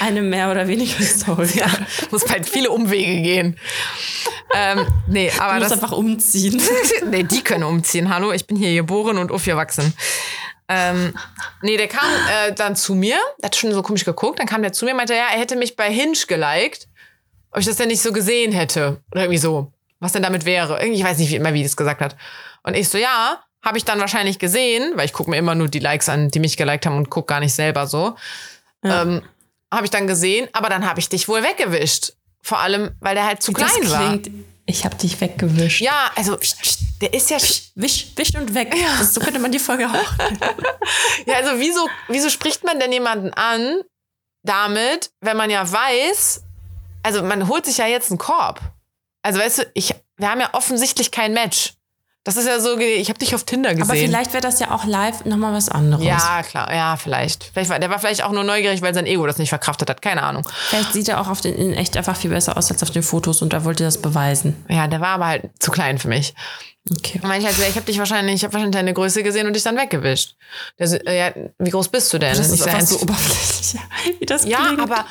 Eine 0.00 0.22
mehr 0.22 0.50
oder 0.50 0.66
weniger 0.68 1.02
Story. 1.04 1.48
Ja, 1.54 1.66
muss 2.10 2.24
bald 2.24 2.48
viele 2.48 2.70
Umwege 2.70 3.20
gehen. 3.22 3.58
Ähm, 4.54 4.86
nee, 5.06 5.30
aber 5.38 5.54
Du 5.54 5.58
musst 5.60 5.70
das, 5.72 5.82
einfach 5.82 5.92
umziehen. 5.96 6.60
nee, 7.10 7.22
die 7.22 7.42
können 7.42 7.64
umziehen. 7.64 8.12
Hallo, 8.12 8.32
ich 8.32 8.46
bin 8.46 8.56
hier 8.56 8.72
geboren 8.74 9.18
und 9.18 9.30
aufgewachsen. 9.30 9.94
Ähm, 10.68 11.14
nee, 11.62 11.76
der 11.76 11.88
kam 11.88 12.08
äh, 12.48 12.52
dann 12.54 12.76
zu 12.76 12.94
mir, 12.94 13.16
der 13.42 13.46
hat 13.48 13.56
schon 13.56 13.72
so 13.72 13.82
komisch 13.82 14.04
geguckt, 14.04 14.38
dann 14.38 14.46
kam 14.46 14.62
der 14.62 14.72
zu 14.72 14.84
mir 14.84 14.92
und 14.92 14.98
meinte, 14.98 15.14
ja, 15.14 15.26
er 15.32 15.38
hätte 15.40 15.56
mich 15.56 15.76
bei 15.76 15.92
Hinge 15.92 16.16
geliked, 16.26 16.88
ob 17.50 17.60
ich 17.60 17.66
das 17.66 17.76
denn 17.76 17.88
nicht 17.88 18.02
so 18.02 18.12
gesehen 18.12 18.52
hätte. 18.52 19.02
Oder 19.12 19.22
irgendwie 19.22 19.38
so. 19.38 19.72
Was 20.00 20.12
denn 20.12 20.22
damit 20.22 20.44
wäre. 20.44 20.84
Ich 20.86 21.04
weiß 21.04 21.18
nicht 21.18 21.30
wie, 21.30 21.36
immer, 21.36 21.54
wie 21.54 21.62
das 21.62 21.76
gesagt 21.76 22.00
hat. 22.00 22.16
Und 22.62 22.74
ich 22.74 22.88
so, 22.88 22.98
ja, 22.98 23.42
habe 23.62 23.78
ich 23.78 23.84
dann 23.84 24.00
wahrscheinlich 24.00 24.38
gesehen, 24.38 24.92
weil 24.96 25.04
ich 25.04 25.12
gucke 25.12 25.30
mir 25.30 25.36
immer 25.36 25.54
nur 25.54 25.68
die 25.68 25.78
Likes 25.78 26.08
an, 26.08 26.30
die 26.30 26.40
mich 26.40 26.56
geliked 26.56 26.86
haben 26.86 26.96
und 26.96 27.10
guck 27.10 27.28
gar 27.28 27.40
nicht 27.40 27.54
selber 27.54 27.86
so. 27.86 28.16
Ähm, 28.82 29.22
habe 29.72 29.84
ich 29.84 29.90
dann 29.90 30.06
gesehen, 30.06 30.48
aber 30.52 30.68
dann 30.68 30.88
habe 30.88 31.00
ich 31.00 31.08
dich 31.08 31.28
wohl 31.28 31.42
weggewischt. 31.42 32.14
Vor 32.42 32.58
allem, 32.58 32.92
weil 33.00 33.14
der 33.14 33.26
halt 33.26 33.42
zu 33.42 33.52
klein 33.52 33.68
das 33.82 33.90
war. 33.90 34.18
klingt, 34.18 34.30
ich 34.64 34.84
hab 34.84 34.98
dich 34.98 35.20
weggewischt. 35.20 35.82
Ja, 35.82 36.10
also 36.16 36.38
der 37.00 37.12
ist 37.12 37.30
ja 37.30 37.38
Wisch, 37.74 38.08
wisch 38.16 38.34
und 38.34 38.54
weg. 38.54 38.74
Das, 38.98 39.14
so 39.14 39.20
könnte 39.20 39.38
man 39.38 39.52
die 39.52 39.58
Folge 39.58 39.88
auch. 39.88 39.92
Ja, 41.26 41.36
also 41.36 41.60
wieso, 41.60 41.88
wieso 42.08 42.30
spricht 42.30 42.64
man 42.64 42.80
denn 42.80 42.92
jemanden 42.92 43.32
an 43.34 43.82
damit, 44.42 45.10
wenn 45.20 45.36
man 45.36 45.50
ja 45.50 45.70
weiß, 45.70 46.42
also 47.02 47.22
man 47.22 47.46
holt 47.46 47.66
sich 47.66 47.78
ja 47.78 47.86
jetzt 47.86 48.10
einen 48.10 48.18
Korb. 48.18 48.60
Also 49.22 49.38
weißt 49.40 49.58
du, 49.58 49.62
ich, 49.74 49.94
wir 50.16 50.30
haben 50.30 50.40
ja 50.40 50.50
offensichtlich 50.52 51.10
kein 51.10 51.32
Match. 51.34 51.74
Das 52.22 52.36
ist 52.36 52.46
ja 52.46 52.60
so, 52.60 52.76
ich 52.78 53.08
habe 53.08 53.18
dich 53.18 53.34
auf 53.34 53.44
Tinder 53.44 53.70
gesehen. 53.70 53.90
Aber 53.90 53.98
vielleicht 53.98 54.34
wäre 54.34 54.42
das 54.42 54.60
ja 54.60 54.72
auch 54.72 54.84
live 54.84 55.24
nochmal 55.24 55.54
was 55.54 55.70
anderes. 55.70 56.04
ja, 56.04 56.42
klar, 56.42 56.70
ja, 56.72 56.96
vielleicht. 56.98 57.44
vielleicht 57.54 57.70
war, 57.70 57.78
der 57.78 57.88
war 57.88 57.98
vielleicht 57.98 58.22
auch 58.22 58.32
nur 58.32 58.44
neugierig, 58.44 58.82
weil 58.82 58.92
sein 58.92 59.06
Ego 59.06 59.26
das 59.26 59.38
nicht 59.38 59.48
verkraftet 59.48 59.88
hat. 59.88 60.02
Keine 60.02 60.22
Ahnung. 60.22 60.46
Vielleicht 60.68 60.92
sieht 60.92 61.08
er 61.08 61.18
auch 61.22 61.28
auf 61.28 61.40
den, 61.40 61.54
in 61.54 61.72
echt 61.72 61.96
einfach 61.96 62.14
viel 62.16 62.28
besser 62.28 62.58
aus 62.58 62.70
als 62.70 62.82
auf 62.82 62.90
den 62.90 63.02
Fotos 63.02 63.40
und 63.40 63.54
er 63.54 63.64
wollte 63.64 63.84
das 63.84 64.02
beweisen. 64.02 64.62
Ja, 64.68 64.86
der 64.86 65.00
war 65.00 65.08
aber 65.08 65.26
halt 65.28 65.50
zu 65.60 65.70
klein 65.70 65.98
für 65.98 66.08
mich. 66.08 66.34
Okay. 66.90 67.20
Und 67.22 67.30
ich 67.32 67.46
halt, 67.46 67.56
ich 67.58 67.74
habe 67.76 67.86
dich 67.86 67.98
wahrscheinlich, 67.98 68.34
ich 68.36 68.44
habe 68.44 68.52
wahrscheinlich 68.52 68.76
deine 68.76 68.92
Größe 68.92 69.22
gesehen 69.22 69.46
und 69.46 69.54
dich 69.54 69.62
dann 69.62 69.78
weggewischt. 69.78 70.36
Der 70.78 71.06
äh, 71.06 71.18
ja, 71.18 71.32
wie 71.58 71.70
groß 71.70 71.88
bist 71.88 72.12
du 72.12 72.18
denn? 72.18 72.36
Das 72.36 72.50
ist 72.50 72.62
einfach 72.62 72.80
"1,84." 72.80 72.84
so 72.86 73.00
oberflächlich, 73.00 73.80
wie 74.20 74.26
das 74.26 74.44
Ja, 74.44 74.58
klingt. 74.66 74.80
aber 74.80 75.06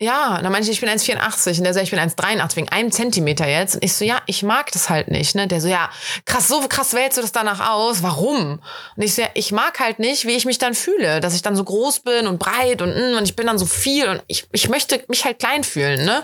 ja, 0.00 0.36
und 0.36 0.44
dann 0.44 0.52
meinte 0.52 0.70
ich, 0.70 0.76
ich 0.76 0.80
bin 0.80 0.88
1,84 0.88 1.58
und 1.58 1.64
der 1.64 1.74
so, 1.74 1.80
ich 1.80 1.90
bin 1.90 1.98
1,83 1.98 2.56
wegen 2.56 2.68
einem 2.68 2.92
Zentimeter 2.92 3.48
jetzt. 3.48 3.74
Und 3.74 3.84
ich 3.84 3.94
so, 3.94 4.04
ja, 4.04 4.20
ich 4.26 4.44
mag 4.44 4.70
das 4.70 4.88
halt 4.88 5.08
nicht. 5.08 5.34
Ne? 5.34 5.48
Der 5.48 5.60
so, 5.60 5.66
ja, 5.66 5.90
krass, 6.24 6.46
so 6.46 6.60
krass 6.68 6.92
wählst 6.92 7.18
du 7.18 7.22
das 7.22 7.32
danach 7.32 7.68
aus. 7.68 8.04
Warum? 8.04 8.60
Und 8.96 9.02
ich 9.02 9.16
so, 9.16 9.22
ja, 9.22 9.28
ich 9.34 9.50
mag 9.50 9.80
halt 9.80 9.98
nicht, 9.98 10.24
wie 10.24 10.36
ich 10.36 10.44
mich 10.44 10.58
dann 10.58 10.74
fühle, 10.74 11.18
dass 11.18 11.34
ich 11.34 11.42
dann 11.42 11.56
so 11.56 11.64
groß 11.64 12.00
bin 12.00 12.28
und 12.28 12.38
breit 12.38 12.80
und, 12.80 12.90
mm, 12.90 13.16
und 13.16 13.24
ich 13.24 13.34
bin 13.34 13.48
dann 13.48 13.58
so 13.58 13.66
viel 13.66 14.08
und 14.08 14.22
ich, 14.28 14.46
ich 14.52 14.68
möchte 14.68 15.02
mich 15.08 15.24
halt 15.24 15.40
klein 15.40 15.64
fühlen. 15.64 16.04
Ne? 16.04 16.22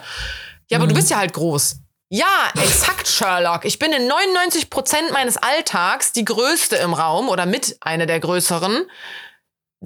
Ja, 0.71 0.79
aber 0.79 0.87
du 0.87 0.95
bist 0.95 1.11
ja 1.11 1.17
halt 1.17 1.33
groß. 1.33 1.77
Ja, 2.11 2.53
exakt, 2.63 3.09
Sherlock. 3.09 3.65
Ich 3.65 3.81
bin 3.81 3.93
in 3.93 4.07
99 4.07 4.71
Prozent 4.71 5.11
meines 5.13 5.37
Alltags 5.37 6.13
die 6.13 6.25
Größte 6.25 6.77
im 6.77 6.95
Raum 6.95 7.29
oder 7.29 7.45
mit 7.45 7.77
einer 7.81 8.07
der 8.07 8.21
Größeren 8.21 8.87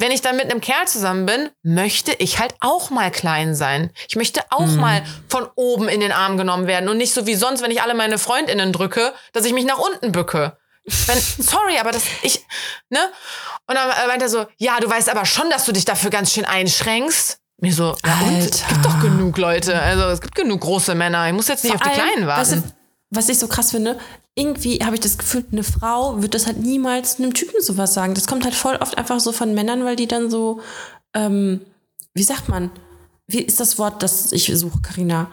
wenn 0.01 0.13
ich 0.13 0.23
dann 0.23 0.37
mit 0.37 0.51
einem 0.51 0.61
Kerl 0.61 0.87
zusammen 0.87 1.27
bin, 1.27 1.51
möchte 1.63 2.13
ich 2.13 2.39
halt 2.39 2.55
auch 2.61 2.91
mal 2.91 3.11
klein 3.11 3.55
sein. 3.55 3.91
Ich 4.09 4.17
möchte 4.17 4.43
auch 4.51 4.67
mal 4.67 5.03
von 5.29 5.49
oben 5.57 5.89
in 5.89 6.01
den 6.01 6.13
Arm 6.13 6.37
genommen 6.37 6.67
werden 6.67 6.89
und 6.89 6.99
nicht 6.99 7.13
so 7.13 7.27
wie 7.27 7.35
sonst, 7.35 7.63
wenn 7.63 7.71
ich 7.71 7.83
alle 7.83 7.95
meine 7.95 8.19
Freundinnen 8.19 8.73
drücke, 8.73 9.13
dass 9.33 9.45
ich 9.45 9.53
mich 9.53 9.65
nach 9.65 9.79
unten 9.79 10.13
bücke. 10.13 10.57
Wenn, 10.85 11.19
sorry, 11.39 11.79
aber 11.79 11.91
das, 11.91 12.05
ich, 12.23 12.45
ne? 12.91 13.01
Und 13.67 13.75
dann 13.75 13.89
meint 14.07 14.23
er 14.23 14.29
so, 14.29 14.47
ja, 14.57 14.79
du 14.81 14.89
weißt 14.89 15.09
aber 15.11 15.27
schon, 15.27 15.51
dass 15.51 15.65
du 15.65 15.73
dich 15.73 15.85
dafür 15.85 16.11
ganz 16.11 16.33
schön 16.33 16.45
einschränkst. 16.45 17.41
Mir 17.61 17.73
so, 17.73 17.97
ja, 18.07 18.19
und? 18.25 18.39
Es 18.39 18.67
gibt 18.69 18.85
doch 18.85 19.01
genug 19.01 19.37
Leute. 19.37 19.81
Also, 19.81 20.05
es 20.05 20.21
gibt 20.21 20.37
genug 20.37 20.61
große 20.61 20.95
Männer. 20.95 21.27
Ich 21.27 21.33
muss 21.33 21.49
jetzt 21.49 21.65
nicht 21.65 21.77
Vor 21.77 21.85
auf 21.85 21.93
die 21.93 22.01
allem, 22.01 22.13
Kleinen 22.13 22.27
warten. 22.29 22.73
Was 23.11 23.29
ich 23.29 23.39
so 23.39 23.49
krass 23.49 23.71
finde, 23.71 23.99
irgendwie 24.35 24.79
habe 24.85 24.95
ich 24.95 25.01
das 25.01 25.19
Gefühl, 25.19 25.45
eine 25.51 25.65
Frau 25.65 26.23
wird 26.23 26.35
das 26.35 26.47
halt 26.47 26.59
niemals 26.59 27.19
einem 27.19 27.35
Typen 27.35 27.61
sowas 27.63 27.95
sagen. 27.95 28.15
Das 28.15 28.27
kommt 28.27 28.45
halt 28.45 28.55
voll 28.55 28.77
oft 28.77 28.97
einfach 28.99 29.19
so 29.21 29.33
von 29.33 29.55
Männern, 29.55 29.85
weil 29.85 29.97
die 29.97 30.07
dann 30.07 30.31
so, 30.31 30.61
ähm, 31.15 31.61
wie 32.15 32.23
sagt 32.23 32.49
man, 32.49 32.71
wie 33.27 33.41
ist 33.41 33.61
das 33.61 33.79
Wort, 33.79 34.03
das 34.03 34.33
ich 34.33 34.51
suche, 34.57 34.81
Karina? 34.81 35.31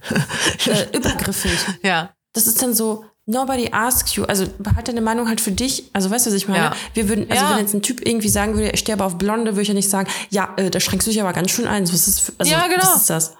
äh, 0.66 0.96
übergriffig. 0.96 1.58
ja. 1.82 2.10
Das 2.34 2.46
ist 2.46 2.62
dann 2.62 2.74
so, 2.74 3.04
nobody 3.26 3.70
asks 3.72 4.14
you. 4.16 4.24
Also 4.24 4.46
behalte 4.58 4.92
deine 4.92 5.00
Meinung 5.00 5.28
halt 5.28 5.40
für 5.40 5.50
dich. 5.50 5.90
Also 5.92 6.10
weißt 6.10 6.26
du, 6.26 6.30
was 6.30 6.36
ich 6.36 6.48
meine? 6.48 6.64
Ja. 6.64 6.72
Wir 6.94 7.08
würden, 7.08 7.30
also 7.30 7.42
Ja. 7.42 7.50
wenn 7.52 7.58
jetzt 7.60 7.74
ein 7.74 7.82
Typ 7.82 8.06
irgendwie 8.06 8.28
sagen 8.28 8.54
würde, 8.54 8.70
ich 8.70 8.80
stehe 8.80 8.94
aber 8.96 9.06
auf 9.06 9.16
Blonde, 9.18 9.52
würde 9.52 9.62
ich 9.62 9.68
ja 9.68 9.74
nicht 9.74 9.88
sagen, 9.90 10.08
ja, 10.30 10.52
äh, 10.56 10.70
da 10.70 10.78
schränkst 10.80 11.06
du 11.06 11.10
dich 11.10 11.20
aber 11.20 11.32
ganz 11.32 11.50
schön 11.50 11.66
ein. 11.66 11.84
Was 11.90 12.08
ist, 12.08 12.32
also, 12.38 12.50
Ja, 12.50 12.66
genau. 12.66 12.82
Was 12.82 12.96
ist 12.96 13.10
das? 13.10 13.34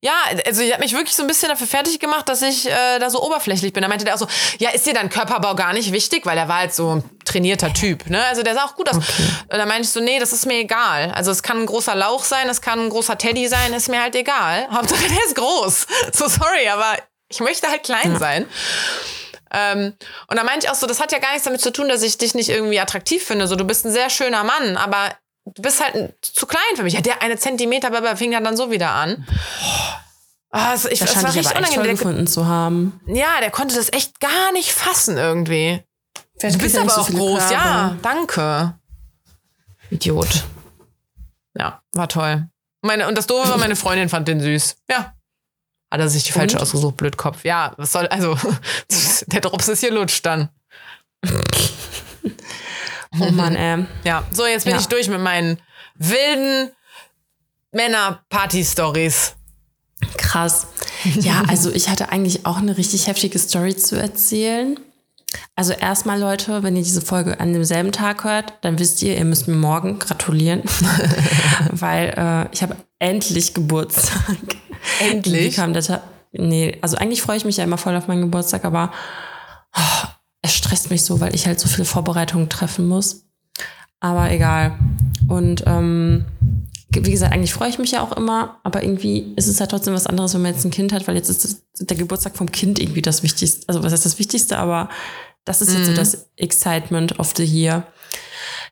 Ja, 0.00 0.12
also 0.46 0.62
ich 0.62 0.72
habe 0.72 0.82
mich 0.82 0.92
wirklich 0.92 1.16
so 1.16 1.24
ein 1.24 1.26
bisschen 1.26 1.48
dafür 1.48 1.66
fertig 1.66 1.98
gemacht, 1.98 2.28
dass 2.28 2.40
ich 2.40 2.66
äh, 2.68 3.00
da 3.00 3.10
so 3.10 3.20
oberflächlich 3.20 3.72
bin. 3.72 3.82
Da 3.82 3.88
meinte 3.88 4.04
der 4.04 4.14
auch 4.14 4.18
so, 4.18 4.28
ja, 4.58 4.70
ist 4.70 4.86
dir 4.86 4.94
dein 4.94 5.08
Körperbau 5.08 5.56
gar 5.56 5.72
nicht 5.72 5.90
wichtig? 5.90 6.24
Weil 6.24 6.38
er 6.38 6.46
war 6.46 6.58
halt 6.58 6.72
so 6.72 6.96
ein 6.96 7.04
trainierter 7.24 7.72
Typ, 7.74 8.08
ne? 8.08 8.24
Also 8.26 8.44
der 8.44 8.54
sah 8.54 8.64
auch 8.64 8.76
gut 8.76 8.88
aus. 8.88 8.96
Und 8.96 9.04
dann 9.50 9.66
meinte 9.66 9.82
ich 9.82 9.90
so, 9.90 9.98
nee, 9.98 10.20
das 10.20 10.32
ist 10.32 10.46
mir 10.46 10.60
egal. 10.60 11.10
Also 11.10 11.32
es 11.32 11.42
kann 11.42 11.58
ein 11.58 11.66
großer 11.66 11.96
Lauch 11.96 12.22
sein, 12.22 12.48
es 12.48 12.60
kann 12.60 12.78
ein 12.78 12.90
großer 12.90 13.18
Teddy 13.18 13.48
sein, 13.48 13.72
ist 13.72 13.88
mir 13.88 14.00
halt 14.00 14.14
egal. 14.14 14.68
Hauptsache 14.72 15.08
der 15.08 15.24
ist 15.26 15.34
groß. 15.34 15.86
So 16.12 16.28
sorry, 16.28 16.68
aber 16.68 16.96
ich 17.28 17.40
möchte 17.40 17.68
halt 17.68 17.82
klein 17.82 18.16
sein. 18.20 18.46
Ähm, 19.52 19.94
und 20.28 20.36
dann 20.36 20.46
meinte 20.46 20.66
ich 20.66 20.70
auch 20.70 20.76
so, 20.76 20.86
das 20.86 21.00
hat 21.00 21.10
ja 21.10 21.18
gar 21.18 21.30
nichts 21.30 21.44
damit 21.44 21.60
zu 21.60 21.72
tun, 21.72 21.88
dass 21.88 22.02
ich 22.04 22.18
dich 22.18 22.34
nicht 22.34 22.50
irgendwie 22.50 22.78
attraktiv 22.78 23.24
finde. 23.24 23.48
So, 23.48 23.56
du 23.56 23.64
bist 23.64 23.84
ein 23.84 23.92
sehr 23.92 24.10
schöner 24.10 24.44
Mann, 24.44 24.76
aber 24.76 25.10
du 25.54 25.62
bist 25.62 25.82
halt 25.82 26.14
zu 26.22 26.46
klein 26.46 26.62
für 26.76 26.82
mich. 26.82 26.94
Ja, 26.94 27.00
der 27.00 27.22
eine 27.22 27.36
Zentimeter, 27.36 27.88
aber 27.94 28.16
fing 28.16 28.30
dann, 28.32 28.44
dann 28.44 28.56
so 28.56 28.70
wieder 28.70 28.90
an. 28.90 29.26
Ah, 30.50 30.72
es- 30.74 30.84
ich, 30.86 30.98
Das 31.00 31.12
scheint 31.12 31.24
war 31.24 31.30
ich 31.30 31.36
richtig 31.38 31.56
echt 31.56 31.58
unangenehm. 31.76 31.96
gefunden 31.96 32.26
zu 32.26 32.46
haben. 32.46 33.00
Ja, 33.06 33.40
der 33.40 33.50
konnte 33.50 33.74
das 33.74 33.92
echt 33.92 34.18
gar 34.20 34.52
nicht 34.52 34.72
fassen 34.72 35.16
irgendwie. 35.18 35.82
Du 36.40 36.56
bist 36.58 36.76
aber 36.76 36.88
so 36.90 37.00
auch 37.02 37.08
groß, 37.10 37.38
Körbe. 37.48 37.54
ja, 37.54 37.96
danke. 38.02 38.74
Idiot. 39.90 40.44
Ja, 41.58 41.82
war 41.92 42.08
toll. 42.08 42.48
Meine, 42.82 43.08
und 43.08 43.18
das 43.18 43.26
Doofe 43.26 43.48
war, 43.50 43.58
meine 43.58 43.74
Freundin 43.76 44.08
fand 44.08 44.28
den 44.28 44.40
süß. 44.40 44.76
Ja. 44.88 45.14
Hat 45.90 46.00
er 46.00 46.08
sich 46.08 46.22
die 46.24 46.32
falsche 46.32 46.56
Und? 46.56 46.62
ausgesucht, 46.62 46.96
Blödkopf. 46.96 47.44
Ja, 47.44 47.72
was 47.76 47.92
soll, 47.92 48.06
also, 48.08 48.38
der 49.26 49.40
Drops 49.40 49.68
ist 49.68 49.80
hier 49.80 49.90
lutscht 49.92 50.24
dann. 50.24 50.50
Oh 53.20 53.30
Mann, 53.32 53.54
ähm. 53.56 53.86
Ja, 54.04 54.24
so, 54.30 54.46
jetzt 54.46 54.64
bin 54.64 54.74
Ja. 54.74 54.80
ich 54.80 54.86
durch 54.88 55.08
mit 55.08 55.20
meinen 55.20 55.58
wilden 55.96 56.70
Männer-Party-Stories. 57.72 59.34
Krass. 60.16 60.68
Ja, 61.16 61.42
also 61.48 61.70
ich 61.72 61.88
hatte 61.88 62.10
eigentlich 62.10 62.46
auch 62.46 62.58
eine 62.58 62.76
richtig 62.76 63.06
heftige 63.06 63.38
Story 63.38 63.76
zu 63.76 63.96
erzählen. 63.96 64.78
Also 65.54 65.72
erstmal, 65.74 66.18
Leute, 66.18 66.62
wenn 66.62 66.74
ihr 66.76 66.82
diese 66.82 67.02
Folge 67.02 67.38
an 67.38 67.52
demselben 67.52 67.92
Tag 67.92 68.24
hört, 68.24 68.54
dann 68.62 68.78
wisst 68.78 69.02
ihr, 69.02 69.16
ihr 69.16 69.24
müsst 69.26 69.46
mir 69.46 69.56
morgen 69.56 69.98
gratulieren, 69.98 70.62
weil 71.72 72.14
äh, 72.16 72.54
ich 72.54 72.62
habe 72.62 72.76
endlich 72.98 73.52
Geburtstag. 73.52 74.36
Wie 75.00 75.04
Endlich. 75.04 75.56
kam 75.56 75.74
der 75.74 75.82
Tag? 75.82 76.02
Nee, 76.32 76.78
also 76.80 76.96
eigentlich 76.96 77.20
freue 77.20 77.36
ich 77.36 77.44
mich 77.44 77.58
ja 77.58 77.64
immer 77.64 77.76
voll 77.78 77.94
auf 77.96 78.06
meinen 78.08 78.22
Geburtstag, 78.22 78.64
aber 78.64 78.90
oh, 79.76 80.06
es 80.48 80.54
stresst 80.54 80.90
mich 80.90 81.02
so, 81.02 81.20
weil 81.20 81.34
ich 81.34 81.46
halt 81.46 81.60
so 81.60 81.68
viele 81.68 81.84
Vorbereitungen 81.84 82.48
treffen 82.48 82.86
muss. 82.86 83.24
Aber 84.00 84.30
egal. 84.30 84.78
Und 85.28 85.64
ähm, 85.66 86.24
wie 86.90 87.10
gesagt, 87.10 87.32
eigentlich 87.32 87.52
freue 87.52 87.68
ich 87.68 87.78
mich 87.78 87.90
ja 87.92 88.02
auch 88.02 88.12
immer, 88.12 88.60
aber 88.64 88.82
irgendwie 88.82 89.32
ist 89.36 89.48
es 89.48 89.58
ja 89.58 89.66
trotzdem 89.66 89.94
was 89.94 90.06
anderes, 90.06 90.34
wenn 90.34 90.42
man 90.42 90.54
jetzt 90.54 90.64
ein 90.64 90.70
Kind 90.70 90.92
hat, 90.92 91.06
weil 91.06 91.16
jetzt 91.16 91.28
ist 91.28 91.64
der 91.78 91.96
Geburtstag 91.96 92.36
vom 92.36 92.50
Kind 92.50 92.78
irgendwie 92.78 93.02
das 93.02 93.22
Wichtigste. 93.22 93.68
Also 93.68 93.82
was 93.82 93.92
heißt 93.92 94.06
das 94.06 94.18
Wichtigste, 94.18 94.58
aber 94.58 94.88
das 95.44 95.62
ist 95.62 95.72
jetzt 95.72 95.86
so 95.86 95.94
das 95.94 96.30
Excitement 96.36 97.18
of 97.18 97.32
the 97.36 97.44
year. 97.44 97.86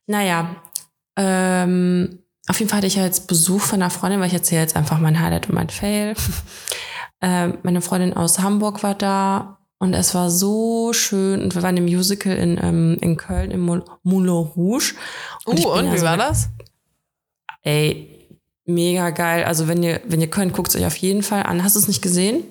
Naja, 0.06 0.56
ähm, 1.16 2.20
auf 2.48 2.58
jeden 2.58 2.68
Fall 2.68 2.78
hatte 2.78 2.86
ich 2.86 2.96
ja 2.96 3.04
jetzt 3.04 3.26
Besuch 3.26 3.60
von 3.60 3.82
einer 3.82 3.90
Freundin, 3.90 4.20
weil 4.20 4.28
ich 4.28 4.34
erzähle 4.34 4.62
jetzt 4.62 4.76
einfach 4.76 4.98
mein 4.98 5.20
Highlight 5.20 5.48
und 5.48 5.54
mein 5.54 5.70
Fail. 5.70 6.14
ähm, 7.20 7.58
meine 7.62 7.80
Freundin 7.80 8.14
aus 8.14 8.38
Hamburg 8.38 8.82
war 8.82 8.94
da 8.94 9.58
und 9.78 9.94
es 9.94 10.14
war 10.14 10.30
so 10.30 10.92
schön 10.92 11.42
und 11.42 11.54
wir 11.54 11.62
waren 11.62 11.76
im 11.76 11.84
Musical 11.84 12.34
in, 12.36 12.58
ähm, 12.62 12.96
in 13.00 13.16
Köln 13.16 13.50
im 13.50 13.60
Moul- 13.60 13.84
Moulin 14.02 14.28
Rouge. 14.30 14.94
Uh, 15.46 15.52
ich 15.52 15.62
bin 15.62 15.66
und 15.66 15.94
wie 15.94 16.02
war 16.02 16.16
das? 16.16 16.48
Ey, 17.62 18.28
mega 18.64 19.10
geil. 19.10 19.44
Also 19.44 19.68
wenn 19.68 19.82
ihr, 19.82 20.00
wenn 20.06 20.20
ihr 20.20 20.30
könnt, 20.30 20.52
guckt 20.52 20.68
es 20.70 20.76
euch 20.76 20.86
auf 20.86 20.96
jeden 20.96 21.22
Fall 21.22 21.42
an. 21.42 21.62
Hast 21.62 21.76
du 21.76 21.80
es 21.80 21.88
nicht 21.88 22.02
gesehen? 22.02 22.44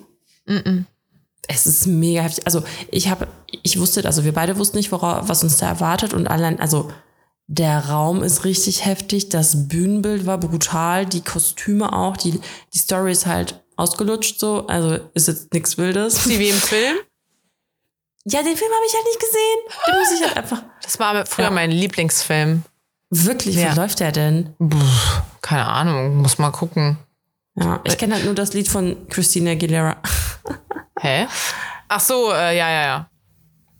Es 1.47 1.65
ist 1.65 1.87
mega 1.87 2.21
heftig. 2.21 2.45
Also 2.45 2.63
ich 2.91 3.09
habe, 3.09 3.27
ich 3.63 3.79
wusste, 3.79 4.05
also 4.05 4.23
wir 4.23 4.33
beide 4.33 4.57
wussten 4.57 4.77
nicht, 4.77 4.91
wora, 4.91 5.27
was 5.27 5.43
uns 5.43 5.57
da 5.57 5.67
erwartet 5.67 6.13
und 6.13 6.27
allein, 6.27 6.59
also 6.59 6.91
der 7.47 7.89
Raum 7.89 8.23
ist 8.23 8.43
richtig 8.43 8.85
heftig, 8.85 9.29
das 9.29 9.67
Bühnenbild 9.67 10.25
war 10.25 10.39
brutal, 10.39 11.05
die 11.05 11.21
Kostüme 11.21 11.93
auch, 11.93 12.17
die, 12.17 12.39
die 12.73 12.77
Story 12.77 13.11
ist 13.11 13.25
halt 13.27 13.63
ausgelutscht 13.75 14.39
so, 14.39 14.65
also 14.67 14.97
ist 15.13 15.27
jetzt 15.27 15.53
nichts 15.53 15.77
Wildes. 15.77 16.27
Wie 16.27 16.49
im 16.49 16.55
Film? 16.55 16.97
Ja, 18.27 18.41
den 18.41 18.57
Film 18.57 18.71
habe 18.71 18.85
ich 18.87 18.93
halt 18.93 19.05
nicht 19.05 19.19
gesehen. 19.19 19.59
Den 19.87 19.99
muss 19.99 20.11
ich 20.19 20.25
halt 20.27 20.37
einfach. 20.43 20.63
Das 20.81 20.99
war 20.99 21.25
früher 21.25 21.45
Ja. 21.45 21.51
mein 21.51 21.71
Lieblingsfilm. 21.71 22.63
Wirklich, 23.11 23.55
Ja. 23.55 23.71
wie 23.71 23.79
läuft 23.79 23.99
der 23.99 24.11
denn? 24.11 24.53
Keine 25.41 25.65
Ahnung, 25.67 26.17
muss 26.17 26.37
mal 26.39 26.51
gucken. 26.51 26.97
Ja, 27.55 27.79
ich 27.83 27.97
kenne 27.97 28.15
halt 28.15 28.25
nur 28.25 28.33
das 28.35 28.53
Lied 28.53 28.67
von 28.67 29.07
Christina 29.09 29.51
Aguilera. 29.51 29.95
Hä? 30.99 31.27
Ach 31.87 31.99
so, 31.99 32.31
äh, 32.33 32.57
ja, 32.57 32.69
ja, 32.69 32.81
ja. 32.83 33.09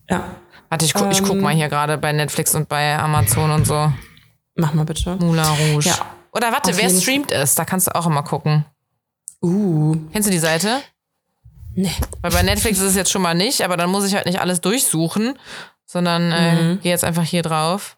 Ja, 0.10 0.24
Warte, 0.70 0.86
ich, 0.86 0.94
gu 0.94 1.10
ich 1.10 1.20
Ähm. 1.20 1.26
guck 1.26 1.42
mal 1.42 1.54
hier 1.54 1.68
gerade 1.68 1.98
bei 1.98 2.12
Netflix 2.14 2.54
und 2.56 2.70
bei 2.70 2.98
Amazon 2.98 3.52
und 3.52 3.66
so. 3.66 3.92
mach 4.56 4.74
mal 4.74 4.86
bitte. 4.86 5.16
Moulin 5.18 5.44
Rouge. 5.44 5.90
Ja. 5.90 5.96
Oder 6.32 6.52
warte, 6.52 6.72
Auf 6.72 6.78
wer 6.78 6.90
streamt 6.90 7.32
es? 7.32 7.56
Da 7.56 7.66
kannst 7.66 7.88
du 7.88 7.96
auch 7.96 8.06
immer 8.06 8.24
gucken. 8.24 8.66
Uh, 9.42 9.96
Kennst 10.14 10.28
du 10.28 10.32
die 10.32 10.38
Seite? 10.40 10.82
Nee. 11.76 11.92
Weil 12.22 12.32
bei 12.32 12.42
Netflix 12.44 12.80
ist 12.80 12.86
es 12.90 12.96
jetzt 12.96 13.12
schon 13.12 13.22
mal 13.22 13.34
nicht, 13.36 13.62
aber 13.62 13.78
dann 13.78 13.90
muss 13.90 14.06
ich 14.06 14.16
halt 14.16 14.26
nicht 14.26 14.40
alles 14.40 14.62
durchsuchen, 14.62 15.38
sondern 15.86 16.32
äh, 16.32 16.56
Mhm. 16.74 16.82
gehe 16.82 16.92
jetzt 16.92 17.04
einfach 17.04 17.24
hier 17.24 17.42
drauf. 17.44 17.98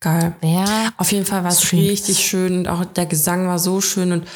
Geil. 0.00 0.34
Wer? 0.40 0.92
Auf 0.96 1.12
jeden 1.12 1.24
Fall 1.26 1.44
war 1.44 1.50
es 1.50 1.72
richtig 1.72 2.18
schön 2.26 2.58
und 2.58 2.68
auch 2.68 2.84
der 2.84 3.06
Gesang 3.06 3.46
war 3.48 3.58
so 3.58 3.80
schön 3.80 4.12
und 4.12 4.28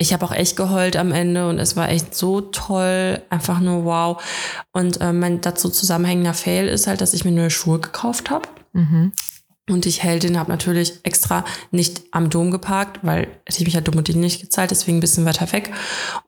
ich 0.00 0.12
habe 0.12 0.24
auch 0.24 0.32
echt 0.32 0.56
geheult 0.56 0.96
am 0.96 1.10
Ende 1.12 1.48
und 1.48 1.58
es 1.58 1.74
war 1.76 1.88
echt 1.88 2.14
so 2.14 2.40
toll, 2.40 3.20
einfach 3.30 3.58
nur 3.58 3.84
wow. 3.84 4.22
Und 4.72 5.00
äh, 5.00 5.12
mein 5.12 5.40
dazu 5.40 5.68
zusammenhängender 5.70 6.34
Fail 6.34 6.68
ist 6.68 6.86
halt, 6.86 7.00
dass 7.00 7.14
ich 7.14 7.24
mir 7.24 7.32
neue 7.32 7.50
Schuhe 7.50 7.80
gekauft 7.80 8.30
habe. 8.30 8.48
Und 9.68 9.86
ich 9.86 10.02
Heldin 10.02 10.38
habe 10.38 10.50
natürlich 10.50 10.94
extra 11.02 11.44
nicht 11.70 12.02
am 12.10 12.30
Dom 12.30 12.50
geparkt, 12.50 13.00
weil 13.02 13.28
hätte 13.46 13.58
ich 13.58 13.64
mich 13.64 13.74
halt 13.74 13.86
dumm 13.88 13.96
und 13.96 14.08
nicht 14.16 14.40
gezahlt, 14.40 14.70
deswegen 14.70 14.98
ein 14.98 15.00
bisschen 15.00 15.24
weiter 15.24 15.50
weg. 15.52 15.70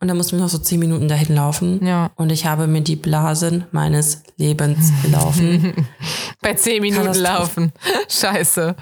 Und 0.01 0.09
dann 0.09 0.17
mussten 0.17 0.37
wir 0.37 0.41
noch 0.43 0.49
so 0.51 0.59
zehn 0.59 0.79
Minuten 0.79 1.09
dahin 1.09 1.35
laufen. 1.35 1.85
Ja. 1.87 2.11
Und 2.17 2.31
ich 2.31 2.47
habe 2.47 2.67
mir 2.67 2.83
die 2.83 2.97
Blasen 2.97 3.65
meines 3.73 4.23
Lebens 4.37 4.93
gelaufen. 5.03 5.87
Bei 6.41 6.55
zehn 6.55 6.83
Minuten 6.83 7.07
laufen. 7.23 7.73
Scheiße. 8.09 8.77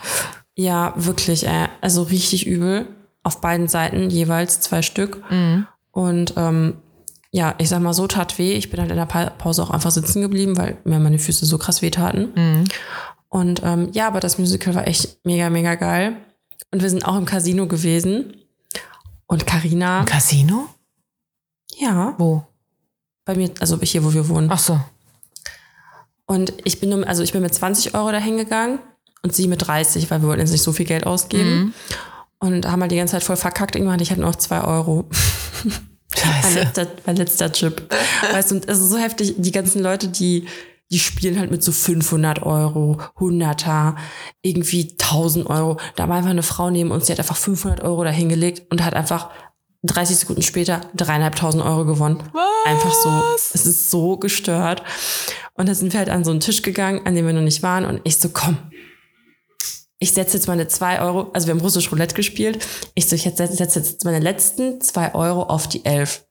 Ja, 0.56 0.92
wirklich, 0.96 1.46
äh, 1.46 1.68
also 1.80 2.02
richtig 2.02 2.46
übel. 2.46 2.86
Auf 3.22 3.40
beiden 3.40 3.68
Seiten 3.68 4.10
jeweils 4.10 4.60
zwei 4.60 4.82
Stück. 4.82 5.22
Und 5.92 6.34
ähm, 6.36 6.78
ja, 7.30 7.54
ich 7.58 7.68
sag 7.68 7.80
mal, 7.82 7.92
so 7.92 8.06
tat 8.06 8.38
weh. 8.38 8.52
Ich 8.54 8.70
bin 8.70 8.80
halt 8.80 8.90
in 8.90 8.96
der 8.96 9.04
Pa- 9.06 9.30
Pause 9.30 9.62
auch 9.62 9.70
einfach 9.70 9.90
sitzen 9.90 10.22
geblieben, 10.22 10.56
weil 10.56 10.78
mir 10.84 10.98
meine 10.98 11.18
Füße 11.18 11.44
so 11.44 11.58
krass 11.58 11.82
weh 11.82 11.90
taten. 11.90 12.64
Und 13.28 13.62
ähm, 13.64 13.90
ja, 13.92 14.06
aber 14.06 14.20
das 14.20 14.38
Musical 14.38 14.74
war 14.74 14.86
echt 14.86 15.18
mega, 15.24 15.50
mega 15.50 15.74
geil. 15.74 16.16
Und 16.70 16.82
wir 16.82 16.90
sind 16.90 17.04
auch 17.06 17.16
im 17.16 17.24
Casino 17.26 17.66
gewesen. 17.66 18.34
Und 19.26 19.46
Karina, 19.46 20.04
Casino? 20.04 20.68
ja, 21.78 22.14
Wo? 22.18 22.44
bei 23.26 23.34
mir, 23.34 23.50
also 23.60 23.78
hier, 23.82 24.02
wo 24.04 24.14
wir 24.14 24.28
wohnen. 24.28 24.48
Ach 24.50 24.58
so. 24.58 24.80
Und 26.26 26.52
ich 26.64 26.80
bin, 26.80 26.90
nur- 26.90 27.06
also 27.06 27.22
ich 27.22 27.32
bin 27.32 27.42
mit 27.42 27.54
20 27.54 27.94
Euro 27.94 28.10
dahin 28.12 28.36
gegangen 28.36 28.78
und 29.22 29.34
sie 29.34 29.46
mit 29.48 29.66
30, 29.66 30.10
weil 30.10 30.22
wir 30.22 30.28
wollten 30.28 30.40
jetzt 30.40 30.50
nicht 30.52 30.62
so 30.62 30.72
viel 30.72 30.86
Geld 30.86 31.06
ausgeben. 31.06 31.74
Und 32.38 32.66
haben 32.70 32.80
halt 32.82 32.92
die 32.92 32.96
ganze 32.96 33.12
Zeit 33.12 33.24
voll 33.24 33.36
verkackt. 33.36 33.74
Irgendwann 33.74 33.94
hatte 33.94 34.02
ich 34.04 34.10
halt 34.10 34.20
nur 34.20 34.30
noch 34.30 34.36
2 34.36 34.62
Euro. 34.62 35.08
Mein 35.64 36.42
Scheiße. 36.42 36.58
letzter, 36.60 36.86
mein 37.06 37.16
letzter 37.16 37.52
Chip. 37.52 37.94
Weißt 38.32 38.50
du, 38.50 38.56
und 38.56 38.68
es 38.68 38.78
ist 38.80 38.88
so 38.90 38.96
heftig, 38.98 39.34
die 39.36 39.52
ganzen 39.52 39.82
Leute, 39.82 40.08
die, 40.08 40.48
die 40.90 40.98
spielen 40.98 41.38
halt 41.38 41.50
mit 41.50 41.62
so 41.62 41.72
500 41.72 42.42
Euro, 42.42 42.98
100er, 43.18 43.96
irgendwie 44.42 44.92
1000 44.92 45.46
Euro. 45.48 45.78
Da 45.96 46.08
war 46.08 46.16
einfach 46.16 46.30
eine 46.30 46.42
Frau 46.42 46.70
neben 46.70 46.90
uns, 46.90 47.06
die 47.06 47.12
hat 47.12 47.18
einfach 47.18 47.36
500 47.36 47.82
Euro 47.82 48.04
dahingelegt 48.04 48.70
und 48.70 48.84
hat 48.84 48.94
einfach 48.94 49.30
30 49.82 50.16
Sekunden 50.16 50.42
später 50.42 50.80
dreieinhalbtausend 50.94 51.62
Euro 51.62 51.84
gewonnen. 51.84 52.22
Einfach 52.66 52.92
so. 52.92 53.10
Es 53.54 53.66
ist 53.66 53.90
so 53.90 54.16
gestört. 54.16 54.82
Und 55.54 55.68
da 55.68 55.74
sind 55.74 55.92
wir 55.92 56.00
halt 56.00 56.08
an 56.08 56.24
so 56.24 56.30
einen 56.30 56.40
Tisch 56.40 56.62
gegangen, 56.62 57.02
an 57.04 57.14
dem 57.14 57.26
wir 57.26 57.32
noch 57.32 57.42
nicht 57.42 57.62
waren. 57.62 57.84
Und 57.84 58.00
ich 58.04 58.16
so, 58.16 58.30
komm, 58.30 58.56
ich 60.00 60.12
setze 60.12 60.36
jetzt 60.36 60.46
meine 60.46 60.68
zwei 60.68 61.00
Euro, 61.00 61.30
also 61.32 61.46
wir 61.46 61.54
haben 61.54 61.60
russisch 61.60 61.90
Roulette 61.90 62.14
gespielt. 62.14 62.64
Ich 62.94 63.06
so, 63.06 63.16
ich 63.16 63.22
setze 63.22 63.46
setze 63.48 63.80
jetzt 63.80 64.04
meine 64.04 64.20
letzten 64.20 64.80
zwei 64.80 65.14
Euro 65.14 65.42
auf 65.44 65.68
die 65.68 65.84
elf. 65.84 66.24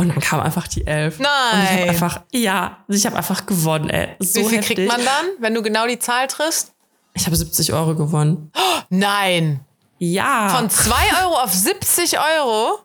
Und 0.00 0.08
dann 0.08 0.20
kam 0.20 0.40
einfach 0.40 0.66
die 0.66 0.86
elf. 0.86 1.18
Und 1.18 1.26
ich 1.26 1.30
Nein. 1.30 1.78
habe 1.80 1.88
einfach, 1.90 2.20
ja, 2.32 2.78
ich 2.88 3.04
habe 3.06 3.16
einfach 3.16 3.44
gewonnen, 3.46 3.90
ey. 3.90 4.16
So 4.20 4.40
Wie 4.40 4.44
viel 4.46 4.58
heftig. 4.58 4.76
kriegt 4.76 4.88
man 4.88 5.04
dann, 5.04 5.26
wenn 5.40 5.54
du 5.54 5.62
genau 5.62 5.86
die 5.86 5.98
Zahl 5.98 6.26
triffst? 6.26 6.72
Ich 7.14 7.26
habe 7.26 7.36
70 7.36 7.72
Euro 7.74 7.94
gewonnen. 7.94 8.50
Nein. 8.88 9.60
Ja. 9.98 10.48
Von 10.56 10.70
2 10.70 10.94
Euro 11.22 11.34
auf 11.42 11.52
70 11.52 12.18
Euro? 12.18 12.78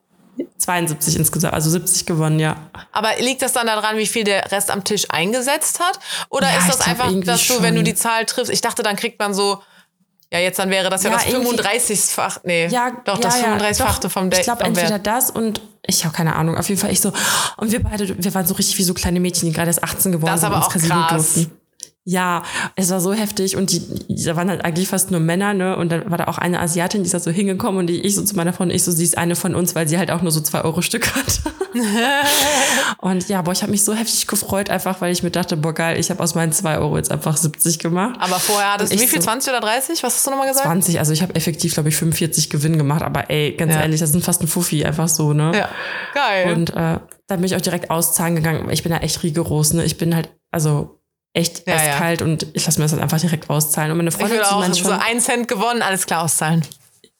72 0.58 1.16
insgesamt, 1.16 1.54
also 1.54 1.70
70 1.70 2.06
gewonnen, 2.06 2.40
ja. 2.40 2.58
Aber 2.92 3.12
liegt 3.20 3.42
das 3.42 3.54
dann 3.54 3.68
daran, 3.68 3.98
wie 3.98 4.08
viel 4.08 4.26
der 4.26 4.52
Rest 4.52 4.70
am 4.70 4.84
Tisch 4.84 5.06
eingesetzt 5.10 5.80
hat? 5.80 5.98
Oder 6.30 6.52
Ja, 6.52 6.58
ist 6.58 6.68
das 6.68 6.82
einfach, 6.82 7.10
dass 7.24 7.48
du, 7.48 7.62
wenn 7.62 7.74
du 7.76 7.80
schon. 7.80 7.86
die 7.86 7.96
Zahl 7.96 8.26
triffst, 8.26 8.52
ich 8.52 8.60
dachte, 8.60 8.84
dann 8.84 8.98
kriegt 8.98 9.18
man 9.20 9.34
so, 9.34 9.62
ja, 10.32 10.40
jetzt 10.40 10.60
dann 10.60 10.70
wäre 10.70 10.90
das 10.90 11.04
ja, 11.04 11.12
Ja, 11.12 11.18
das 11.18 11.28
irgendwie- 11.28 11.56
35-fach, 11.58 12.40
nee, 12.44 12.68
Ja, 12.68 12.92
doch, 13.06 13.16
ja, 13.16 13.22
das 13.22 13.42
ja, 13.42 13.56
35-fachte 13.58 14.02
doch. 14.04 14.12
vom 14.12 14.30
Date. 14.30 14.40
Ich 14.40 14.46
glaube, 14.46 14.64
vom 14.66 14.76
Wert. 14.76 14.90
entweder 14.92 15.00
das 15.00 15.30
und 15.32 15.62
ich 15.88 16.04
habe 16.04 16.16
keine 16.16 16.36
Ahnung. 16.36 16.58
Auf 16.58 16.68
jeden 16.68 16.82
Fall 16.82 16.92
ich 16.92 17.00
so. 17.00 17.14
Und 17.58 17.72
wir 17.72 17.82
beide, 17.84 18.22
wir 18.24 18.34
waren 18.34 18.46
so 18.48 18.56
richtig 18.56 18.78
wie 18.80 18.84
so 18.84 18.94
kleine 18.94 19.20
Mädchen, 19.20 19.48
die 19.50 19.54
gerade 19.56 19.68
erst 19.68 19.84
18 19.84 20.12
geworden 20.12 20.32
Das 20.32 20.40
sind 20.42 20.48
aber 20.48 20.58
und 20.58 20.64
auch 20.64 20.70
krass. 21.08 21.34
durften. 21.34 21.52
Ja, 22.08 22.44
es 22.76 22.92
war 22.92 23.02
so 23.02 23.14
heftig 23.14 23.58
und 23.58 23.72
die, 23.72 23.82
da 24.24 24.36
waren 24.36 24.48
halt 24.50 24.64
eigentlich 24.64 24.88
fast 24.88 25.10
nur 25.10 25.20
Männer, 25.20 25.56
ne? 25.56 25.76
Und 25.76 25.92
dann 25.92 26.12
war 26.12 26.20
da 26.20 26.26
auch 26.26 26.38
eine 26.38 26.60
Asiatin, 26.60 27.02
die 27.02 27.08
ist 27.08 27.16
da 27.16 27.20
so 27.20 27.32
hingekommen 27.32 27.80
und 27.80 27.88
die, 27.88 28.00
ich 28.02 28.14
so 28.14 28.22
zu 28.24 28.36
meiner 28.36 28.54
Freundin, 28.54 28.76
ich 28.76 28.84
so, 28.84 28.92
sie 28.92 29.04
ist 29.04 29.18
eine 29.18 29.36
von 29.36 29.56
uns, 29.56 29.74
weil 29.74 29.88
sie 29.88 29.98
halt 29.98 30.12
auch 30.12 30.22
nur 30.22 30.32
so 30.32 30.40
zwei 30.42 30.62
Euro 30.64 30.84
Stück 30.84 31.16
hat. 31.16 31.42
und 33.00 33.28
ja, 33.28 33.42
boah, 33.42 33.52
ich 33.54 33.62
habe 33.64 33.72
mich 33.72 33.84
so 33.84 33.94
heftig 33.96 34.28
gefreut, 34.28 34.70
einfach 34.70 35.02
weil 35.02 35.12
ich 35.12 35.24
mir 35.24 35.32
dachte, 35.32 35.58
boah 35.58 35.74
geil, 35.74 36.00
ich 36.00 36.10
habe 36.10 36.22
aus 36.24 36.36
meinen 36.36 36.52
zwei 36.52 36.78
Euro 36.78 36.96
jetzt 36.98 37.12
einfach 37.12 37.38
70 37.38 37.80
gemacht. 37.80 38.18
Aber 38.20 38.40
vorher 38.40 38.74
hattest 38.74 38.94
du 38.94 39.00
wie 39.00 39.08
viel, 39.08 39.20
so- 39.20 39.26
20 39.26 39.50
oder 39.52 39.62
30? 39.62 40.04
Was 40.04 40.16
hast 40.16 40.28
du 40.28 40.32
nochmal 40.32 40.48
gesagt? 40.48 40.66
20, 40.66 41.00
also 41.00 41.12
ich 41.12 41.22
habe 41.24 41.34
effektiv, 41.36 41.74
glaube 41.74 41.90
ich, 41.90 41.96
45 41.96 42.50
Gewinn 42.52 42.78
gemacht, 42.78 43.02
aber 43.02 43.30
ey, 43.32 43.54
ganz 43.58 43.74
Ja. 43.74 43.82
ehrlich, 43.82 44.00
das 44.00 44.12
sind 44.12 44.24
fast 44.24 44.42
ein 44.42 44.48
Fuffi, 44.48 44.86
einfach 44.86 45.08
so, 45.08 45.34
ne? 45.34 45.52
Ja, 45.56 45.70
geil. 46.14 46.54
Und 46.54 46.70
äh, 46.72 47.00
dann 47.28 47.40
bin 47.40 47.46
ich 47.46 47.56
auch 47.56 47.62
direkt 47.62 47.90
auszahlen 47.90 48.36
gegangen. 48.36 48.70
Ich 48.70 48.84
bin 48.84 48.92
da 48.92 49.00
echt 49.00 49.24
rigoros, 49.24 49.74
ne? 49.74 49.84
Ich 49.84 49.98
bin 49.98 50.14
halt, 50.16 50.30
also 50.52 51.00
echt 51.36 51.68
Ja, 51.68 51.74
ja. 51.76 51.80
eiskalt 51.94 52.22
und 52.22 52.48
ich 52.54 52.66
lasse 52.66 52.80
mir 52.80 52.86
das 52.86 52.92
dann 52.92 53.02
einfach 53.02 53.20
direkt 53.20 53.50
auszahlen. 53.50 53.92
Und 53.92 53.98
meine 53.98 54.10
ich 54.10 54.16
Freundin 54.16 54.38
würde 54.38 54.48
sie 54.48 54.54
auch 54.56 54.60
meint 54.60 54.76
so 54.76 54.84
schon, 54.84 54.94
ein 54.94 55.20
Cent 55.20 55.48
gewonnen, 55.48 55.82
alles 55.82 56.06
klar 56.06 56.24
auszahlen. 56.24 56.64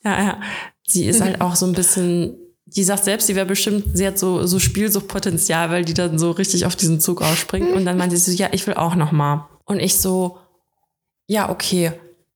ja, 0.04 0.24
ja, 0.24 0.42
sie 0.84 1.06
ist 1.06 1.22
halt 1.22 1.42
auch 1.42 1.56
so 1.56 1.66
ein 1.66 1.74
bisschen, 1.74 2.38
die 2.66 2.84
sagt 2.84 3.04
selbst, 3.04 3.28
sie 3.28 3.36
wäre 3.36 3.46
bestimmt, 3.46 3.86
sie 3.94 4.08
hat 4.08 4.18
so, 4.18 4.46
so 4.46 4.60
Spielsuchtpotenzial, 4.60 5.70
weil 5.70 5.86
die 5.86 5.94
dann 5.94 6.18
so 6.18 6.32
richtig 6.32 6.66
auf 6.66 6.76
diesen 6.76 7.00
Zug 7.00 7.22
ausspringt. 7.22 7.72
Und 7.74 7.86
dann 7.86 7.98
meint 7.98 8.12
sie 8.12 8.18
so, 8.18 8.32
ja, 8.32 8.50
ich 8.52 8.66
will 8.68 8.76
auch 8.76 8.96
noch 8.96 9.12
mal. 9.12 9.48
Und 9.66 9.80
ich 9.80 9.98
so, 9.98 10.38
ja, 11.28 11.50
okay, 11.50 11.92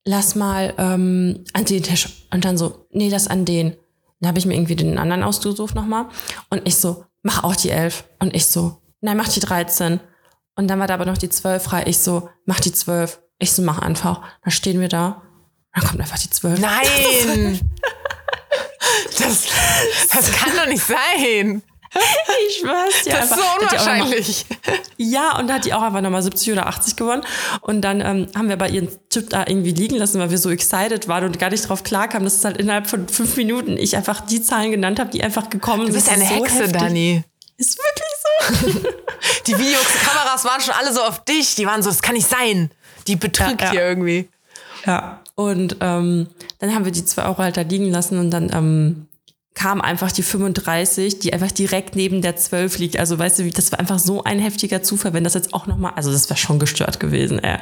lass 0.05 0.35
mal 0.35 0.73
ähm, 0.77 1.43
an 1.53 1.65
den 1.65 1.83
Tisch. 1.83 2.25
Und 2.31 2.45
dann 2.45 2.57
so, 2.57 2.87
nee, 2.91 3.09
das 3.09 3.27
an 3.27 3.45
den. 3.45 3.75
Dann 4.19 4.29
habe 4.29 4.39
ich 4.39 4.45
mir 4.45 4.55
irgendwie 4.55 4.75
den 4.75 4.97
anderen 4.97 5.23
ausgesucht 5.23 5.75
nochmal. 5.75 6.07
Und 6.49 6.67
ich 6.67 6.75
so, 6.75 7.05
mach 7.21 7.43
auch 7.43 7.55
die 7.55 7.69
elf. 7.69 8.03
Und 8.19 8.35
ich 8.35 8.47
so, 8.47 8.81
nein, 9.01 9.17
mach 9.17 9.29
die 9.29 9.39
13. 9.39 9.99
Und 10.59 10.67
dann 10.67 10.77
war 10.79 10.87
da 10.87 10.95
aber 10.95 11.05
noch 11.05 11.17
die 11.17 11.29
12 11.29 11.63
frei. 11.63 11.83
Ich 11.87 11.99
so, 11.99 12.29
mach 12.45 12.59
die 12.59 12.73
12. 12.73 13.19
Ich 13.37 13.53
so, 13.53 13.61
mach 13.61 13.79
einfach. 13.79 14.19
Dann 14.43 14.51
stehen 14.51 14.81
wir 14.81 14.89
da. 14.89 15.21
Dann 15.73 15.83
kommt 15.85 16.01
einfach 16.01 16.19
die 16.19 16.29
12. 16.29 16.59
Nein! 16.59 17.59
Das, 19.19 19.43
das 20.11 20.31
kann 20.31 20.55
doch 20.55 20.65
nicht 20.67 20.83
sein. 20.83 21.61
Ich 22.47 22.57
schwör's 22.57 23.03
dir. 23.03 23.11
Das 23.13 23.25
ist 23.25 23.29
so 23.31 23.35
noch 23.35 23.45
mal- 23.61 23.65
unwahrscheinlich. 23.67 24.45
Ja, 24.97 25.37
und 25.37 25.47
da 25.47 25.55
hat 25.55 25.65
die 25.65 25.73
auch 25.73 25.81
einfach 25.81 26.01
nochmal 26.01 26.21
70 26.23 26.53
oder 26.53 26.67
80 26.67 26.95
gewonnen. 26.95 27.23
Und 27.61 27.81
dann 27.81 28.01
ähm, 28.01 28.27
haben 28.35 28.49
wir 28.49 28.57
bei 28.57 28.69
ihren 28.69 28.87
Chip 29.09 29.29
da 29.29 29.45
irgendwie 29.47 29.71
liegen 29.71 29.95
lassen, 29.95 30.19
weil 30.19 30.31
wir 30.31 30.37
so 30.37 30.49
excited 30.49 31.07
waren 31.07 31.25
und 31.25 31.39
gar 31.39 31.49
nicht 31.49 31.67
drauf 31.67 31.83
klarkamen, 31.83 32.23
dass 32.25 32.35
es 32.35 32.45
halt 32.45 32.57
innerhalb 32.57 32.87
von 32.87 33.07
fünf 33.09 33.35
Minuten 33.37 33.77
ich 33.77 33.95
einfach 33.97 34.21
die 34.21 34.41
Zahlen 34.41 34.71
genannt 34.71 34.99
habe, 34.99 35.09
die 35.11 35.23
einfach 35.23 35.49
gekommen 35.49 35.85
Du 35.87 35.91
sind. 35.91 35.95
bist 35.95 36.07
Das 36.07 36.15
eine 36.15 36.27
so 36.27 36.35
Hexe, 36.35 36.59
heftig. 36.63 36.81
Dani. 36.81 37.23
Ist 37.57 37.77
wirklich. 37.77 38.08
Die 39.47 39.57
Videokameras 39.57 40.45
waren 40.45 40.61
schon 40.61 40.73
alle 40.79 40.93
so 40.93 41.01
auf 41.01 41.23
dich. 41.25 41.55
Die 41.55 41.65
waren 41.65 41.81
so, 41.81 41.89
das 41.89 42.01
kann 42.01 42.15
nicht 42.15 42.27
sein. 42.29 42.71
Die 43.07 43.15
betrügt 43.15 43.61
Ja, 43.61 43.67
ja. 43.67 43.71
hier 43.71 43.81
irgendwie. 43.87 44.29
Ja. 44.85 45.21
Und 45.35 45.77
ähm, 45.81 46.27
dann 46.59 46.73
haben 46.75 46.85
wir 46.85 46.91
die 46.91 47.05
2 47.05 47.23
Euro 47.25 47.37
halt 47.39 47.57
da 47.57 47.61
liegen 47.61 47.89
lassen 47.91 48.17
und 48.19 48.31
dann 48.31 48.49
ähm, 48.53 49.07
kam 49.55 49.81
einfach 49.81 50.11
die 50.11 50.23
35, 50.23 51.19
die 51.19 51.33
einfach 51.33 51.51
direkt 51.51 51.95
neben 51.95 52.21
der 52.21 52.35
12 52.37 52.77
liegt. 52.77 52.97
Also 52.99 53.17
weißt 53.19 53.39
du, 53.39 53.43
wie- 53.45 53.51
das 53.51 53.71
war 53.71 53.79
einfach 53.79 53.99
so 53.99 54.23
ein 54.23 54.39
heftiger 54.39 54.83
Zufall, 54.83 55.13
wenn 55.13 55.23
das 55.23 55.33
jetzt 55.33 55.53
auch 55.53 55.67
nochmal, 55.67 55.93
also 55.95 56.11
das 56.11 56.29
wäre 56.29 56.37
schon 56.37 56.59
gestört 56.59 56.99
gewesen, 56.99 57.39
ey. 57.39 57.57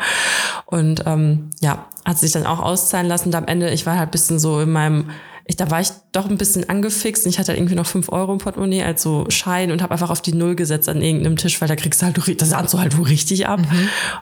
Und 0.65 1.03
ähm, 1.05 1.49
ja, 1.59 1.88
hat 2.05 2.20
sich 2.20 2.32
dann 2.32 2.45
auch 2.45 2.59
auszahlen 2.59 3.07
lassen. 3.07 3.30
Und 3.30 3.36
am 3.36 3.45
Ende, 3.47 3.70
ich 3.72 3.86
war 3.86 3.97
halt 3.97 4.09
ein 4.09 4.11
bisschen 4.11 4.38
so 4.39 4.59
in 4.59 4.72
meinem, 4.72 5.09
ich, 5.47 5.55
da 5.55 5.71
war 5.71 5.79
ich 5.79 5.89
doch 6.11 6.29
ein 6.29 6.37
bisschen 6.37 6.69
angefixt 6.69 7.25
und 7.25 7.29
ich 7.31 7.39
hatte 7.39 7.49
halt 7.49 7.57
irgendwie 7.59 7.75
noch 7.75 7.85
5 7.85 8.09
Euro 8.11 8.33
im 8.33 8.37
Portemonnaie 8.39 8.83
als 8.83 9.01
so 9.01 9.25
Schein 9.29 9.71
und 9.71 9.81
habe 9.81 9.93
einfach 9.93 10.09
auf 10.09 10.21
die 10.21 10.33
Null 10.33 10.55
gesetzt 10.55 10.89
an 10.89 11.01
irgendeinem 11.01 11.37
Tisch, 11.37 11.59
weil 11.61 11.67
da 11.69 11.75
kriegst 11.75 12.01
du 12.01 12.05
halt, 12.05 12.41
das 12.41 12.53
ahnst 12.53 12.73
du 12.73 12.79
halt 12.79 12.97
wohl 12.97 13.05
richtig 13.07 13.47
ab. 13.47 13.61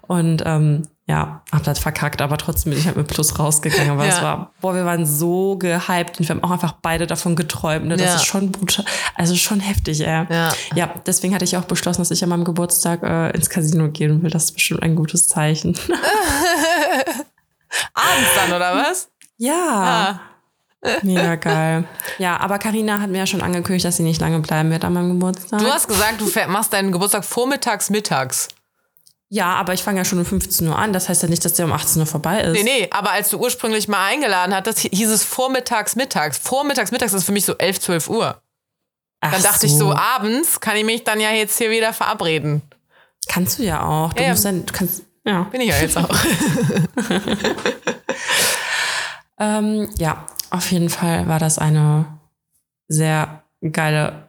Und 0.01 0.43
ähm, 0.45 0.83
ja, 1.07 1.43
hab 1.51 1.63
das 1.63 1.79
verkackt, 1.79 2.21
aber 2.21 2.37
trotzdem 2.37 2.71
bin 2.71 2.79
ich 2.79 2.85
halt 2.87 2.95
mit 2.97 3.07
Plus 3.07 3.37
rausgegangen. 3.39 3.91
Aber 3.91 4.05
es 4.05 4.17
Ja. 4.17 4.23
war, 4.23 4.51
boah, 4.61 4.73
wir 4.75 4.85
waren 4.85 5.05
so 5.05 5.57
gehypt 5.57 6.19
und 6.19 6.27
wir 6.27 6.35
haben 6.35 6.43
auch 6.43 6.51
einfach 6.51 6.73
beide 6.81 7.07
davon 7.07 7.35
geträumt. 7.35 7.85
Ne? 7.87 7.97
Das 7.97 8.07
Ja. 8.07 8.15
ist 8.15 8.25
schon 8.25 8.51
brutal, 8.51 8.85
also 9.15 9.35
schon 9.35 9.59
heftig, 9.59 10.01
ey. 10.01 10.25
Ja. 10.29 10.51
ja, 10.75 10.93
deswegen 11.05 11.33
hatte 11.33 11.45
ich 11.45 11.57
auch 11.57 11.65
beschlossen, 11.65 12.01
dass 12.01 12.11
ich 12.11 12.23
an 12.23 12.29
meinem 12.29 12.43
Geburtstag 12.43 13.01
äh, 13.03 13.31
ins 13.31 13.49
Casino 13.49 13.89
gehen 13.89 14.21
will. 14.23 14.29
Das 14.31 14.45
ist 14.45 14.51
bestimmt 14.53 14.83
ein 14.83 14.95
gutes 14.95 15.27
Zeichen. 15.27 15.75
Abends 17.93 18.29
dann, 18.35 18.53
oder 18.55 18.75
was? 18.75 19.09
ja. 19.37 19.53
Ah. 19.53 20.19
Mega 21.03 21.35
geil. 21.35 21.83
Ja, 22.17 22.37
aber 22.39 22.59
Karina 22.59 22.99
hat 22.99 23.09
mir 23.09 23.19
ja 23.19 23.27
schon 23.27 23.41
angekündigt, 23.41 23.85
dass 23.85 23.97
sie 23.97 24.03
nicht 24.03 24.21
lange 24.21 24.39
bleiben 24.39 24.71
wird 24.71 24.83
an 24.85 24.93
meinem 24.93 25.09
Geburtstag. 25.13 25.59
Du 25.59 25.67
hast 25.67 25.87
gesagt, 25.87 26.21
du 26.21 26.29
machst 26.47 26.73
deinen 26.73 26.91
Geburtstag 26.91 27.25
vormittags, 27.25 27.89
mittags. 27.89 28.49
ja, 29.29 29.55
aber 29.55 29.73
ich 29.73 29.83
fange 29.83 29.97
ja 29.99 30.05
schon 30.05 30.19
um 30.19 30.25
15 30.25 30.67
Uhr 30.67 30.77
an. 30.77 30.93
Das 30.93 31.09
heißt 31.09 31.23
ja 31.23 31.29
nicht, 31.29 31.43
dass 31.43 31.53
der 31.53 31.65
um 31.65 31.71
18 31.73 32.01
Uhr 32.01 32.05
vorbei 32.05 32.41
ist. 32.41 32.53
Nee, 32.53 32.63
nee, 32.63 32.87
aber 32.91 33.11
als 33.11 33.29
du 33.29 33.39
ursprünglich 33.39 33.87
mal 33.87 34.05
eingeladen 34.05 34.53
hattest, 34.55 34.79
hieß 34.79 35.09
es 35.09 35.23
vormittags, 35.23 35.95
mittags. 35.95 36.37
Vormittags, 36.37 36.91
mittags 36.91 37.13
ist 37.13 37.25
für 37.25 37.31
mich 37.31 37.45
so 37.45 37.57
11, 37.57 37.79
12 37.79 38.09
Uhr. 38.09 38.41
Ach 39.21 39.31
Dann 39.31 39.43
dachte 39.43 39.65
ich 39.65 39.73
so, 39.73 39.93
abends 39.93 40.59
kann 40.59 40.75
ich 40.77 40.85
mich 40.85 41.03
dann 41.03 41.19
ja 41.19 41.31
jetzt 41.31 41.57
hier 41.57 41.71
wieder 41.71 41.93
verabreden. 41.93 42.61
Kannst 43.27 43.57
du 43.57 43.63
ja 43.63 43.83
auch. 43.83 44.13
Du 44.13 44.21
ja. 44.21 44.29
musst 44.29 44.45
dann, 44.45 44.65
du 44.65 44.73
kannst, 44.73 45.01
ja. 45.25 45.43
Bin 45.43 45.61
ich 45.61 45.69
ja 45.69 45.79
jetzt 45.79 45.97
auch. 45.97 46.09
Ähm, 49.37 49.89
ja, 49.97 50.25
auf 50.51 50.71
jeden 50.71 50.89
Fall 50.89 51.27
war 51.27 51.39
das 51.39 51.57
eine 51.57 52.05
sehr 52.87 53.43
geile 53.71 54.25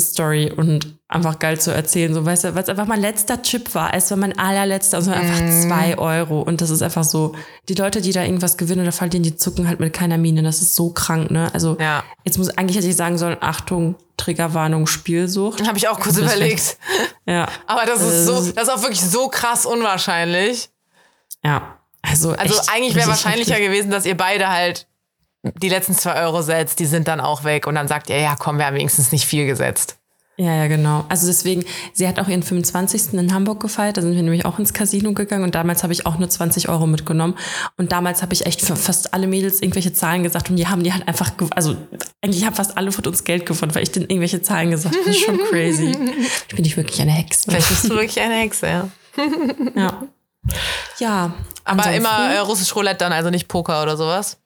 Story 0.00 0.52
und 0.56 0.96
einfach 1.08 1.40
geil 1.40 1.60
zu 1.60 1.72
erzählen. 1.74 2.14
So, 2.14 2.24
weißt 2.24 2.44
du, 2.44 2.54
weil 2.54 2.62
es 2.62 2.68
einfach 2.68 2.86
mein 2.86 3.00
letzter 3.00 3.42
Chip 3.42 3.74
war. 3.74 3.92
Es 3.94 4.10
war 4.10 4.16
mein 4.18 4.38
allerletzter, 4.38 4.98
also 4.98 5.10
einfach 5.10 5.38
zwei 5.66 5.98
Euro. 5.98 6.40
Und 6.42 6.60
das 6.60 6.70
ist 6.70 6.82
einfach 6.82 7.02
so, 7.02 7.34
die 7.68 7.74
Leute, 7.74 8.00
die 8.00 8.12
da 8.12 8.22
irgendwas 8.22 8.56
gewinnen 8.56 8.82
oder 8.82 8.92
verlieren, 8.92 9.24
die 9.24 9.34
zucken 9.36 9.66
halt 9.66 9.80
mit 9.80 9.92
keiner 9.92 10.16
Miene. 10.16 10.42
Das 10.44 10.62
ist 10.62 10.76
so 10.76 10.90
krank, 10.90 11.32
ne? 11.32 11.50
Also, 11.52 11.76
Ja. 11.80 12.04
jetzt 12.24 12.38
muss, 12.38 12.48
eigentlich 12.50 12.76
hätte 12.76 12.86
ich 12.86 12.94
sagen 12.94 13.18
sollen, 13.18 13.38
Achtung, 13.40 13.96
Triggerwarnung, 14.16 14.86
Spielsucht. 14.86 15.66
Habe 15.66 15.78
ich 15.78 15.88
auch 15.88 15.98
kurz 15.98 16.16
überlegt. 16.18 16.76
Ja. 17.26 17.46
Aber 17.66 17.84
das 17.84 18.00
ist 18.00 18.24
so, 18.24 18.36
Also- 18.36 18.52
das 18.52 18.68
ist 18.68 18.74
auch 18.74 18.80
wirklich 18.82 19.02
so 19.02 19.28
krass 19.28 19.66
unwahrscheinlich. 19.66 20.70
Ja. 21.44 21.76
Also, 22.00 22.32
Also 22.32 22.54
eigentlich 22.72 22.94
wäre 22.94 23.08
wahrscheinlicher 23.08 23.58
gewesen, 23.60 23.90
dass 23.90 24.06
ihr 24.06 24.16
beide 24.16 24.48
halt 24.48 24.86
die 25.42 25.68
letzten 25.68 25.94
zwei 25.94 26.20
Euro 26.22 26.42
setzt, 26.42 26.78
die 26.80 26.86
sind 26.86 27.08
dann 27.08 27.20
auch 27.20 27.44
weg 27.44 27.66
und 27.66 27.74
dann 27.76 27.88
sagt 27.88 28.10
ihr, 28.10 28.18
ja 28.18 28.36
komm, 28.38 28.58
wir 28.58 28.66
haben 28.66 28.76
wenigstens 28.76 29.12
nicht 29.12 29.24
viel 29.24 29.46
gesetzt. 29.46 29.96
Ja, 30.40 30.54
ja, 30.54 30.68
genau. 30.68 31.04
Also 31.08 31.26
deswegen, 31.26 31.64
sie 31.92 32.06
hat 32.06 32.20
auch 32.20 32.28
ihren 32.28 32.44
25. 32.44 33.12
in 33.14 33.34
Hamburg 33.34 33.58
gefeiert. 33.58 33.96
Da 33.96 34.02
sind 34.02 34.14
wir 34.14 34.22
nämlich 34.22 34.44
auch 34.44 34.60
ins 34.60 34.72
Casino 34.72 35.12
gegangen 35.12 35.42
und 35.42 35.56
damals 35.56 35.82
habe 35.82 35.92
ich 35.92 36.06
auch 36.06 36.16
nur 36.16 36.30
20 36.30 36.68
Euro 36.68 36.86
mitgenommen. 36.86 37.34
Und 37.76 37.90
damals 37.90 38.22
habe 38.22 38.34
ich 38.34 38.46
echt 38.46 38.60
für 38.62 38.76
fast 38.76 39.14
alle 39.14 39.26
Mädels 39.26 39.60
irgendwelche 39.60 39.92
Zahlen 39.92 40.22
gesagt 40.22 40.48
und 40.48 40.54
die 40.54 40.68
haben 40.68 40.84
die 40.84 40.92
halt 40.92 41.08
einfach, 41.08 41.32
also 41.56 41.76
eigentlich 42.22 42.46
haben 42.46 42.54
fast 42.54 42.78
alle 42.78 42.92
von 42.92 43.04
uns 43.06 43.24
Geld 43.24 43.46
gewonnen, 43.46 43.74
weil 43.74 43.82
ich 43.82 43.90
denen 43.90 44.04
irgendwelche 44.08 44.40
Zahlen 44.40 44.70
gesagt 44.70 44.94
habe. 44.94 45.04
Das 45.06 45.16
ist 45.16 45.24
schon 45.24 45.38
crazy. 45.50 45.90
Ich 46.48 46.54
bin 46.54 46.62
nicht 46.62 46.76
wirklich 46.76 47.00
eine 47.00 47.10
Hexe. 47.10 47.50
Vielleicht 47.50 47.68
bist 47.68 47.84
du 47.86 47.90
wirklich 47.90 48.20
eine 48.20 48.34
Hexe, 48.34 48.66
ja. 48.68 48.88
Ja. 49.74 50.02
Ja. 51.00 51.32
Aber 51.64 51.84
ansonsten- 51.84 51.96
immer 51.96 52.32
äh, 52.32 52.38
russisch 52.38 52.76
Roulette 52.76 52.98
dann, 52.98 53.12
also 53.12 53.30
nicht 53.30 53.48
Poker 53.48 53.82
oder 53.82 53.96
sowas. 53.96 54.38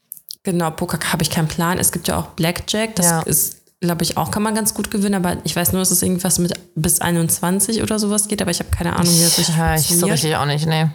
Genau, 0.45 0.70
Poker 0.70 0.99
habe 1.12 1.22
ich 1.22 1.30
keinen 1.30 1.49
Plan. 1.49 1.78
Es 1.78 1.93
gibt 1.93 2.09
ja 2.09 2.18
auch 2.18 2.28
Blackjack. 2.28 2.97
Das 2.97 3.07
Ja. 3.07 3.20
ist, 3.22 3.59
glaube 3.80 4.03
ich, 4.03 4.16
auch 4.16 4.30
kann 4.30 4.43
man 4.43 4.55
ganz 4.55 4.74
gut 4.74 4.90
gewinnen. 4.90 5.14
Aber 5.14 5.36
ich 5.45 5.55
weiß 5.55 5.72
nur, 5.72 5.80
dass 5.80 5.90
es 5.90 6.03
irgendwas 6.03 6.38
mit 6.38 6.53
bis 6.74 7.01
21 7.01 7.82
oder 7.82 7.99
sowas 7.99 8.28
geht. 8.28 8.43
Aber 8.43 8.51
ich 8.51 8.59
habe 8.59 8.70
keine 8.70 8.95
Ahnung, 8.97 9.12
wie 9.14 9.22
das 9.22 9.38
richtig 9.38 9.57
Ja, 9.57 9.76
ich 9.76 9.86
so 9.86 10.07
richtig 10.07 10.36
auch 10.36 10.47
nicht, 10.47 10.66
nee. 10.66 10.88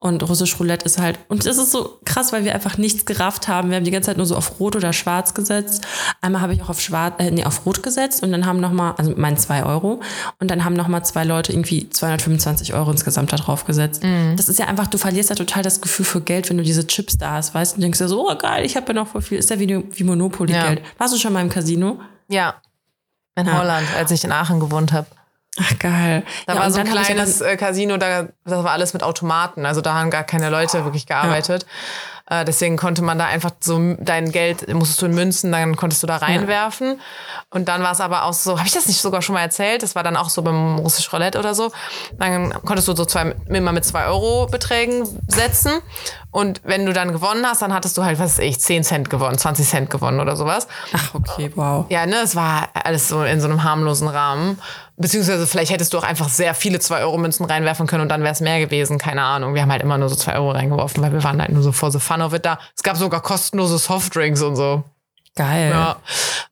Und 0.00 0.22
russisch 0.28 0.60
Roulette 0.60 0.84
ist 0.86 0.98
halt, 1.00 1.18
und 1.28 1.44
das 1.44 1.56
ist 1.58 1.72
so 1.72 1.98
krass, 2.04 2.32
weil 2.32 2.44
wir 2.44 2.54
einfach 2.54 2.78
nichts 2.78 3.04
gerafft 3.04 3.48
haben. 3.48 3.70
Wir 3.70 3.76
haben 3.78 3.84
die 3.84 3.90
ganze 3.90 4.06
Zeit 4.10 4.16
nur 4.16 4.26
so 4.26 4.36
auf 4.36 4.60
Rot 4.60 4.76
oder 4.76 4.92
Schwarz 4.92 5.34
gesetzt. 5.34 5.84
Einmal 6.20 6.40
habe 6.40 6.52
ich 6.54 6.62
auch 6.62 6.68
auf 6.68 6.80
Schwarz, 6.80 7.14
äh, 7.18 7.32
nee, 7.32 7.44
auf 7.44 7.66
Rot 7.66 7.82
gesetzt 7.82 8.22
und 8.22 8.30
dann 8.30 8.46
haben 8.46 8.60
nochmal, 8.60 8.94
also 8.96 9.10
mit 9.10 9.18
meinen 9.18 9.36
zwei 9.38 9.64
Euro, 9.64 10.00
und 10.38 10.50
dann 10.52 10.64
haben 10.64 10.74
nochmal 10.74 11.04
zwei 11.04 11.24
Leute 11.24 11.52
irgendwie 11.52 11.90
225 11.90 12.74
Euro 12.74 12.92
insgesamt 12.92 13.32
da 13.32 13.36
drauf 13.38 13.64
gesetzt. 13.64 14.04
Das 14.36 14.48
ist 14.48 14.60
ja 14.60 14.66
einfach, 14.66 14.86
du 14.86 14.98
verlierst 14.98 15.30
ja 15.30 15.36
total 15.36 15.64
das 15.64 15.80
Gefühl 15.80 16.04
für 16.04 16.20
Geld, 16.20 16.48
wenn 16.48 16.58
du 16.58 16.62
diese 16.62 16.86
Chips 16.86 17.18
da 17.18 17.32
hast, 17.32 17.54
weißt 17.54 17.72
du, 17.72 17.76
und 17.78 17.82
denkst 17.82 17.98
dir 17.98 18.06
so, 18.08 18.24
oh 18.30 18.36
geil, 18.38 18.64
ich 18.64 18.76
habe 18.76 18.86
ja 18.86 18.94
noch 18.94 19.08
voll 19.08 19.22
viel. 19.22 19.38
Ist 19.38 19.50
ja 19.50 19.58
wie, 19.58 19.84
wie 19.90 20.04
Monopoly-Geld. 20.04 20.80
Warst 20.98 21.12
du 21.12 21.18
schon 21.18 21.32
mal 21.32 21.40
im 21.42 21.48
Casino? 21.48 21.98
Ja. 22.28 22.54
In 23.34 23.46
Ja. 23.46 23.58
Holland, 23.58 23.88
als 23.96 24.12
ich 24.12 24.22
in 24.22 24.30
Aachen 24.30 24.60
gewohnt 24.60 24.92
habe. 24.92 25.08
Ach, 25.60 25.78
geil. 25.78 26.24
Da 26.46 26.54
Ja, 26.54 26.60
war 26.60 26.70
so 26.70 26.78
ein 26.80 26.86
ja 26.86 26.92
kleines 26.92 27.40
äh, 27.40 27.56
Casino, 27.56 27.96
da, 27.96 28.28
das 28.44 28.64
war 28.64 28.70
alles 28.72 28.92
mit 28.92 29.02
Automaten. 29.02 29.66
Also 29.66 29.80
da 29.80 29.94
haben 29.94 30.10
gar 30.10 30.24
keine 30.24 30.50
Leute 30.50 30.84
wirklich 30.84 31.06
gearbeitet. 31.06 31.66
Äh, 32.30 32.44
deswegen 32.44 32.76
konnte 32.76 33.02
man 33.02 33.18
da 33.18 33.26
einfach 33.26 33.50
so 33.60 33.94
dein 33.98 34.30
Geld, 34.32 34.72
musstest 34.74 35.02
du 35.02 35.06
in 35.06 35.14
Münzen, 35.14 35.52
dann 35.52 35.76
konntest 35.76 36.02
du 36.02 36.06
da 36.06 36.16
reinwerfen. 36.16 37.00
Und 37.50 37.68
dann 37.68 37.82
war 37.82 37.92
es 37.92 38.00
aber 38.00 38.24
auch 38.24 38.34
so, 38.34 38.58
habe 38.58 38.66
ich 38.66 38.74
das 38.74 38.86
nicht 38.86 39.00
sogar 39.00 39.22
schon 39.22 39.34
mal 39.34 39.40
erzählt? 39.40 39.82
Das 39.82 39.94
war 39.94 40.02
dann 40.02 40.16
auch 40.16 40.28
so 40.28 40.42
beim 40.42 40.76
russisch 40.78 41.10
Roulette 41.12 41.38
oder 41.38 41.54
so. 41.54 41.72
Dann 42.18 42.52
konntest 42.64 42.88
du 42.88 42.94
so 42.94 43.04
zwei, 43.04 43.34
immer 43.48 43.72
mit 43.72 43.84
zwei 43.84 44.06
Euro 44.06 44.46
Beträgen 44.46 45.06
setzen. 45.28 45.80
Und 46.30 46.60
wenn 46.64 46.84
du 46.84 46.92
dann 46.92 47.12
gewonnen 47.12 47.46
hast, 47.46 47.62
dann 47.62 47.72
hattest 47.72 47.96
du 47.96 48.04
halt, 48.04 48.18
was 48.18 48.36
weiß 48.36 48.44
ich, 48.44 48.60
10 48.60 48.84
Cent 48.84 49.10
gewonnen, 49.10 49.38
20 49.38 49.66
Cent 49.66 49.90
gewonnen 49.90 50.20
oder 50.20 50.36
sowas. 50.36 50.68
Ach, 50.92 51.14
okay, 51.14 51.50
wow. 51.54 51.86
Ja, 51.88 52.04
ne, 52.04 52.16
es 52.22 52.36
war 52.36 52.68
alles 52.74 53.08
so 53.08 53.24
in 53.24 53.40
so 53.40 53.48
einem 53.48 53.64
harmlosen 53.64 54.08
Rahmen. 54.08 54.58
Beziehungsweise 54.98 55.46
vielleicht 55.46 55.70
hättest 55.70 55.94
du 55.94 55.98
auch 55.98 56.02
einfach 56.02 56.28
sehr 56.28 56.54
viele 56.54 56.78
2-Euro-Münzen 56.78 57.46
reinwerfen 57.46 57.86
können 57.86 58.02
und 58.02 58.08
dann 58.08 58.22
wäre 58.22 58.32
es 58.32 58.40
mehr 58.40 58.58
gewesen. 58.58 58.98
Keine 58.98 59.22
Ahnung. 59.22 59.54
Wir 59.54 59.62
haben 59.62 59.70
halt 59.70 59.82
immer 59.82 59.96
nur 59.96 60.08
so 60.08 60.16
2 60.16 60.34
Euro 60.34 60.50
reingeworfen, 60.50 61.02
weil 61.02 61.12
wir 61.12 61.22
waren 61.22 61.40
halt 61.40 61.52
nur 61.52 61.62
so 61.62 61.72
for 61.72 61.90
the 61.90 62.00
fun 62.00 62.17
of 62.22 62.32
it 62.34 62.44
da. 62.44 62.58
Es 62.76 62.82
gab 62.82 62.96
sogar 62.96 63.22
kostenlose 63.22 63.78
Softdrinks 63.78 64.42
und 64.42 64.56
so. 64.56 64.84
Geil. 65.38 65.70
Ja. 65.70 65.96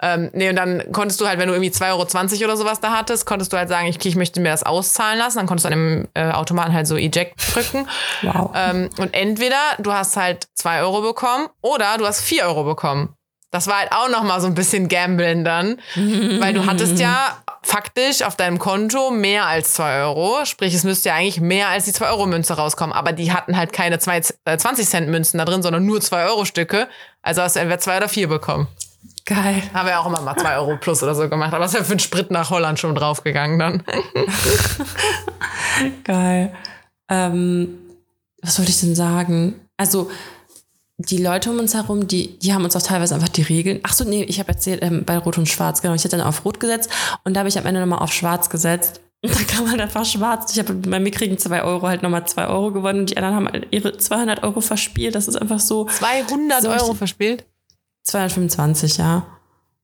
Ähm, 0.00 0.30
nee, 0.32 0.48
und 0.48 0.54
dann 0.54 0.92
konntest 0.92 1.20
du 1.20 1.26
halt, 1.26 1.40
wenn 1.40 1.48
du 1.48 1.54
irgendwie 1.54 1.70
2,20 1.70 2.34
Euro 2.34 2.44
oder 2.44 2.56
sowas 2.56 2.78
da 2.78 2.92
hattest, 2.92 3.26
konntest 3.26 3.52
du 3.52 3.56
halt 3.56 3.68
sagen, 3.68 3.88
ich, 3.88 4.04
ich 4.06 4.14
möchte 4.14 4.40
mir 4.40 4.50
das 4.50 4.62
auszahlen 4.62 5.18
lassen. 5.18 5.38
Dann 5.38 5.46
konntest 5.46 5.64
du 5.64 5.72
an 5.72 5.78
dem 5.78 6.08
äh, 6.14 6.30
Automaten 6.30 6.72
halt 6.72 6.86
so 6.86 6.96
Eject 6.96 7.34
drücken. 7.52 7.88
Wow. 8.22 8.52
Ähm, 8.54 8.88
und 8.98 9.12
entweder 9.12 9.58
du 9.80 9.92
hast 9.92 10.16
halt 10.16 10.46
2 10.54 10.82
Euro 10.82 11.02
bekommen 11.02 11.48
oder 11.62 11.98
du 11.98 12.06
hast 12.06 12.20
4 12.20 12.44
Euro 12.44 12.62
bekommen. 12.62 13.16
Das 13.50 13.66
war 13.66 13.78
halt 13.78 13.90
auch 13.90 14.08
noch 14.08 14.22
mal 14.22 14.40
so 14.40 14.46
ein 14.46 14.54
bisschen 14.54 14.86
Gamblen 14.88 15.44
dann, 15.44 15.80
weil 15.94 16.52
du 16.52 16.66
hattest 16.66 16.98
ja 16.98 17.38
faktisch 17.66 18.22
auf 18.22 18.36
deinem 18.36 18.58
Konto 18.58 19.10
mehr 19.10 19.46
als 19.46 19.74
2 19.74 20.02
Euro. 20.02 20.44
Sprich, 20.44 20.72
es 20.72 20.84
müsste 20.84 21.08
ja 21.08 21.16
eigentlich 21.16 21.40
mehr 21.40 21.68
als 21.68 21.84
die 21.84 21.92
2-Euro-Münze 21.92 22.54
rauskommen. 22.54 22.94
Aber 22.94 23.12
die 23.12 23.32
hatten 23.32 23.56
halt 23.56 23.72
keine 23.72 23.98
zwei, 23.98 24.18
äh, 24.18 24.20
20-Cent-Münzen 24.56 25.38
da 25.38 25.44
drin, 25.44 25.62
sondern 25.62 25.84
nur 25.84 25.98
2-Euro-Stücke. 25.98 26.88
Also 27.22 27.42
hast 27.42 27.56
du 27.56 27.60
entweder 27.60 27.80
2 27.80 27.96
oder 27.96 28.08
4 28.08 28.28
bekommen. 28.28 28.68
Geil. 29.24 29.62
Haben 29.74 29.88
wir 29.88 29.98
auch 29.98 30.06
immer 30.06 30.20
mal 30.20 30.36
2 30.36 30.56
Euro 30.56 30.76
plus 30.76 31.02
oder 31.02 31.16
so 31.16 31.28
gemacht. 31.28 31.52
Aber 31.52 31.64
es 31.64 31.72
ja 31.72 31.82
für 31.82 31.96
den 31.96 31.98
Sprit 31.98 32.30
nach 32.30 32.50
Holland 32.50 32.78
schon 32.78 32.94
draufgegangen 32.94 33.58
dann. 33.58 33.82
Geil. 36.04 36.54
Ähm, 37.08 37.78
was 38.42 38.58
wollte 38.58 38.70
ich 38.70 38.80
denn 38.80 38.94
sagen? 38.94 39.60
Also, 39.76 40.08
die 40.98 41.18
Leute 41.18 41.50
um 41.50 41.58
uns 41.58 41.74
herum, 41.74 42.08
die, 42.08 42.38
die 42.38 42.54
haben 42.54 42.64
uns 42.64 42.74
auch 42.74 42.82
teilweise 42.82 43.14
einfach 43.14 43.28
die 43.28 43.42
Regeln. 43.42 43.80
Ach 43.82 43.92
so, 43.92 44.04
nee, 44.04 44.22
ich 44.24 44.38
habe 44.38 44.48
erzählt, 44.48 44.82
ähm, 44.82 45.04
bei 45.04 45.18
Rot 45.18 45.36
und 45.36 45.48
Schwarz, 45.48 45.82
genau. 45.82 45.94
Ich 45.94 46.04
hätte 46.04 46.16
dann 46.16 46.26
auf 46.26 46.44
Rot 46.44 46.58
gesetzt 46.58 46.90
und 47.24 47.34
da 47.34 47.40
habe 47.40 47.48
ich 47.48 47.58
am 47.58 47.66
Ende 47.66 47.80
nochmal 47.80 47.98
auf 47.98 48.12
Schwarz 48.12 48.48
gesetzt. 48.48 49.00
Und 49.22 49.34
da 49.38 49.44
kam 49.44 49.70
halt 49.70 49.80
einfach 49.80 50.04
schwarz. 50.04 50.52
Ich 50.52 50.58
habe 50.58 50.74
bei 50.74 51.00
mir 51.00 51.10
kriegen 51.10 51.36
zwei 51.38 51.62
Euro 51.62 51.86
halt 51.86 52.02
nochmal 52.02 52.26
zwei 52.26 52.46
Euro 52.46 52.72
gewonnen 52.72 53.00
und 53.00 53.10
die 53.10 53.16
anderen 53.16 53.34
haben 53.34 53.48
halt 53.48 53.66
ihre 53.70 53.96
200 53.96 54.42
Euro 54.42 54.60
verspielt. 54.60 55.14
Das 55.14 55.28
ist 55.28 55.36
einfach 55.36 55.60
so. 55.60 55.86
200 55.86 56.62
So 56.62 56.70
Euro 56.70 56.94
verspielt? 56.94 57.44
225, 58.04 58.98
ja. 58.98 59.26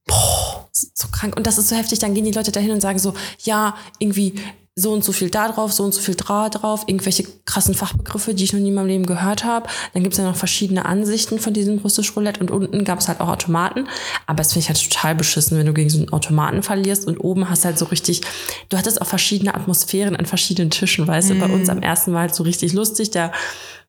Boah, 0.07 0.69
so 0.73 1.09
krank. 1.09 1.37
Und 1.37 1.47
das 1.47 1.59
ist 1.59 1.69
so 1.69 1.77
heftig. 1.77 1.99
Dann 1.99 2.15
gehen 2.15 2.25
die 2.25 2.33
Leute 2.33 2.53
dahin 2.53 2.71
und 2.71 2.81
sagen 2.81 2.99
so, 2.99 3.15
ja, 3.41 3.77
irgendwie 3.99 4.35
so 4.75 4.91
und 4.91 5.05
so 5.05 5.13
viel 5.13 5.29
da 5.29 5.49
drauf, 5.49 5.71
so 5.73 5.85
und 5.85 5.93
so 5.93 6.01
viel 6.01 6.15
da 6.15 6.49
drauf, 6.49 6.85
irgendwelche 6.87 7.25
krassen 7.45 7.75
Fachbegriffe, 7.75 8.35
die 8.35 8.45
ich 8.45 8.55
noch 8.55 8.61
nie 8.61 8.69
in 8.69 8.75
meinem 8.75 8.87
Leben 8.87 9.07
gehört 9.07 9.45
habe. 9.45 9.69
Dann 9.93 10.03
gibt 10.03 10.15
es 10.15 10.19
ja 10.19 10.25
noch 10.25 10.37
verschiedene 10.37 10.87
Ansichten 10.87 11.39
von 11.39 11.53
diesem 11.53 11.79
russisch 11.79 12.17
Roulette 12.17 12.41
und 12.41 12.51
unten 12.51 12.85
gab 12.85 12.99
es 12.99 13.09
halt 13.09 13.21
auch 13.21 13.29
Automaten. 13.29 13.87
Aber 14.27 14.39
das 14.39 14.55
finde 14.55 14.65
ich 14.65 14.69
halt 14.69 14.91
total 14.91 15.15
beschissen, 15.15 15.59
wenn 15.59 15.67
du 15.67 15.75
gegen 15.75 15.91
so 15.91 15.99
einen 15.99 16.13
Automaten 16.13 16.63
verlierst 16.63 17.07
und 17.07 17.19
oben 17.19 17.51
hast 17.51 17.67
halt 17.67 17.79
so 17.79 17.85
richtig, 17.87 18.23
du 18.71 18.79
hattest 18.79 19.03
auch 19.03 19.07
verschiedene 19.07 19.55
Atmosphären 19.55 20.17
an 20.17 20.25
verschiedenen 20.25 20.71
Tischen, 20.71 21.07
weißt 21.07 21.31
du. 21.31 21.35
Bei 21.35 21.47
uns 21.47 21.69
am 21.69 21.83
ersten 21.83 22.15
war 22.15 22.23
halt 22.23 22.35
so 22.35 22.43
richtig 22.43 22.73
lustig, 22.73 23.11
der 23.11 23.33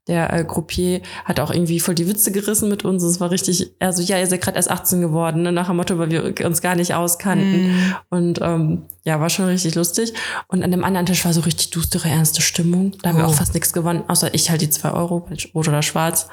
der 0.08 0.34
äh, 0.34 0.44
Groupier 0.44 1.02
hat 1.24 1.40
auch 1.40 1.50
irgendwie 1.50 1.80
voll 1.80 1.96
die 1.96 2.08
Witze 2.10 2.32
gerissen 2.32 2.68
mit 2.70 2.84
uns. 2.84 3.04
Es 3.04 3.20
war 3.22 3.32
richtig, 3.32 3.72
also 3.80 4.02
ja, 4.02 4.20
ihr 4.20 4.28
seid 4.28 4.42
gerade 4.42 4.58
erst 4.58 4.70
18 4.70 5.00
geworden, 5.02 5.44
ne, 5.44 5.52
nach 5.52 5.68
dem 5.68 5.78
Motto, 5.78 5.98
weil 5.98 6.12
wir 6.12 6.46
uns 6.46 6.62
gar 6.62 6.76
nicht 6.76 6.94
auskannten. 6.94 7.96
Und 8.10 8.40
ähm, 8.42 8.82
ja, 9.06 9.20
war 9.22 9.30
schon 9.30 9.46
richtig 9.46 9.76
lustig. 9.76 10.14
Und 10.48 10.62
an 10.64 10.72
dem 10.72 10.84
anderen 10.84 11.06
Tisch 11.06 11.24
war 11.24 11.34
so 11.34 11.42
richtig 11.42 11.70
düstere, 11.70 12.10
ernste 12.10 12.42
Stimmung. 12.42 12.96
Da 13.02 13.10
haben 13.10 13.18
wir 13.18 13.24
Oh. 13.26 13.28
auch 13.30 13.34
fast 13.36 13.54
nichts 13.54 13.72
gewonnen, 13.72 14.04
außer 14.08 14.34
ich 14.34 14.50
halt 14.50 14.62
die 14.62 14.70
zwei 14.70 14.92
Euro, 14.92 15.28
rot 15.56 15.68
oder 15.70 15.82
schwarz. 15.82 16.28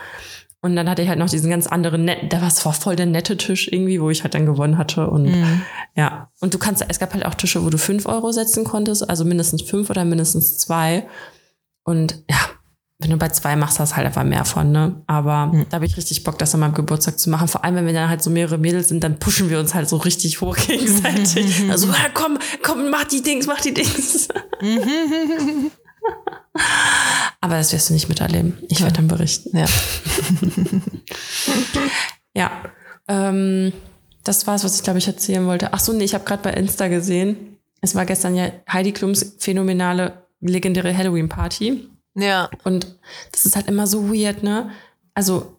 Und 0.63 0.77
dann 0.77 0.91
hatte 0.91 1.01
ich 1.01 1.09
halt 1.09 1.19
noch 1.19 1.31
diesen 1.31 1.49
ganz 1.49 1.67
anderen 1.67 2.05
netten, 2.05 2.29
da 2.29 2.43
war 2.43 2.49
es 2.49 2.63
war 2.67 2.75
voll 2.75 2.95
der 2.95 3.07
nette 3.07 3.39
Tisch 3.39 3.69
irgendwie, 3.73 3.99
wo 4.01 4.11
ich 4.11 4.25
halt 4.25 4.35
dann 4.35 4.45
gewonnen 4.45 4.77
hatte. 4.77 5.09
Und 5.09 5.33
ja, 5.97 6.29
und 6.41 6.53
du 6.53 6.59
kannst, 6.59 6.85
es 6.87 6.99
gab 6.99 7.15
halt 7.15 7.25
auch 7.25 7.35
Tische, 7.35 7.65
wo 7.65 7.71
du 7.71 7.79
fünf 7.79 8.05
Euro 8.07 8.31
setzen 8.33 8.65
konntest, 8.65 9.09
also 9.09 9.25
mindestens 9.25 9.63
fünf 9.63 9.89
oder 9.89 10.05
mindestens 10.05 10.59
zwei. 10.59 11.07
Und 11.85 12.23
ja, 12.29 12.37
wenn 13.01 13.11
du 13.11 13.17
bei 13.17 13.31
zwei 13.31 13.57
machst, 13.57 13.81
hast 13.81 13.93
du 13.93 13.97
halt 13.97 14.07
einfach 14.07 14.25
mehr 14.25 14.45
von, 14.45 14.71
ne? 14.73 15.03
Aber 15.07 15.51
da 15.71 15.77
habe 15.77 15.87
ich 15.87 15.97
richtig 15.97 16.23
Bock, 16.23 16.39
das 16.39 16.53
an 16.55 16.61
meinem 16.61 16.75
Geburtstag 16.75 17.19
zu 17.19 17.31
machen. 17.31 17.49
Vor 17.49 17.65
allem, 17.65 17.75
wenn 17.77 17.87
wir 17.87 17.95
dann 17.95 18.11
halt 18.11 18.23
so 18.23 18.29
mehrere 18.29 18.59
Mädels 18.59 18.89
sind, 18.89 19.03
dann 19.03 19.19
pushen 19.19 19.49
wir 19.49 19.59
uns 19.59 19.75
halt 19.75 19.89
so 19.89 19.97
richtig 19.97 20.43
hoch 20.43 20.55
gegenseitig. 20.57 21.65
also, 21.71 21.89
ja, 21.89 22.11
komm, 22.13 22.39
komm, 22.63 22.91
mach 22.91 23.05
die 23.05 23.23
Dings, 23.23 23.47
mach 23.47 23.61
die 23.61 23.73
Dings. 23.73 24.29
Aber 27.41 27.57
das 27.57 27.73
wirst 27.73 27.89
du 27.89 27.95
nicht 27.95 28.11
miterleben. 28.11 28.59
Ich 28.69 28.81
werde 28.83 28.95
dann 28.95 29.09
berichten. 29.09 29.57
Ja. 29.57 29.67
Ja. 32.33 32.53
Ähm, 33.09 33.73
das 34.23 34.47
war's, 34.47 34.63
was 34.63 34.77
ich 34.77 34.85
glaube 34.85 35.01
ich 35.01 35.09
erzählen 35.09 35.45
wollte. 35.47 35.73
Ach 35.73 35.81
so, 35.81 35.93
nee, 35.93 36.05
ich 36.05 36.15
habe 36.15 36.25
gerade 36.25 36.43
bei 36.43 36.53
Insta 36.53 36.87
gesehen. 36.89 37.59
Es 37.81 37.95
war 37.97 38.07
gestern 38.07 38.37
ja 38.37 38.53
Heidi 38.73 38.93
Klums 38.93 39.35
phänomenale, 39.39 40.27
legendäre 40.41 40.97
Halloween-Party. 40.97 41.89
Ja. 42.15 42.51
Und 42.65 42.99
das 43.33 43.45
ist 43.47 43.57
halt 43.57 43.69
immer 43.69 43.87
so 43.87 44.09
weird, 44.13 44.43
ne? 44.43 44.71
Also, 45.15 45.57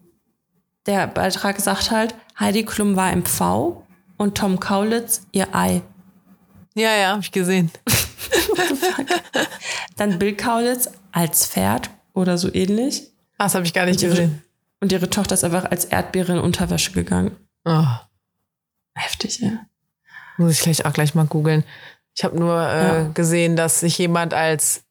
der 0.86 1.06
Beitrag 1.06 1.60
sagt 1.60 1.90
halt, 1.90 2.14
Heidi 2.38 2.64
Klum 2.64 2.96
war 2.96 3.12
im 3.12 3.24
V 3.24 3.86
und 4.16 4.36
Tom 4.36 4.58
Kaulitz 4.60 5.26
ihr 5.32 5.54
Ei. 5.54 5.82
Ja, 6.74 6.94
ja, 6.96 7.12
hab 7.12 7.20
ich 7.20 7.32
gesehen. 7.32 7.70
Dann 9.96 10.18
Bill 10.18 10.34
Kaulitz 10.36 10.88
als 11.12 11.46
Pferd 11.46 11.90
oder 12.14 12.38
so 12.38 12.52
ähnlich. 12.52 13.02
Ah, 13.38 13.44
Das 13.44 13.54
habe 13.54 13.64
ich 13.66 13.72
gar 13.74 13.84
nicht 13.86 13.96
Und 13.96 14.02
ihre, 14.04 14.10
gesehen. 14.12 14.42
und 14.80 14.92
ihre 14.92 15.10
Tochter 15.10 15.34
ist 15.34 15.44
einfach 15.44 15.64
als 15.70 15.84
Erdbeere 15.86 16.32
in 16.32 16.38
Unterwäsche 16.38 16.92
gegangen. 16.92 17.36
Oh, 17.64 17.84
Heftig, 18.94 19.40
ja. 19.40 19.50
muss 20.36 20.52
ich 20.52 20.60
gleich 20.60 20.84
auch 20.84 20.92
gleich 20.92 21.14
mal 21.14 21.26
googeln. 21.26 21.64
Ich 22.14 22.24
habe 22.24 22.38
nur 22.38 22.54
äh, 22.60 22.84
Ja. 23.04 23.08
gesehen, 23.14 23.56
dass 23.56 23.80
sich 23.80 23.96
jemand 23.98 24.34
als 24.34 24.84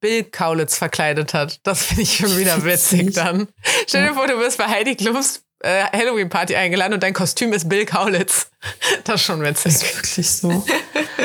Bill 0.00 0.24
Kaulitz 0.24 0.76
verkleidet 0.76 1.34
hat. 1.34 1.60
Das 1.62 1.82
finde 1.84 2.02
ich 2.02 2.16
schon 2.16 2.36
wieder 2.38 2.64
witzig 2.64 3.14
dann. 3.14 3.48
Stell 3.86 4.08
dir 4.08 4.14
vor, 4.14 4.26
du 4.26 4.38
wirst 4.38 4.58
bei 4.58 4.66
Heidi 4.66 4.94
Klums 4.96 5.42
äh, 5.60 5.84
Halloween-Party 5.92 6.56
eingeladen 6.56 6.94
und 6.94 7.02
dein 7.02 7.12
Kostüm 7.14 7.52
ist 7.52 7.68
Bill 7.68 7.84
Kaulitz. 7.86 8.48
Das 9.04 9.16
ist 9.16 9.22
schon 9.26 9.40
witzig. 9.42 9.74
Ist 9.74 9.96
wirklich 9.96 10.30
so. 10.30 10.64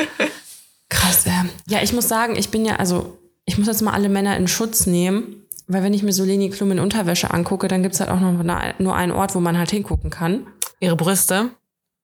Krass, 0.88 1.26
äh. 1.26 1.30
Ja, 1.68 1.82
ich 1.82 1.92
muss 1.92 2.08
sagen, 2.08 2.36
ich 2.36 2.50
bin 2.50 2.64
ja, 2.64 2.76
also, 2.76 3.18
ich 3.44 3.58
muss 3.58 3.66
jetzt 3.68 3.82
mal 3.82 3.92
alle 3.92 4.08
Männer 4.08 4.36
in 4.36 4.48
Schutz 4.48 4.86
nehmen, 4.86 5.44
weil 5.66 5.82
wenn 5.82 5.94
ich 5.94 6.02
mir 6.02 6.12
so 6.12 6.24
Leni 6.24 6.50
Klum 6.50 6.72
in 6.72 6.80
Unterwäsche 6.80 7.30
angucke, 7.32 7.68
dann 7.68 7.82
gibt's 7.82 8.00
halt 8.00 8.10
auch 8.10 8.20
noch 8.20 8.32
na- 8.42 8.74
nur 8.78 8.96
einen 8.96 9.12
Ort, 9.12 9.34
wo 9.34 9.40
man 9.40 9.58
halt 9.58 9.70
hingucken 9.70 10.10
kann. 10.10 10.46
Ihre 10.80 10.96
Brüste. 10.96 11.50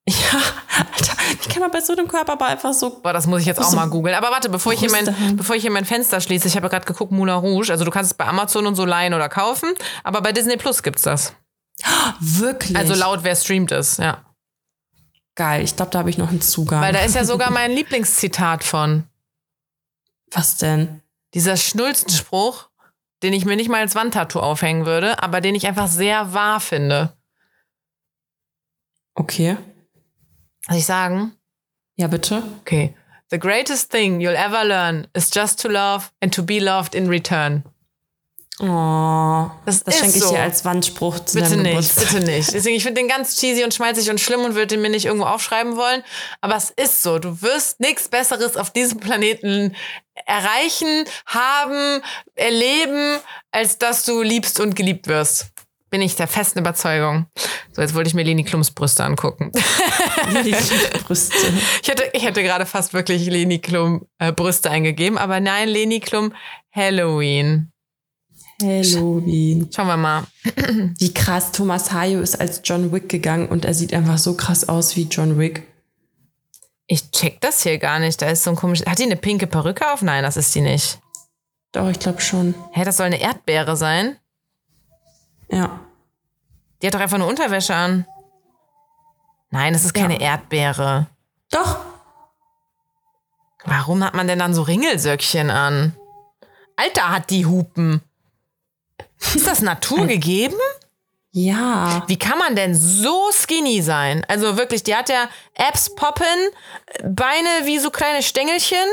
Ja, 0.09 0.41
Alter, 0.77 1.15
wie 1.43 1.49
kann 1.49 1.61
man 1.63 1.71
bei 1.71 1.81
so 1.81 1.95
einem 1.95 2.09
Körper 2.09 2.33
aber 2.33 2.47
einfach 2.47 2.75
so. 2.75 3.01
Boah, 3.01 3.15
das 3.15 3.27
muss 3.27 3.41
ich 3.41 3.47
jetzt 3.47 3.59
auch 3.59 3.71
So 3.71 3.77
mal 3.77 3.89
googeln. 3.89 4.15
Aber 4.15 4.31
warte, 4.31 4.51
bevor 4.51 4.73
ich, 4.73 4.81
hier 4.81 4.91
mein, 4.91 5.37
bevor 5.37 5.57
ich 5.57 5.63
hier 5.63 5.71
mein 5.71 5.87
Fenster 5.87 6.21
schließe, 6.21 6.47
ich 6.47 6.57
habe 6.57 6.67
ja 6.67 6.71
gerade 6.71 6.85
geguckt, 6.85 7.11
Moulin 7.11 7.37
Rouge. 7.37 7.71
Also 7.71 7.85
du 7.87 7.91
kannst 7.91 8.13
es 8.13 8.19
bei 8.19 8.27
Amazon 8.27 8.67
und 8.67 8.75
so 8.75 8.85
leihen 8.85 9.15
oder 9.15 9.31
kaufen. 9.31 9.73
Aber 10.03 10.21
bei 10.21 10.33
Disney 10.33 10.57
Plus 10.59 10.83
gibt's 10.83 11.03
das. 11.03 11.33
Wirklich. 12.21 12.77
Also 12.77 12.95
laut 12.95 13.25
wer 13.25 13.35
streamt 13.35 13.73
es, 13.73 13.97
ja. 13.97 14.25
geil. 15.37 15.65
Ich 15.65 15.75
glaube, 15.75 15.91
da 15.91 16.01
habe 16.01 16.11
ich 16.11 16.19
noch 16.19 16.29
einen 16.29 16.43
Zugang. 16.43 16.83
Weil 16.83 16.93
da 16.93 17.01
ist 17.01 17.15
ja 17.15 17.25
sogar 17.25 17.51
mein 17.51 17.71
Lieblingszitat 17.75 18.63
von. 18.63 19.05
Was 20.33 20.57
denn? 20.59 21.01
Dieser 21.33 21.57
Schnulzenspruch, 21.57 22.69
den 23.23 23.33
ich 23.33 23.45
mir 23.45 23.57
nicht 23.57 23.71
mal 23.71 23.81
als 23.81 23.95
Wandtattoo 23.95 24.41
aufhängen 24.41 24.85
würde, 24.87 25.23
aber 25.23 25.41
den 25.41 25.55
ich 25.55 25.67
einfach 25.67 25.89
sehr 25.89 26.35
wahr 26.35 26.61
finde. 26.61 27.17
Okay. 29.15 29.57
Soll 30.69 30.79
ich 30.79 30.87
sagen? 30.87 31.37
Ja, 31.97 32.07
bitte. 32.09 32.43
Okay. 32.61 32.95
The 33.31 33.39
greatest 33.39 33.91
thing 33.91 34.21
you'll 34.21 34.37
ever 34.37 34.65
learn 34.65 35.07
is 35.15 35.31
just 35.35 35.61
to 35.63 35.69
love 35.69 36.11
and 36.21 36.33
to 36.35 36.43
be 36.43 36.59
loved 36.59 36.95
in 36.95 37.09
return. 37.09 37.65
Oh, 38.61 39.51
Das 39.67 39.83
das 39.83 39.99
schenke 39.99 40.17
ich 40.19 40.23
so. 40.23 40.31
dir 40.31 40.41
als 40.43 40.65
Wandspruch 40.65 41.19
zu 41.19 41.41
Bitte 41.41 41.57
nicht, 41.57 41.71
Geburtstag. 41.71 42.09
bitte 42.11 42.25
nicht. 42.25 42.55
Deswegen, 42.55 42.77
ich 42.77 42.85
finde 42.85 43.01
den 43.01 43.09
ganz 43.09 43.37
cheesy 43.41 43.65
und 43.65 43.75
schmalzig 43.75 44.09
und 44.11 44.21
schlimm 44.21 44.41
und 44.45 44.55
würde 44.55 44.69
den 44.69 44.83
mir 44.83 44.91
nicht 44.91 45.07
irgendwo 45.07 45.27
aufschreiben 45.27 45.77
wollen. 45.77 46.05
Aber 46.41 46.55
es 46.55 46.71
ist 46.71 47.03
so. 47.03 47.19
Du 47.19 47.43
wirst 47.43 47.81
nichts 47.81 48.09
Besseres 48.09 48.57
auf 48.57 48.71
diesem 48.71 49.01
Planeten 49.01 49.75
erreichen, 50.27 51.05
haben, 51.27 52.01
erleben, 52.37 53.19
als 53.51 53.79
dass 53.79 54.05
du 54.05 54.23
liebst 54.23 54.61
und 54.61 54.77
geliebt 54.77 55.09
wirst. 55.09 55.47
Bin 55.95 56.03
ich 56.03 56.17
der 56.17 56.27
festen 56.27 56.59
Überzeugung. 56.59 57.27
So, 57.71 57.81
jetzt 57.81 57.95
wollte 57.95 58.09
ich 58.09 58.15
mir 58.15 58.25
Leni 58.25 58.43
Klums 58.43 58.73
Brüste 58.73 59.05
angucken. 59.05 59.53
Die 60.45 60.51
Brüste. 61.05 61.37
Ich 61.83 61.89
hätte, 61.89 62.03
ich 62.13 62.25
hätte 62.25 62.43
gerade 62.43 62.67
fast 62.67 62.95
wirklich 62.95 63.25
Leni 63.27 63.61
Klum 63.61 64.05
äh, 64.19 64.33
Brüste 64.33 64.73
eingegeben, 64.73 65.19
aber 65.19 65.39
nein, 65.39 65.69
Leni 65.69 66.01
Klum 66.01 66.33
Halloween. 66.73 67.71
Halloween. 68.61 69.71
Schauen 69.73 69.87
wir 69.87 69.97
mal. 69.97 70.25
Wie 70.99 71.15
krass 71.15 71.53
Thomas 71.53 71.93
Hayo 71.93 72.19
ist 72.23 72.41
als 72.41 72.63
John 72.65 72.91
Wick 72.91 73.09
gegangen 73.09 73.47
und 73.47 73.65
er 73.65 73.75
sieht 73.75 73.95
einfach 73.95 74.19
so 74.19 74.37
krass 74.37 74.69
aus 74.69 74.97
wie 74.97 75.03
John 75.05 75.39
Wick. 75.39 75.63
Ich 76.89 77.13
check 77.13 77.41
das 77.41 77.63
hier 77.63 77.79
gar 77.79 78.01
nicht. 78.01 78.21
Da 78.21 78.29
ist 78.31 78.43
so 78.43 78.51
ein 78.51 78.57
komisch. 78.57 78.85
Hat 78.85 78.99
die 78.99 79.05
eine 79.05 79.15
pinke 79.15 79.47
Perücke 79.47 79.93
auf? 79.93 80.03
Nein, 80.03 80.25
das 80.25 80.37
ist 80.37 80.53
die 80.57 80.61
nicht. 80.61 80.99
Doch, 81.71 81.89
ich 81.89 82.01
glaube 82.01 82.21
schon. 82.21 82.57
Hä, 82.73 82.83
das 82.83 82.97
soll 82.97 83.07
eine 83.07 83.21
Erdbeere 83.21 83.77
sein? 83.77 84.17
Ja. 85.49 85.84
Die 86.81 86.87
hat 86.87 86.95
doch 86.95 87.01
einfach 87.01 87.17
eine 87.17 87.27
Unterwäsche 87.27 87.75
an. 87.75 88.07
Nein, 89.51 89.73
das 89.73 89.85
ist 89.85 89.95
keine 89.95 90.21
Erdbeere. 90.21 91.07
Doch. 91.51 91.79
Warum 93.65 94.05
hat 94.05 94.15
man 94.15 94.27
denn 94.27 94.39
dann 94.39 94.55
so 94.55 94.63
Ringelsöckchen 94.63 95.51
an? 95.51 95.97
Alter, 96.77 97.11
hat 97.11 97.31
die 97.31 97.47
Hupen. 97.47 98.03
Ist 99.35 99.47
das 99.47 99.63
Natur 99.63 100.07
gegeben? 100.07 100.59
Ja. 101.31 102.05
Wie 102.07 102.19
kann 102.19 102.39
man 102.39 102.55
denn 102.55 102.75
so 102.75 103.31
skinny 103.33 103.83
sein? 103.83 104.25
Also 104.29 104.57
wirklich, 104.57 104.83
die 104.85 104.95
hat 104.95 105.09
ja 105.09 105.29
Abs 105.57 105.95
poppen, 105.95 106.27
Beine 107.03 107.49
wie 107.65 107.79
so 107.79 107.91
kleine 107.91 108.23
Stängelchen 108.23 108.87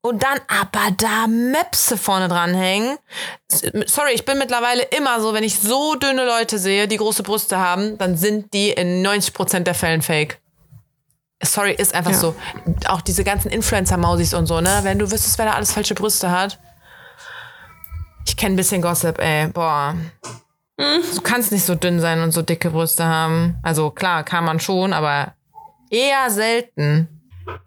und 0.00 0.22
dann 0.22 0.38
aber 0.48 0.90
da 0.96 1.26
Möpse 1.26 1.96
vorne 1.96 2.28
dran 2.28 2.54
hängen. 2.54 2.96
Sorry, 3.86 4.12
ich 4.14 4.24
bin 4.24 4.38
mittlerweile 4.38 4.82
immer 4.82 5.20
so, 5.20 5.34
wenn 5.34 5.44
ich 5.44 5.58
so 5.58 5.94
dünne 5.96 6.24
Leute 6.24 6.58
sehe, 6.58 6.86
die 6.88 6.96
große 6.96 7.22
Brüste 7.22 7.58
haben, 7.58 7.98
dann 7.98 8.16
sind 8.16 8.52
die 8.54 8.70
in 8.70 9.04
90% 9.04 9.60
der 9.60 9.74
Fällen 9.74 10.02
fake. 10.02 10.40
Sorry, 11.42 11.72
ist 11.72 11.94
einfach 11.94 12.12
Ja. 12.12 12.16
so. 12.18 12.34
Auch 12.86 13.00
diese 13.00 13.22
ganzen 13.24 13.50
Influencer-Mausis 13.50 14.34
und 14.34 14.46
so, 14.46 14.60
ne? 14.60 14.80
Wenn 14.82 14.98
du 14.98 15.10
wüsstest, 15.10 15.38
wer 15.38 15.46
da 15.46 15.52
alles 15.52 15.72
falsche 15.72 15.94
Brüste 15.94 16.30
hat. 16.30 16.58
Ich 18.26 18.36
kenne 18.36 18.54
ein 18.54 18.56
bisschen 18.56 18.82
Gossip, 18.82 19.18
ey. 19.20 19.48
Boah. 19.48 19.94
Du 20.76 21.20
kannst 21.22 21.50
nicht 21.50 21.64
so 21.64 21.74
dünn 21.74 21.98
sein 22.00 22.22
und 22.22 22.30
so 22.32 22.42
dicke 22.42 22.70
Brüste 22.70 23.04
haben. 23.04 23.56
Also 23.62 23.90
klar, 23.90 24.22
kann 24.22 24.44
man 24.44 24.60
schon, 24.60 24.92
aber 24.92 25.34
eher 25.90 26.30
selten. 26.30 27.17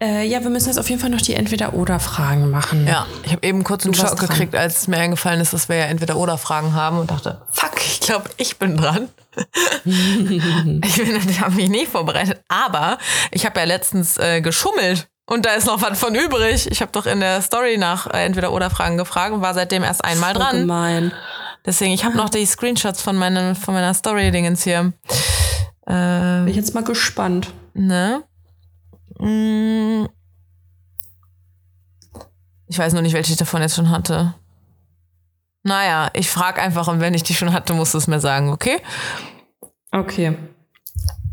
Äh, 0.01 0.25
ja, 0.27 0.41
wir 0.41 0.49
müssen 0.49 0.67
jetzt 0.67 0.79
auf 0.79 0.89
jeden 0.89 1.01
Fall 1.01 1.09
noch 1.09 1.21
die 1.21 1.33
Entweder-Oder-Fragen 1.35 2.49
machen. 2.49 2.87
Ja, 2.87 3.05
ich 3.23 3.31
habe 3.31 3.45
eben 3.45 3.63
kurz 3.63 3.85
einen 3.85 3.93
Schock 3.93 4.15
dran. 4.15 4.27
gekriegt, 4.29 4.55
als 4.55 4.87
mir 4.87 4.97
eingefallen 4.97 5.41
ist, 5.41 5.53
dass 5.53 5.69
wir 5.69 5.77
ja 5.77 5.85
entweder 5.85 6.17
oder 6.17 6.37
Fragen 6.37 6.73
haben 6.73 6.97
und 6.97 7.11
dachte, 7.11 7.41
fuck, 7.51 7.77
ich 7.77 7.99
glaube, 7.99 8.29
ich 8.37 8.57
bin 8.57 8.77
dran. 8.77 9.09
ich 9.85 10.95
bin, 10.95 11.29
ich 11.29 11.39
habe 11.39 11.55
mich 11.55 11.69
nicht 11.69 11.91
vorbereitet, 11.91 12.41
aber 12.47 12.97
ich 13.31 13.45
habe 13.45 13.59
ja 13.59 13.65
letztens 13.65 14.17
äh, 14.17 14.41
geschummelt 14.41 15.07
Und 15.25 15.45
da 15.45 15.53
ist 15.53 15.67
noch 15.67 15.81
was 15.81 15.97
von 15.99 16.13
übrig. 16.15 16.69
Ich 16.69 16.81
habe 16.81 16.91
doch 16.91 17.05
in 17.05 17.19
der 17.19 17.41
Story 17.41 17.77
nach 17.77 18.07
äh, 18.07 18.25
entweder 18.25 18.51
oder 18.51 18.69
Fragen 18.69 18.97
gefragt 18.97 19.33
und 19.33 19.41
war 19.41 19.53
seitdem 19.53 19.83
erst 19.83 20.03
einmal 20.03 20.33
dran. 20.33 20.61
Gemein. 20.61 21.11
Deswegen, 21.65 21.93
ich 21.93 22.03
habe 22.03 22.17
noch 22.17 22.29
die 22.29 22.45
Screenshots 22.45 23.01
von, 23.01 23.15
meinem, 23.15 23.55
von 23.55 23.73
meiner 23.73 23.93
Story-Dingens 23.93 24.63
hier. 24.63 24.93
Ähm, 25.87 26.45
Bin 26.45 26.47
ich 26.47 26.55
jetzt 26.55 26.73
mal 26.73 26.83
gespannt. 26.83 27.53
ne? 27.73 28.23
Mm. 29.21 30.07
Ich 32.67 32.77
weiß 32.77 32.93
nur 32.93 33.01
nicht, 33.01 33.13
welche 33.13 33.33
ich 33.33 33.37
davon 33.37 33.61
jetzt 33.61 33.75
schon 33.75 33.89
hatte. 33.89 34.33
Naja, 35.63 36.09
ich 36.13 36.29
frage 36.29 36.61
einfach 36.61 36.87
und 36.87 37.01
wenn 37.01 37.13
ich 37.13 37.23
die 37.23 37.35
schon 37.35 37.53
hatte, 37.53 37.73
musst 37.73 37.93
du 37.93 37.97
es 37.97 38.07
mir 38.07 38.19
sagen, 38.19 38.49
okay? 38.49 38.81
Okay. 39.91 40.37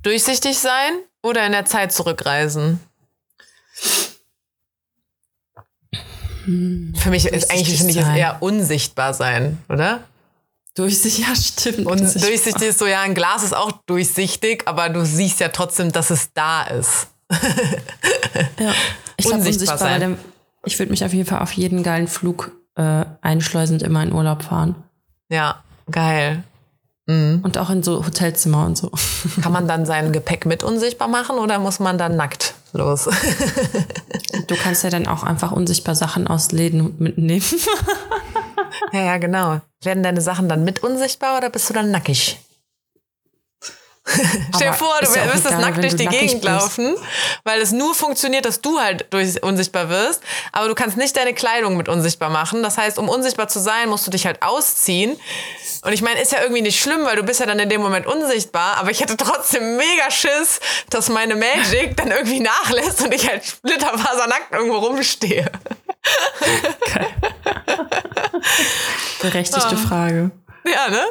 Durchsichtig 0.03 0.59
sein 0.59 0.93
oder 1.23 1.47
in 1.47 1.53
der 1.53 1.65
Zeit 1.65 1.93
zurückreisen? 1.93 2.81
Für 6.45 7.11
mich 7.11 7.27
ist 7.27 7.51
eigentlich, 7.51 7.69
Durchsichtig 7.69 7.79
finde 7.79 7.93
ich, 7.93 7.99
es 7.99 8.05
sein. 8.05 8.17
eher 8.17 8.43
unsichtbar 8.43 9.15
sein, 9.15 9.59
oder? 9.69 10.01
Durchsichtig, 10.75 11.19
ja, 11.29 11.35
stimmt. 11.35 11.87
Und 11.87 12.01
durchsichtig 12.01 12.69
ist 12.69 12.79
so, 12.79 12.87
ja, 12.87 13.03
ein 13.03 13.15
Glas 13.15 13.43
ist 13.43 13.55
auch 13.55 13.73
durchsichtig, 13.87 14.63
aber 14.67 14.89
du 14.89 15.05
siehst 15.05 15.41
ja 15.41 15.49
trotzdem, 15.49 15.93
dass 15.93 16.11
es 16.11 16.33
da 16.33 16.63
ist. 16.65 17.09
Ja. 18.61 18.73
Ich 19.17 19.27
glaube, 19.27 19.39
Unsichtbar 19.45 19.79
sein. 19.79 20.01
der- 20.01 20.17
ich 20.65 20.79
würde 20.79 20.91
mich 20.91 21.05
auf 21.05 21.13
jeden 21.13 21.27
Fall 21.29 21.41
auf 21.41 21.53
jeden 21.53 21.83
geilen 21.83 22.09
Flug 22.09 22.53
äh, 22.77 23.05
einschleusen 23.21 23.77
und 23.77 23.83
immer 23.83 24.03
in 24.03 24.13
Urlaub 24.13 24.43
fahren. 24.43 24.75
Ja, 25.29 25.63
geil. 25.91 26.43
Mhm. 27.07 27.41
Und 27.43 27.59
auch 27.59 27.71
in 27.71 27.83
so 27.83 28.05
Hotelzimmer 28.05 28.67
und 28.67 28.77
so. 28.77 28.91
Kann 29.43 29.53
man 29.53 29.67
dann 29.67 29.87
sein 29.87 30.13
Gepäck 30.13 30.47
mit 30.47 30.63
unsichtbar 30.63 31.09
machen 31.09 31.39
oder 31.39 31.59
muss 31.59 31.81
man 31.81 31.99
dann 31.99 32.17
nackt 32.17 32.55
los? 32.73 33.09
Du 34.47 34.55
kannst 34.57 34.83
ja 34.83 34.89
dann 34.89 35.07
auch 35.07 35.25
einfach 35.25 35.53
unsichtbar 35.53 35.95
Sachen 35.95 36.27
aus 36.27 36.53
Läden 36.53 36.95
mitnehmen. 36.99 37.45
ja, 38.93 39.01
ja, 39.03 39.19
genau. 39.19 39.61
Werden 39.83 40.03
deine 40.03 40.21
Sachen 40.23 40.49
dann 40.49 40.65
mit 40.65 40.83
unsichtbar 40.83 41.37
oder 41.37 41.51
bist 41.51 41.69
du 41.69 41.75
dann 41.75 41.91
nackig? 41.91 42.39
Stell 44.55 44.69
dir 44.69 44.75
vor, 44.75 44.95
du 45.01 45.07
auch 45.07 45.25
müsstest 45.35 45.59
nackt 45.59 45.77
durch 45.79 45.93
du 45.93 45.99
die 45.99 46.07
Gegend 46.07 46.41
bist. 46.41 46.45
laufen, 46.45 46.97
weil 47.45 47.61
es 47.61 47.73
nur 47.73 47.95
funktioniert, 47.95 48.45
dass 48.45 48.61
du 48.61 48.79
halt 48.81 49.07
durch 49.11 49.43
unsichtbar 49.43 49.89
wirst, 49.89 50.23
aber 50.53 50.69
du 50.69 50.75
kannst 50.75 50.97
nicht 50.97 51.17
deine 51.17 51.35
Kleidung 51.35 51.77
mit 51.77 51.89
unsichtbar 51.89 52.31
machen. 52.31 52.63
Das 52.63 52.79
heißt, 52.79 52.99
um 52.99 53.09
unsichtbar 53.09 53.49
zu 53.49 53.59
sein, 53.61 53.89
musst 53.89 54.07
du 54.07 54.11
dich 54.11 54.27
halt 54.27 54.43
ausziehen. 54.43 55.19
Und 55.83 55.93
ich 55.93 56.03
meine, 56.03 56.21
ist 56.21 56.33
ja 56.33 56.41
irgendwie 56.41 56.63
nicht 56.63 56.81
schlimm, 56.81 57.05
weil 57.05 57.17
du 57.17 57.23
bist 57.23 57.41
ja 57.41 57.47
dann 57.47 57.59
in 57.59 57.69
dem 57.69 57.81
Moment 57.81 58.07
unsichtbar, 58.07 58.77
aber 58.79 58.91
ich 58.91 59.01
hätte 59.01 59.17
trotzdem 59.17 59.77
mega 59.77 60.11
Schiss, 60.11 60.61
dass 60.91 61.09
meine 61.09 61.37
Magic 61.37 61.97
dann 61.97 62.11
irgendwie 62.11 62.41
nachlässt 62.41 63.03
und 63.03 63.15
ich 63.15 63.29
halt 63.29 63.45
splitterfasernackt 63.45 64.53
irgendwo 64.53 64.79
rumstehe. 64.79 65.51
Berechtigte 69.21 69.77
Frage. 69.77 70.31
Ja, 70.75 70.89
ne? 70.91 71.03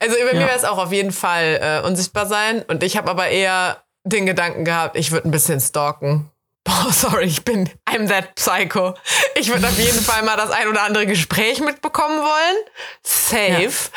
Also 0.00 0.16
bei 0.16 0.32
mir 0.34 0.40
Ja. 0.40 0.46
wäre 0.48 0.56
es 0.56 0.64
auch 0.64 0.78
auf 0.78 0.92
jeden 0.92 1.12
Fall 1.12 1.60
äh, 1.84 1.86
unsichtbar 1.86 2.26
sein. 2.26 2.62
Und 2.68 2.82
ich 2.82 2.96
habe 2.96 3.10
aber 3.10 3.28
eher 3.28 3.82
den 4.04 4.26
Gedanken 4.26 4.64
gehabt, 4.64 4.96
ich 4.96 5.10
würde 5.12 5.28
ein 5.28 5.30
bisschen 5.30 5.60
stalken. 5.60 6.30
Boah, 6.64 6.92
sorry, 6.92 7.24
ich 7.26 7.44
bin, 7.44 7.70
I'm 7.88 8.08
that 8.08 8.34
psycho. 8.34 8.94
Ich 9.36 9.48
würde 9.48 9.66
auf 9.68 9.78
jeden 9.78 10.00
Fall 10.02 10.22
mal 10.24 10.36
das 10.36 10.50
ein 10.50 10.66
oder 10.68 10.82
andere 10.82 11.06
Gespräch 11.06 11.60
mitbekommen 11.60 12.18
wollen. 12.18 12.56
Safe. 13.04 13.90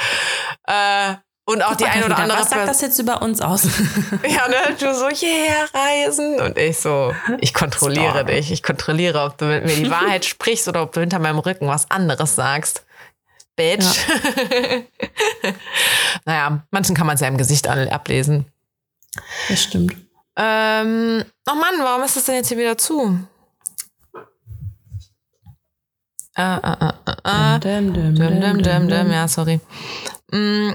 Äh, 0.68 1.16
und 1.45 1.64
auch 1.64 1.74
die 1.76 1.86
ein 1.86 2.03
oder 2.03 2.20
andere 2.20 2.38
Was 2.41 2.51
sagt 2.51 2.68
das 2.68 2.82
jetzt 2.82 2.99
über 2.99 3.24
uns 3.24 3.41
aus? 3.41 3.64
Ja, 4.28 4.47
ne? 4.47 4.76
Du 4.80 4.93
so, 4.93 5.07
yeah, 5.07 5.66
reisen. 5.74 6.39
Und 6.39 6.60
ich 6.60 6.78
so, 6.78 7.16
ich 7.39 7.55
kontrolliere 7.55 8.24
dich. 8.24 8.51
Ich 8.51 8.62
kontrolliere, 8.62 9.24
ob 9.24 9.39
du 9.39 9.45
mit 9.45 9.66
mir 9.66 9.74
die 9.76 9.89
Wahrheit 9.89 10.26
sprichst 10.26 10.68
oder 10.68 10.84
ob 10.84 10.91
du 10.91 10.99
hinter 10.99 11.18
meinem 11.18 11.39
Rücken 11.39 11.68
was 11.68 11.89
anderes 11.89 12.36
sagst. 12.36 12.86
Bitch. 13.60 14.05
naja, 16.26 16.64
manchen 16.72 16.95
kann 16.95 17.05
man 17.05 17.16
es 17.16 17.22
ja 17.22 17.28
im 17.28 17.38
Gesicht 17.38 17.68
ablesen. 17.68 18.45
Das 19.49 19.62
stimmt. 19.64 19.97
Ähm, 20.38 21.26
oh 21.49 21.55
Mann, 21.55 21.76
warum 21.80 22.03
ist 22.03 22.16
das 22.16 22.24
denn 22.26 22.36
jetzt 22.36 22.47
hier 22.47 22.57
wieder 22.57 22.78
zu? 22.78 23.20
Dum, 26.38 26.62
dum, 27.62 27.93
Dum, 27.93 28.16
dum, 28.16 28.16
dum, 28.16 28.64
dum. 28.64 28.88
dum. 28.88 29.12
Ja, 29.12 29.28
sorry. 29.28 29.60
Mm, 30.32 30.72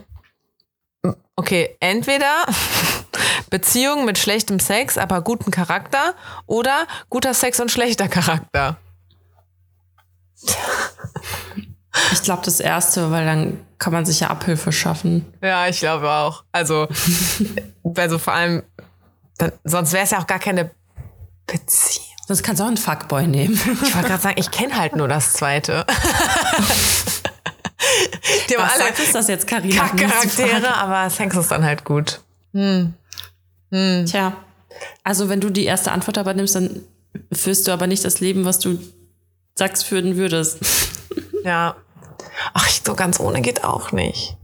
Okay, 1.36 1.76
entweder 1.80 2.44
Beziehung 3.50 4.04
mit 4.04 4.18
schlechtem 4.18 4.60
Sex, 4.60 4.96
aber 4.98 5.20
guten 5.22 5.50
Charakter 5.50 6.14
oder 6.46 6.86
guter 7.10 7.34
Sex 7.34 7.58
und 7.60 7.70
schlechter 7.70 8.08
Charakter. 8.08 8.76
Ich 12.12 12.22
glaube 12.22 12.42
das 12.44 12.60
erste, 12.60 13.10
weil 13.10 13.24
dann 13.24 13.60
kann 13.78 13.92
man 13.92 14.04
sich 14.04 14.20
ja 14.20 14.28
Abhilfe 14.28 14.72
schaffen. 14.72 15.24
Ja, 15.42 15.68
ich 15.68 15.78
glaube 15.78 16.10
auch. 16.10 16.44
Also, 16.52 16.88
also 17.96 18.18
vor 18.18 18.32
allem, 18.32 18.62
dann, 19.38 19.52
sonst 19.64 19.92
wäre 19.92 20.04
es 20.04 20.10
ja 20.10 20.18
auch 20.18 20.26
gar 20.26 20.38
keine 20.38 20.70
Beziehung. 21.46 22.04
Sonst 22.26 22.42
kannst 22.42 22.60
du 22.60 22.64
auch 22.64 22.68
einen 22.68 22.78
Fuckboy 22.78 23.26
nehmen. 23.26 23.54
Ich 23.54 23.94
wollte 23.94 24.08
gerade 24.08 24.22
sagen, 24.22 24.36
ich 24.38 24.50
kenne 24.50 24.76
halt 24.76 24.96
nur 24.96 25.08
das 25.08 25.34
zweite. 25.34 25.84
Die 28.48 28.56
haben 28.56 28.64
Was 28.64 28.80
alle 28.80 28.88
uns 28.90 29.12
das 29.12 29.28
jetzt, 29.28 29.46
Carina? 29.46 29.88
Charaktere, 29.88 30.74
aber 30.74 31.10
Sex 31.10 31.36
ist 31.36 31.50
dann 31.50 31.64
halt 31.64 31.84
gut. 31.84 32.22
Tja, 32.52 34.32
also 35.02 35.28
wenn 35.28 35.40
du 35.40 35.50
die 35.50 35.64
erste 35.64 35.92
Antwort 35.92 36.16
aber 36.16 36.32
nimmst, 36.32 36.54
dann 36.54 36.80
führst 37.32 37.68
du 37.68 37.72
aber 37.72 37.86
nicht 37.86 38.04
das 38.04 38.20
Leben, 38.20 38.44
was 38.46 38.58
du 38.58 38.78
sagst, 39.54 39.84
führen 39.84 40.16
würdest. 40.16 40.58
Ja. 41.44 41.76
Ach, 42.52 42.68
so 42.68 42.94
ganz 42.94 43.18
ohne 43.20 43.40
geht 43.40 43.64
auch 43.64 43.92
nicht. 43.92 44.36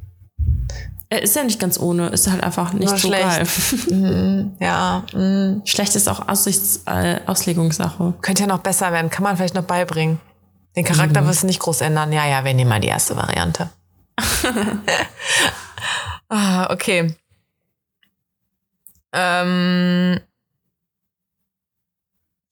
Er 1.13 1.23
ist 1.23 1.35
ja 1.35 1.43
nicht 1.43 1.59
ganz 1.59 1.79
ohne, 1.79 2.09
ist 2.09 2.31
halt 2.31 2.43
einfach 2.43 2.73
nicht 2.73 2.89
Nur 2.89 2.97
so 2.97 3.09
schlecht. 3.09 3.25
geil. 3.91 4.51
Ja, 4.61 5.05
mm. 5.13 5.63
Schlecht 5.65 5.97
ist 5.97 6.09
auch 6.09 6.29
Aussichts 6.29 6.83
äh, 6.87 7.21
Auslegungssache. 7.27 8.15
könnte 8.23 8.43
ja 8.43 8.47
noch 8.47 8.61
besser 8.61 8.93
werden. 8.93 9.11
Kann 9.11 9.25
man 9.25 9.37
vielleicht 9.37 9.57
noch 9.57 9.65
beibringen. 9.65 10.21
Den 10.77 10.85
Charakter 10.85 11.27
wirst 11.27 11.43
du 11.43 11.49
nicht 11.49 11.59
groß 11.59 11.81
ändern. 11.81 12.13
Ja, 12.13 12.27
ja, 12.27 12.45
wir 12.45 12.55
nehmen 12.55 12.71
mal 12.71 12.81
die 12.81 12.89
erste 12.89 13.17
Variante. 13.17 13.71
ah, 16.29 16.73
okay. 16.73 17.17
Ähm, 19.13 20.21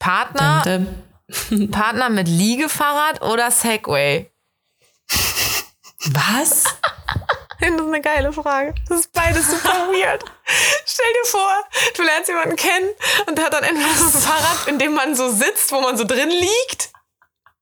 Partner. 0.01 0.87
Partner 1.71 2.09
mit 2.11 2.27
Liegefahrrad 2.27 3.23
oder 3.23 3.51
Segway? 3.53 4.31
Was? 6.13 6.65
Das 7.61 7.71
ist 7.71 7.81
eine 7.81 8.01
geile 8.01 8.33
Frage. 8.33 8.73
Das 8.89 9.01
ist 9.01 9.13
beides 9.13 9.51
super 9.51 9.89
weird. 9.89 10.25
Stell 10.87 11.07
dir 11.13 11.29
vor, 11.29 11.51
du 11.97 12.03
lernst 12.05 12.29
jemanden 12.29 12.55
kennen 12.55 12.89
und 13.27 13.37
der 13.37 13.47
hat 13.47 13.53
dann 13.53 13.65
entweder 13.65 13.89
so 13.97 14.05
ein 14.05 14.23
Fahrrad, 14.23 14.69
in 14.69 14.79
dem 14.79 14.95
man 14.95 15.17
so 15.17 15.29
sitzt, 15.29 15.73
wo 15.73 15.81
man 15.81 15.97
so 15.97 16.05
drin 16.05 16.31
liegt. 16.31 16.91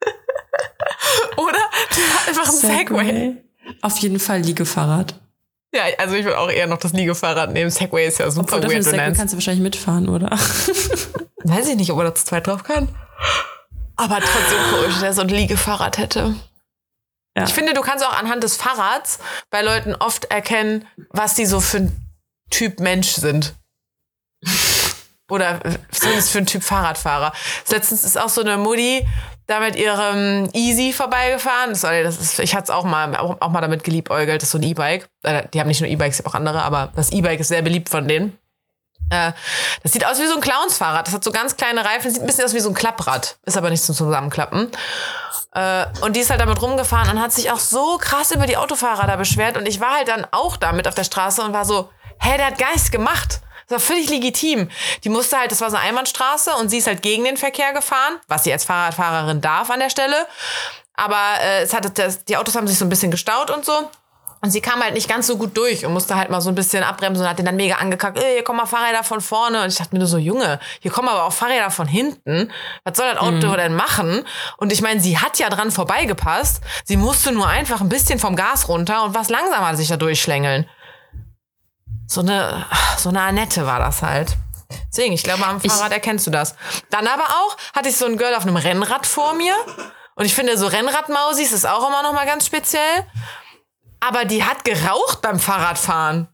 Oder 1.38 1.58
der 1.96 2.14
hat 2.14 2.28
einfach 2.28 2.46
ein 2.46 2.52
Segway. 2.52 3.36
Auf 3.80 3.96
jeden 3.98 4.20
Fall 4.20 4.40
Liegefahrrad. 4.40 5.14
Ja, 5.74 5.84
also 5.96 6.14
ich 6.14 6.24
würde 6.24 6.38
auch 6.38 6.50
eher 6.50 6.66
noch 6.66 6.78
das 6.78 6.92
Liegefahrrad 6.92 7.52
nehmen. 7.52 7.70
Segway 7.70 8.06
ist 8.06 8.18
ja 8.18 8.30
super 8.30 8.56
Obwohl, 8.56 8.72
weird. 8.72 8.84
Du 8.84 8.90
Segway 8.90 9.12
kannst 9.14 9.32
du 9.32 9.38
wahrscheinlich 9.38 9.62
mitfahren, 9.62 10.10
oder? 10.10 10.30
Weiß 11.44 11.68
ich 11.68 11.76
nicht, 11.76 11.90
ob 11.90 11.98
er 12.00 12.04
da 12.04 12.14
zu 12.14 12.26
zweit 12.26 12.46
drauf 12.46 12.64
kann. 12.64 12.88
Aber 13.96 14.18
trotzdem 14.20 14.58
komisch, 14.70 15.00
der 15.00 15.14
so 15.14 15.22
ein 15.22 15.28
Liegefahrrad 15.28 15.96
hätte. 15.96 16.34
Ja. 17.36 17.44
Ich 17.44 17.52
finde, 17.52 17.74
du 17.74 17.82
kannst 17.82 18.04
auch 18.04 18.18
anhand 18.18 18.42
des 18.42 18.56
Fahrrads 18.56 19.18
bei 19.50 19.62
Leuten 19.62 19.94
oft 19.94 20.24
erkennen, 20.26 20.86
was 21.10 21.34
die 21.34 21.46
so 21.46 21.60
für 21.60 21.78
ein 21.78 21.96
Typ 22.50 22.80
Mensch 22.80 23.12
sind. 23.12 23.54
Oder 25.28 25.60
zumindest 25.90 26.30
für 26.30 26.38
ein 26.38 26.46
Typ 26.46 26.62
Fahrradfahrer. 26.62 27.32
Letztens 27.68 28.04
ist 28.04 28.16
auch 28.16 28.28
so 28.28 28.40
eine 28.42 28.56
Mutti 28.56 29.06
da 29.46 29.60
mit 29.60 29.76
ihrem 29.76 30.48
Easy 30.54 30.92
vorbeigefahren. 30.92 31.74
Sorry, 31.74 32.02
das 32.02 32.18
ist, 32.20 32.38
ich 32.38 32.54
hatte 32.54 32.64
es 32.64 32.70
auch 32.70 32.84
mal, 32.84 33.14
auch, 33.16 33.40
auch 33.40 33.50
mal 33.50 33.60
damit 33.60 33.84
geliebäugelt. 33.84 34.40
Das 34.42 34.48
ist 34.48 34.52
so 34.52 34.58
ein 34.58 34.62
E-Bike. 34.62 35.08
Äh, 35.22 35.48
Die 35.52 35.60
haben 35.60 35.68
nicht 35.68 35.80
nur 35.80 35.90
E-Bikes, 35.90 36.24
auch 36.26 36.34
andere, 36.34 36.62
aber 36.62 36.92
das 36.96 37.10
E-Bike 37.10 37.40
ist 37.40 37.48
sehr 37.48 37.62
beliebt 37.62 37.88
von 37.88 38.08
denen. 38.08 38.38
Äh, 39.10 39.32
das 39.82 39.92
sieht 39.92 40.06
aus 40.06 40.18
wie 40.20 40.26
so 40.26 40.34
ein 40.34 40.40
Clownsfahrrad. 40.40 41.06
Das 41.06 41.14
hat 41.14 41.24
so 41.24 41.32
ganz 41.32 41.56
kleine 41.56 41.84
Reifen, 41.84 42.10
sieht 42.10 42.22
ein 42.22 42.26
bisschen 42.26 42.44
aus 42.44 42.54
wie 42.54 42.60
so 42.60 42.68
ein 42.68 42.74
Klapprad. 42.74 43.38
Ist 43.44 43.56
aber 43.56 43.70
nicht 43.70 43.82
zum 43.82 43.94
Zusammenklappen. 43.94 44.70
Äh, 45.54 45.86
und 46.00 46.16
die 46.16 46.20
ist 46.20 46.30
halt 46.30 46.40
damit 46.40 46.60
rumgefahren 46.60 47.10
und 47.10 47.22
hat 47.22 47.32
sich 47.32 47.50
auch 47.50 47.58
so 47.58 47.98
krass 47.98 48.30
über 48.30 48.46
die 48.46 48.56
Autofahrer 48.56 49.06
da 49.06 49.16
beschwert. 49.16 49.56
Und 49.56 49.66
ich 49.66 49.80
war 49.80 49.94
halt 49.96 50.08
dann 50.08 50.26
auch 50.30 50.56
damit 50.56 50.88
auf 50.88 50.94
der 50.94 51.04
Straße 51.04 51.42
und 51.42 51.52
war 51.52 51.64
so, 51.64 51.90
hä, 52.20 52.36
der 52.36 52.46
hat 52.46 52.58
nichts 52.58 52.90
gemacht. 52.90 53.40
Das 53.68 53.80
war 53.80 53.94
völlig 53.94 54.08
legitim. 54.10 54.70
Die 55.02 55.08
musste 55.08 55.38
halt, 55.38 55.50
das 55.50 55.60
war 55.60 55.70
so 55.70 55.76
eine 55.76 55.86
Einbahnstraße 55.88 56.54
und 56.54 56.68
sie 56.68 56.78
ist 56.78 56.86
halt 56.86 57.02
gegen 57.02 57.24
den 57.24 57.36
Verkehr 57.36 57.72
gefahren, 57.72 58.20
was 58.28 58.44
sie 58.44 58.52
als 58.52 58.64
Fahrradfahrerin 58.64 59.40
darf 59.40 59.70
an 59.70 59.80
der 59.80 59.90
Stelle. 59.90 60.26
Aber 60.94 61.40
äh, 61.42 61.62
es 61.62 61.74
hatte 61.74 61.90
das, 61.90 62.24
die 62.24 62.36
Autos 62.36 62.54
haben 62.54 62.68
sich 62.68 62.78
so 62.78 62.84
ein 62.84 62.88
bisschen 62.88 63.10
gestaut 63.10 63.50
und 63.50 63.64
so. 63.64 63.90
Und 64.46 64.52
sie 64.52 64.60
kam 64.60 64.80
halt 64.80 64.94
nicht 64.94 65.08
ganz 65.08 65.26
so 65.26 65.38
gut 65.38 65.56
durch 65.56 65.84
und 65.84 65.92
musste 65.92 66.14
halt 66.14 66.30
mal 66.30 66.40
so 66.40 66.50
ein 66.50 66.54
bisschen 66.54 66.84
abbremsen 66.84 67.24
und 67.24 67.28
hat 67.28 67.36
den 67.40 67.46
dann 67.46 67.56
mega 67.56 67.78
angekackt, 67.78 68.16
ey, 68.16 68.34
hier 68.34 68.44
kommen 68.44 68.58
mal 68.58 68.66
Fahrräder 68.66 69.02
von 69.02 69.20
vorne. 69.20 69.64
Und 69.64 69.70
ich 69.72 69.74
dachte 69.74 69.92
mir 69.92 69.98
nur 69.98 70.06
so, 70.06 70.18
Junge, 70.18 70.60
hier 70.78 70.92
kommen 70.92 71.08
aber 71.08 71.24
auch 71.24 71.32
Fahrräder 71.32 71.72
von 71.72 71.88
hinten. 71.88 72.52
Was 72.84 72.96
soll 72.96 73.10
das 73.12 73.18
Auto 73.18 73.48
Mhm. 73.48 73.56
denn 73.56 73.74
machen? 73.74 74.24
Und 74.56 74.72
ich 74.72 74.82
meine, 74.82 75.00
sie 75.00 75.18
hat 75.18 75.40
ja 75.40 75.48
dran 75.50 75.72
vorbeigepasst. 75.72 76.62
Sie 76.84 76.96
musste 76.96 77.32
nur 77.32 77.48
einfach 77.48 77.80
ein 77.80 77.88
bisschen 77.88 78.20
vom 78.20 78.36
Gas 78.36 78.68
runter 78.68 79.02
und 79.02 79.16
was 79.16 79.30
langsamer 79.30 79.74
sich 79.76 79.88
da 79.88 79.96
durchschlängeln. 79.96 80.68
So 82.06 82.20
eine, 82.20 82.64
so 82.98 83.08
eine 83.08 83.22
Annette 83.22 83.66
war 83.66 83.80
das 83.80 84.02
halt. 84.02 84.36
Deswegen, 84.92 85.12
ich 85.12 85.24
glaube, 85.24 85.44
am 85.44 85.60
Fahrrad 85.60 85.90
erkennst 85.90 86.24
du 86.28 86.30
das. 86.30 86.54
Dann 86.90 87.08
aber 87.08 87.24
auch 87.24 87.56
hatte 87.74 87.88
ich 87.88 87.96
so 87.96 88.06
ein 88.06 88.16
Girl 88.16 88.36
auf 88.36 88.42
einem 88.46 88.54
Rennrad 88.54 89.06
vor 89.06 89.34
mir. 89.34 89.56
Und 90.14 90.24
ich 90.24 90.36
finde, 90.36 90.56
so 90.56 90.68
Rennradmausis 90.68 91.50
ist 91.50 91.66
auch 91.66 91.88
immer 91.88 92.04
noch 92.04 92.12
mal 92.12 92.26
ganz 92.26 92.46
speziell. 92.46 93.04
Aber 94.06 94.24
die 94.24 94.44
hat 94.44 94.64
geraucht 94.64 95.20
beim 95.20 95.40
Fahrradfahren. 95.40 96.28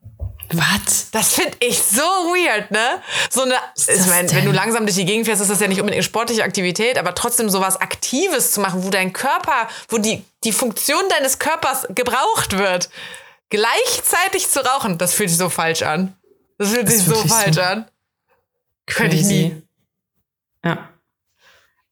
Was? 0.53 1.11
Das 1.13 1.33
finde 1.33 1.57
ich 1.61 1.83
so 1.83 2.03
weird, 2.03 2.71
ne? 2.71 3.01
So 3.31 3.43
eine, 3.43 3.55
ich 3.75 4.07
meine, 4.07 4.31
wenn 4.33 4.45
du 4.45 4.53
langsam 4.53 4.85
durch 4.85 4.97
die 4.97 5.07
Gegend 5.07 5.25
fährst, 5.25 5.41
ist 5.41 5.51
das 5.51 5.61
ja 5.61 5.69
nicht 5.69 5.81
unbedingt 5.81 5.97
eine 5.97 6.03
sportliche 6.03 6.45
Aktivität, 6.45 6.99
aber 6.99 7.15
trotzdem 7.15 7.49
sowas 7.49 7.81
Aktives 7.81 8.53
zu 8.53 8.61
machen, 8.61 8.85
wo 8.85 8.91
dein 8.91 9.15
Körper, 9.15 9.69
wo 9.89 9.97
die, 9.97 10.23
die 10.45 10.53
Funktion 10.53 11.03
deines 11.09 11.39
Körpers 11.39 11.87
gebraucht 11.95 12.59
wird, 12.59 12.91
gleichzeitig 13.49 14.51
zu 14.51 14.63
rauchen, 14.63 14.99
das 14.99 15.15
fühlt 15.15 15.31
sich 15.31 15.39
so 15.39 15.49
falsch 15.49 15.81
an. 15.81 16.15
Das 16.59 16.69
fühlt 16.71 16.87
Das 16.87 16.95
sich 16.97 17.05
so 17.05 17.13
wirklich 17.13 17.33
so 17.33 17.39
falsch 17.39 17.59
an. 17.59 17.87
Könnte 18.85 19.17
ich 19.17 19.25
nie. 19.25 19.63
Ja. 20.63 20.91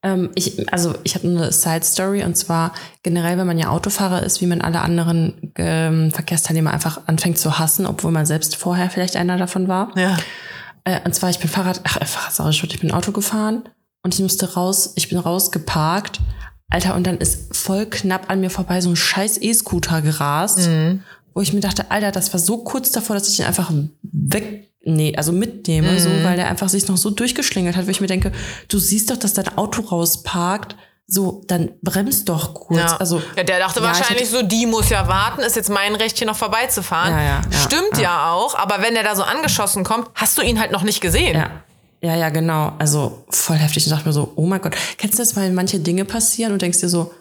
Ähm, 0.03 0.30
ich, 0.34 0.72
also 0.72 0.94
ich 1.05 1.14
habe 1.14 1.28
eine 1.28 1.53
Side 1.53 1.84
Story 1.84 2.24
und 2.24 2.36
zwar 2.36 2.72
generell, 3.03 3.36
wenn 3.36 3.46
man 3.46 3.59
ja 3.59 3.68
Autofahrer 3.68 4.22
ist, 4.22 4.40
wie 4.40 4.46
man 4.46 4.61
alle 4.61 4.80
anderen 4.80 5.53
ähm, 5.57 6.11
Verkehrsteilnehmer 6.11 6.72
einfach 6.72 7.03
anfängt 7.07 7.38
zu 7.38 7.59
hassen, 7.59 7.86
obwohl 7.86 8.11
man 8.11 8.26
selbst 8.26 8.57
vorher 8.57 8.90
vielleicht 8.90 9.16
einer 9.16 9.36
davon 9.36 9.68
war. 9.68 9.96
Ja. 9.98 10.16
Äh, 10.84 11.01
und 11.05 11.14
zwar, 11.14 11.30
ich 11.30 11.38
bin 11.38 11.51
Fahrrad, 11.51 11.80
ach, 11.84 11.98
äh, 12.01 12.07
Fahrrad, 12.07 12.32
sorry, 12.32 12.72
ich 12.72 12.80
bin 12.80 12.92
Auto 12.92 13.12
gefahren 13.12 13.64
und 14.03 14.14
ich 14.14 14.20
musste 14.20 14.55
raus, 14.55 14.92
ich 14.96 15.09
bin 15.09 15.18
rausgeparkt. 15.18 16.20
Alter, 16.70 16.94
und 16.94 17.07
dann 17.07 17.18
ist 17.18 17.55
voll 17.55 17.84
knapp 17.86 18.30
an 18.30 18.40
mir 18.40 18.51
vorbei 18.51 18.80
so 18.80 18.88
ein 18.90 18.96
scheiß 18.96 19.42
E-Scooter 19.42 20.03
gerast, 20.03 20.70
wo 21.34 21.40
ich 21.40 21.53
mir 21.53 21.61
dachte, 21.61 21.90
Alter, 21.90 22.12
das 22.12 22.32
war 22.32 22.38
so 22.38 22.59
kurz 22.59 22.92
davor, 22.92 23.16
dass 23.16 23.28
ich 23.28 23.40
ihn 23.40 23.44
einfach 23.44 23.72
weg, 24.03 24.69
nee, 24.82 25.14
also 25.16 25.32
mitnehme, 25.32 25.98
so, 26.00 26.08
weil 26.22 26.36
der 26.36 26.48
einfach 26.48 26.68
sich 26.68 26.88
noch 26.88 26.96
so 26.96 27.10
durchgeschlingelt 27.10 27.76
hat, 27.76 27.86
wo 27.86 27.90
ich 27.90 28.00
mir 28.00 28.06
denke, 28.06 28.32
du 28.68 28.78
siehst 28.78 29.10
doch, 29.10 29.16
dass 29.16 29.34
dein 29.34 29.56
Auto 29.56 29.82
rausparkt, 29.82 30.76
so, 31.06 31.42
dann 31.48 31.72
bremst 31.82 32.28
doch 32.28 32.54
kurz. 32.54 32.78
Ja. 32.78 32.96
Also, 32.98 33.20
ja, 33.36 33.42
der 33.42 33.58
dachte 33.58 33.80
ja, 33.80 33.90
ich 33.90 33.98
wahrscheinlich 33.98 34.28
so, 34.28 34.42
die 34.42 34.66
muss 34.66 34.90
ja 34.90 35.08
warten, 35.08 35.40
ist 35.40 35.56
jetzt 35.56 35.68
mein 35.68 35.96
Recht, 35.96 36.16
hier 36.18 36.26
noch 36.26 36.36
vorbeizufahren. 36.36 37.12
Ja, 37.12 37.40
Stimmt 37.50 37.98
ja. 38.00 38.32
auch, 38.32 38.54
aber 38.54 38.80
wenn 38.80 38.94
der 38.94 39.02
da 39.02 39.16
so 39.16 39.24
angeschossen 39.24 39.82
kommt, 39.82 40.08
hast 40.14 40.38
du 40.38 40.42
ihn 40.42 40.60
halt 40.60 40.70
noch 40.70 40.82
nicht 40.82 41.00
gesehen. 41.00 41.36
Ja. 41.36 41.50
Ja, 42.02 42.14
ja, 42.16 42.30
genau. 42.30 42.72
Also 42.78 43.24
voll 43.28 43.56
heftig. 43.56 43.84
Ich 43.84 43.92
dachte 43.92 44.06
mir 44.06 44.14
so, 44.14 44.32
oh 44.36 44.46
mein 44.46 44.62
Gott. 44.62 44.74
Kennst 44.96 45.18
du 45.18 45.22
das, 45.22 45.36
weil 45.36 45.50
manche 45.50 45.80
Dinge 45.80 46.06
passieren 46.06 46.52
und 46.52 46.62
denkst 46.62 46.80
dir 46.80 46.88
so, 46.88 47.12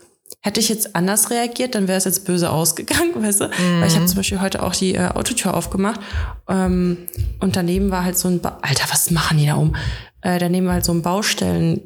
hätte 0.42 0.60
ich 0.60 0.70
jetzt 0.70 0.96
anders 0.96 1.30
reagiert, 1.30 1.76
dann 1.76 1.88
wäre 1.88 1.98
es 1.98 2.06
jetzt 2.06 2.26
böse 2.26 2.50
ausgegangen, 2.50 3.12
weißt 3.22 3.42
du? 3.42 3.50
Weil 3.80 3.88
ich 3.88 3.96
habe 3.96 4.06
zum 4.06 4.18
Beispiel 4.18 4.42
heute 4.42 4.64
auch 4.64 4.76
die 4.76 4.96
äh, 4.96 5.10
Autotür 5.10 5.54
aufgemacht 5.54 6.00
ähm, 6.48 6.98
und 7.40 7.56
daneben 7.56 7.92
war 7.92 8.04
halt 8.04 8.18
so 8.18 8.28
ein, 8.28 8.40
ba 8.40 8.60
Alter, 8.62 8.86
was 8.90 9.12
machen 9.12 9.38
die 9.38 9.48
da 9.48 9.56
um? 9.56 9.76
Äh, 10.22 10.40
daneben 10.40 10.68
war 10.68 10.74
halt 10.74 10.86
so 10.86 10.94
ein 10.94 11.02
Baustellen, 11.02 11.82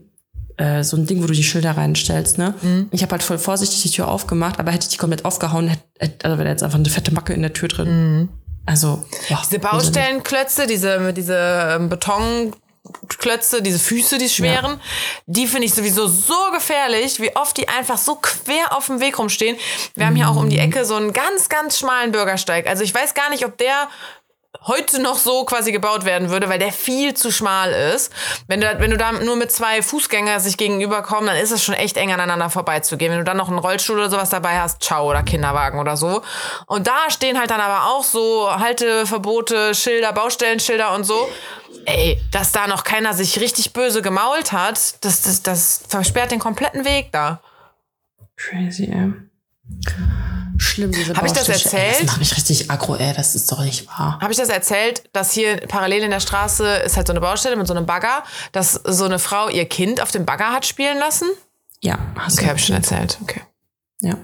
äh, 0.58 0.84
so 0.84 0.98
ein 0.98 1.06
Ding, 1.06 1.22
wo 1.24 1.28
du 1.28 1.34
die 1.34 1.44
Schilder 1.44 1.72
reinstellst, 1.78 2.38
ne? 2.38 2.54
Ich 2.92 3.02
habe 3.02 3.12
halt 3.12 3.24
voll 3.24 3.38
vorsichtig 3.38 3.82
die 3.84 3.90
Tür 3.90 4.08
aufgemacht, 4.08 4.60
aber 4.60 4.72
hätte 4.72 4.86
ich 4.86 4.90
die 4.90 4.98
komplett 4.98 5.26
aufgehauen, 5.26 5.72
hätte, 5.98 6.26
also 6.26 6.38
wäre 6.38 6.50
jetzt 6.50 6.64
einfach 6.64 6.78
eine 6.78 6.90
fette 6.90 7.14
Macke 7.14 7.34
in 7.34 7.42
der 7.42 7.54
Tür 7.54 7.70
drin. 7.70 8.30
Also, 8.66 9.04
boah, 9.30 9.42
Diese 9.44 9.60
Baustellenklötze, 9.60 10.68
diese, 10.68 11.12
diese 11.14 11.36
ähm, 11.36 11.90
Betonklötze, 12.84 13.62
diese 13.62 13.80
Füße, 13.80 14.18
die 14.18 14.30
schweren, 14.30 14.80
die 15.26 15.48
finde 15.48 15.66
ich 15.66 15.74
sowieso 15.74 16.08
so 16.08 16.52
gefährlich, 16.52 17.22
wie 17.22 17.36
oft 17.36 17.56
die 17.58 17.68
einfach 17.70 17.98
so 17.98 18.16
quer 18.16 18.76
auf 18.76 18.88
dem 18.88 19.00
Weg 19.00 19.18
rumstehen. 19.18 19.58
Wir 19.96 20.06
haben 20.06 20.16
hier 20.16 20.30
auch 20.30 20.36
um 20.36 20.50
die 20.50 20.60
Ecke 20.60 20.84
so 20.86 20.96
einen 20.96 21.14
ganz, 21.14 21.48
ganz 21.48 21.80
schmalen 21.80 22.12
Bürgersteig. 22.12 22.68
Also 22.68 22.84
ich 22.84 22.94
weiß 22.94 23.14
gar 23.14 23.30
nicht, 23.30 23.46
ob 23.46 23.58
der 23.58 23.90
heute 24.62 25.02
noch 25.02 25.18
so 25.18 25.44
quasi 25.46 25.72
gebaut 25.72 26.06
werden 26.06 26.30
würde, 26.30 26.48
weil 26.50 26.60
der 26.60 26.72
viel 26.72 27.14
zu 27.14 27.32
schmal 27.32 27.72
ist. 27.72 28.12
Wenn 28.48 28.62
du, 28.62 28.80
wenn 28.80 28.92
du 28.92 28.98
da 28.98 29.12
nur 29.12 29.36
mit 29.36 29.52
zwei 29.52 29.82
Fußgänger 29.82 30.40
sich 30.40 30.58
gegenüberkommen, 30.58 31.28
dann 31.28 31.38
ist 31.38 31.52
es 31.52 31.64
schon 31.64 31.76
echt 31.76 31.98
eng 31.98 32.12
aneinander 32.12 32.50
vorbeizugehen. 32.50 33.12
Wenn 33.12 33.20
du 33.20 33.26
dann 33.26 33.38
noch 33.38 33.50
einen 33.50 33.60
Rollstuhl 33.60 33.98
oder 33.98 34.10
sowas 34.10 34.30
dabei 34.30 34.60
hast, 34.60 34.82
ciao, 34.82 35.10
oder 35.10 35.24
Kinderwagen 35.24 35.80
oder 35.80 35.98
so. 35.98 36.22
Und 36.68 36.88
da 36.88 37.10
stehen 37.10 37.38
halt 37.38 37.50
dann 37.52 37.62
aber 37.62 37.92
auch 37.94 38.04
so 38.04 38.50
Halteverbote, 38.50 39.76
Schilder, 39.76 40.14
Baustellenschilder 40.14 40.94
und 40.94 41.04
so. 41.04 41.30
Ey, 41.86 42.22
dass 42.32 42.52
da 42.52 42.68
noch 42.68 42.84
keiner 42.84 43.14
sich 43.14 43.40
richtig 43.40 43.74
böse 43.74 44.02
gemault 44.02 44.54
hat, 44.54 45.04
das, 45.04 45.22
das, 45.24 45.44
das 45.44 45.84
versperrt 45.90 46.32
den 46.32 46.40
kompletten 46.40 46.86
Weg 46.86 47.12
da. 47.12 47.42
Crazy, 48.38 48.86
ey. 48.86 49.14
Schlimm, 50.64 50.92
diese 50.92 51.14
Hab 51.14 51.26
ich 51.26 51.32
das 51.34 51.48
Ey, 51.50 51.56
erzählt? 51.56 52.00
Das 52.02 52.06
macht 52.08 52.20
mich 52.20 52.36
richtig 52.36 52.72
aggro, 52.72 52.96
ey. 52.96 53.14
Das 53.14 53.36
ist 53.36 53.52
doch 53.52 53.62
nicht 53.64 53.88
wahr. 53.88 54.18
Habe 54.22 54.32
ich 54.32 54.38
das 54.38 54.50
erzählt, 54.50 55.04
dass 55.14 55.32
hier 55.34 55.58
parallel 55.68 56.04
in 56.04 56.10
der 56.12 56.20
Straße 56.20 56.66
ist 56.78 56.96
halt 56.98 57.08
so 57.08 57.14
eine 57.14 57.20
Baustelle 57.22 57.56
mit 57.56 57.68
so 57.68 57.74
einem 57.74 57.86
Bagger, 57.86 58.24
dass 58.52 58.74
so 58.74 59.06
eine 59.06 59.20
Frau 59.20 59.50
ihr 59.50 59.66
Kind 59.66 60.02
auf 60.02 60.12
dem 60.12 60.26
Bagger 60.26 60.52
hat 60.54 60.66
spielen 60.66 60.98
lassen? 60.98 61.28
Ja, 61.82 62.00
hast 62.18 62.36
Okay, 62.36 62.44
du. 62.46 62.50
habe 62.50 62.60
ich 62.60 62.66
schon 62.66 62.76
erzählt. 62.76 63.18
Okay. 63.22 63.42
Ja. 64.02 64.18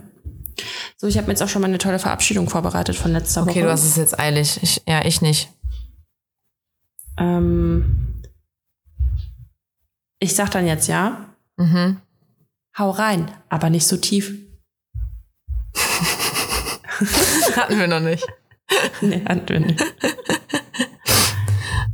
So, 0.97 1.07
ich 1.07 1.17
habe 1.17 1.27
mir 1.27 1.33
jetzt 1.33 1.41
auch 1.43 1.49
schon 1.49 1.61
mal 1.61 1.67
eine 1.67 1.77
tolle 1.77 1.99
Verabschiedung 1.99 2.49
vorbereitet 2.49 2.95
von 2.97 3.11
letzter 3.13 3.43
Okay, 3.43 3.51
Woche. 3.51 3.61
du 3.61 3.71
hast 3.71 3.83
es 3.83 3.95
jetzt 3.95 4.19
eilig. 4.19 4.59
Ich, 4.61 4.81
ja, 4.87 5.03
ich 5.05 5.21
nicht. 5.21 5.49
ähm, 7.17 8.21
ich 10.19 10.35
sag 10.35 10.51
dann 10.51 10.67
jetzt 10.67 10.87
ja. 10.87 11.25
Mhm. 11.57 12.01
Hau 12.77 12.91
rein, 12.91 13.31
aber 13.49 13.69
nicht 13.69 13.87
so 13.87 13.97
tief. 13.97 14.33
Hatten 17.55 17.79
wir 17.79 17.87
noch 17.87 17.99
nicht. 17.99 18.25
Nee, 19.01 19.23
hatten 19.27 19.49
wir 19.49 19.59
nicht. 19.61 19.81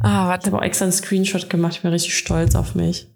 Ah, 0.01 0.23
Ich 0.23 0.27
warte. 0.29 0.45
habe 0.47 0.57
auch 0.59 0.61
extra 0.63 0.85
einen 0.85 0.91
Screenshot 0.91 1.49
gemacht. 1.49 1.73
Ich 1.75 1.81
bin 1.81 1.91
richtig 1.91 2.17
stolz 2.17 2.55
auf 2.55 2.75
mich. 2.75 3.07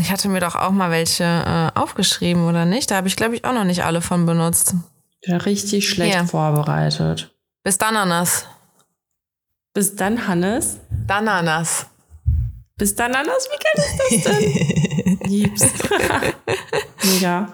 Ich 0.00 0.10
hatte 0.10 0.28
mir 0.28 0.40
doch 0.40 0.56
auch 0.56 0.72
mal 0.72 0.90
welche 0.90 1.22
äh, 1.24 1.78
aufgeschrieben, 1.78 2.46
oder 2.48 2.64
nicht? 2.64 2.90
Da 2.90 2.96
habe 2.96 3.06
ich, 3.08 3.14
glaube 3.16 3.36
ich, 3.36 3.44
auch 3.44 3.52
noch 3.52 3.64
nicht 3.64 3.84
alle 3.84 4.00
von 4.02 4.26
benutzt. 4.26 4.74
Ich 5.20 5.28
bin 5.28 5.36
richtig 5.36 5.88
schlecht 5.88 6.14
Ja. 6.14 6.26
vorbereitet. 6.26 7.32
Bis 7.62 7.78
Dananas. 7.78 8.46
Bis 9.72 9.94
dann, 9.94 10.26
Hannes. 10.26 10.78
Dananas. 11.06 11.86
Bis 12.76 12.94
dann, 12.96 13.14
Hannes. 13.16 13.48
Wie 13.50 13.62
geil 13.62 13.84
ist 14.10 14.26
das 14.26 14.38
denn? 14.38 15.18
Lieb's. 15.30 15.62
Mega. 17.04 17.52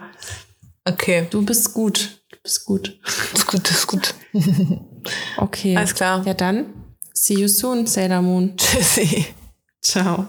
Okay. 0.86 1.26
Du 1.30 1.44
bist 1.44 1.74
gut. 1.74 2.19
Du 2.40 2.44
bist 2.44 2.64
gut. 2.64 2.98
Ist 3.34 3.46
gut, 3.46 3.70
ist 3.70 3.86
gut. 3.86 4.14
Okay. 5.38 5.76
Alles 5.76 5.94
klar. 5.94 6.26
Ja, 6.26 6.34
dann. 6.34 6.74
See 7.14 7.34
you 7.34 7.48
soon, 7.48 7.86
Sailor 7.86 8.20
Moon. 8.22 8.54
Tschüssi. 8.56 9.26
Ciao. 9.82 10.28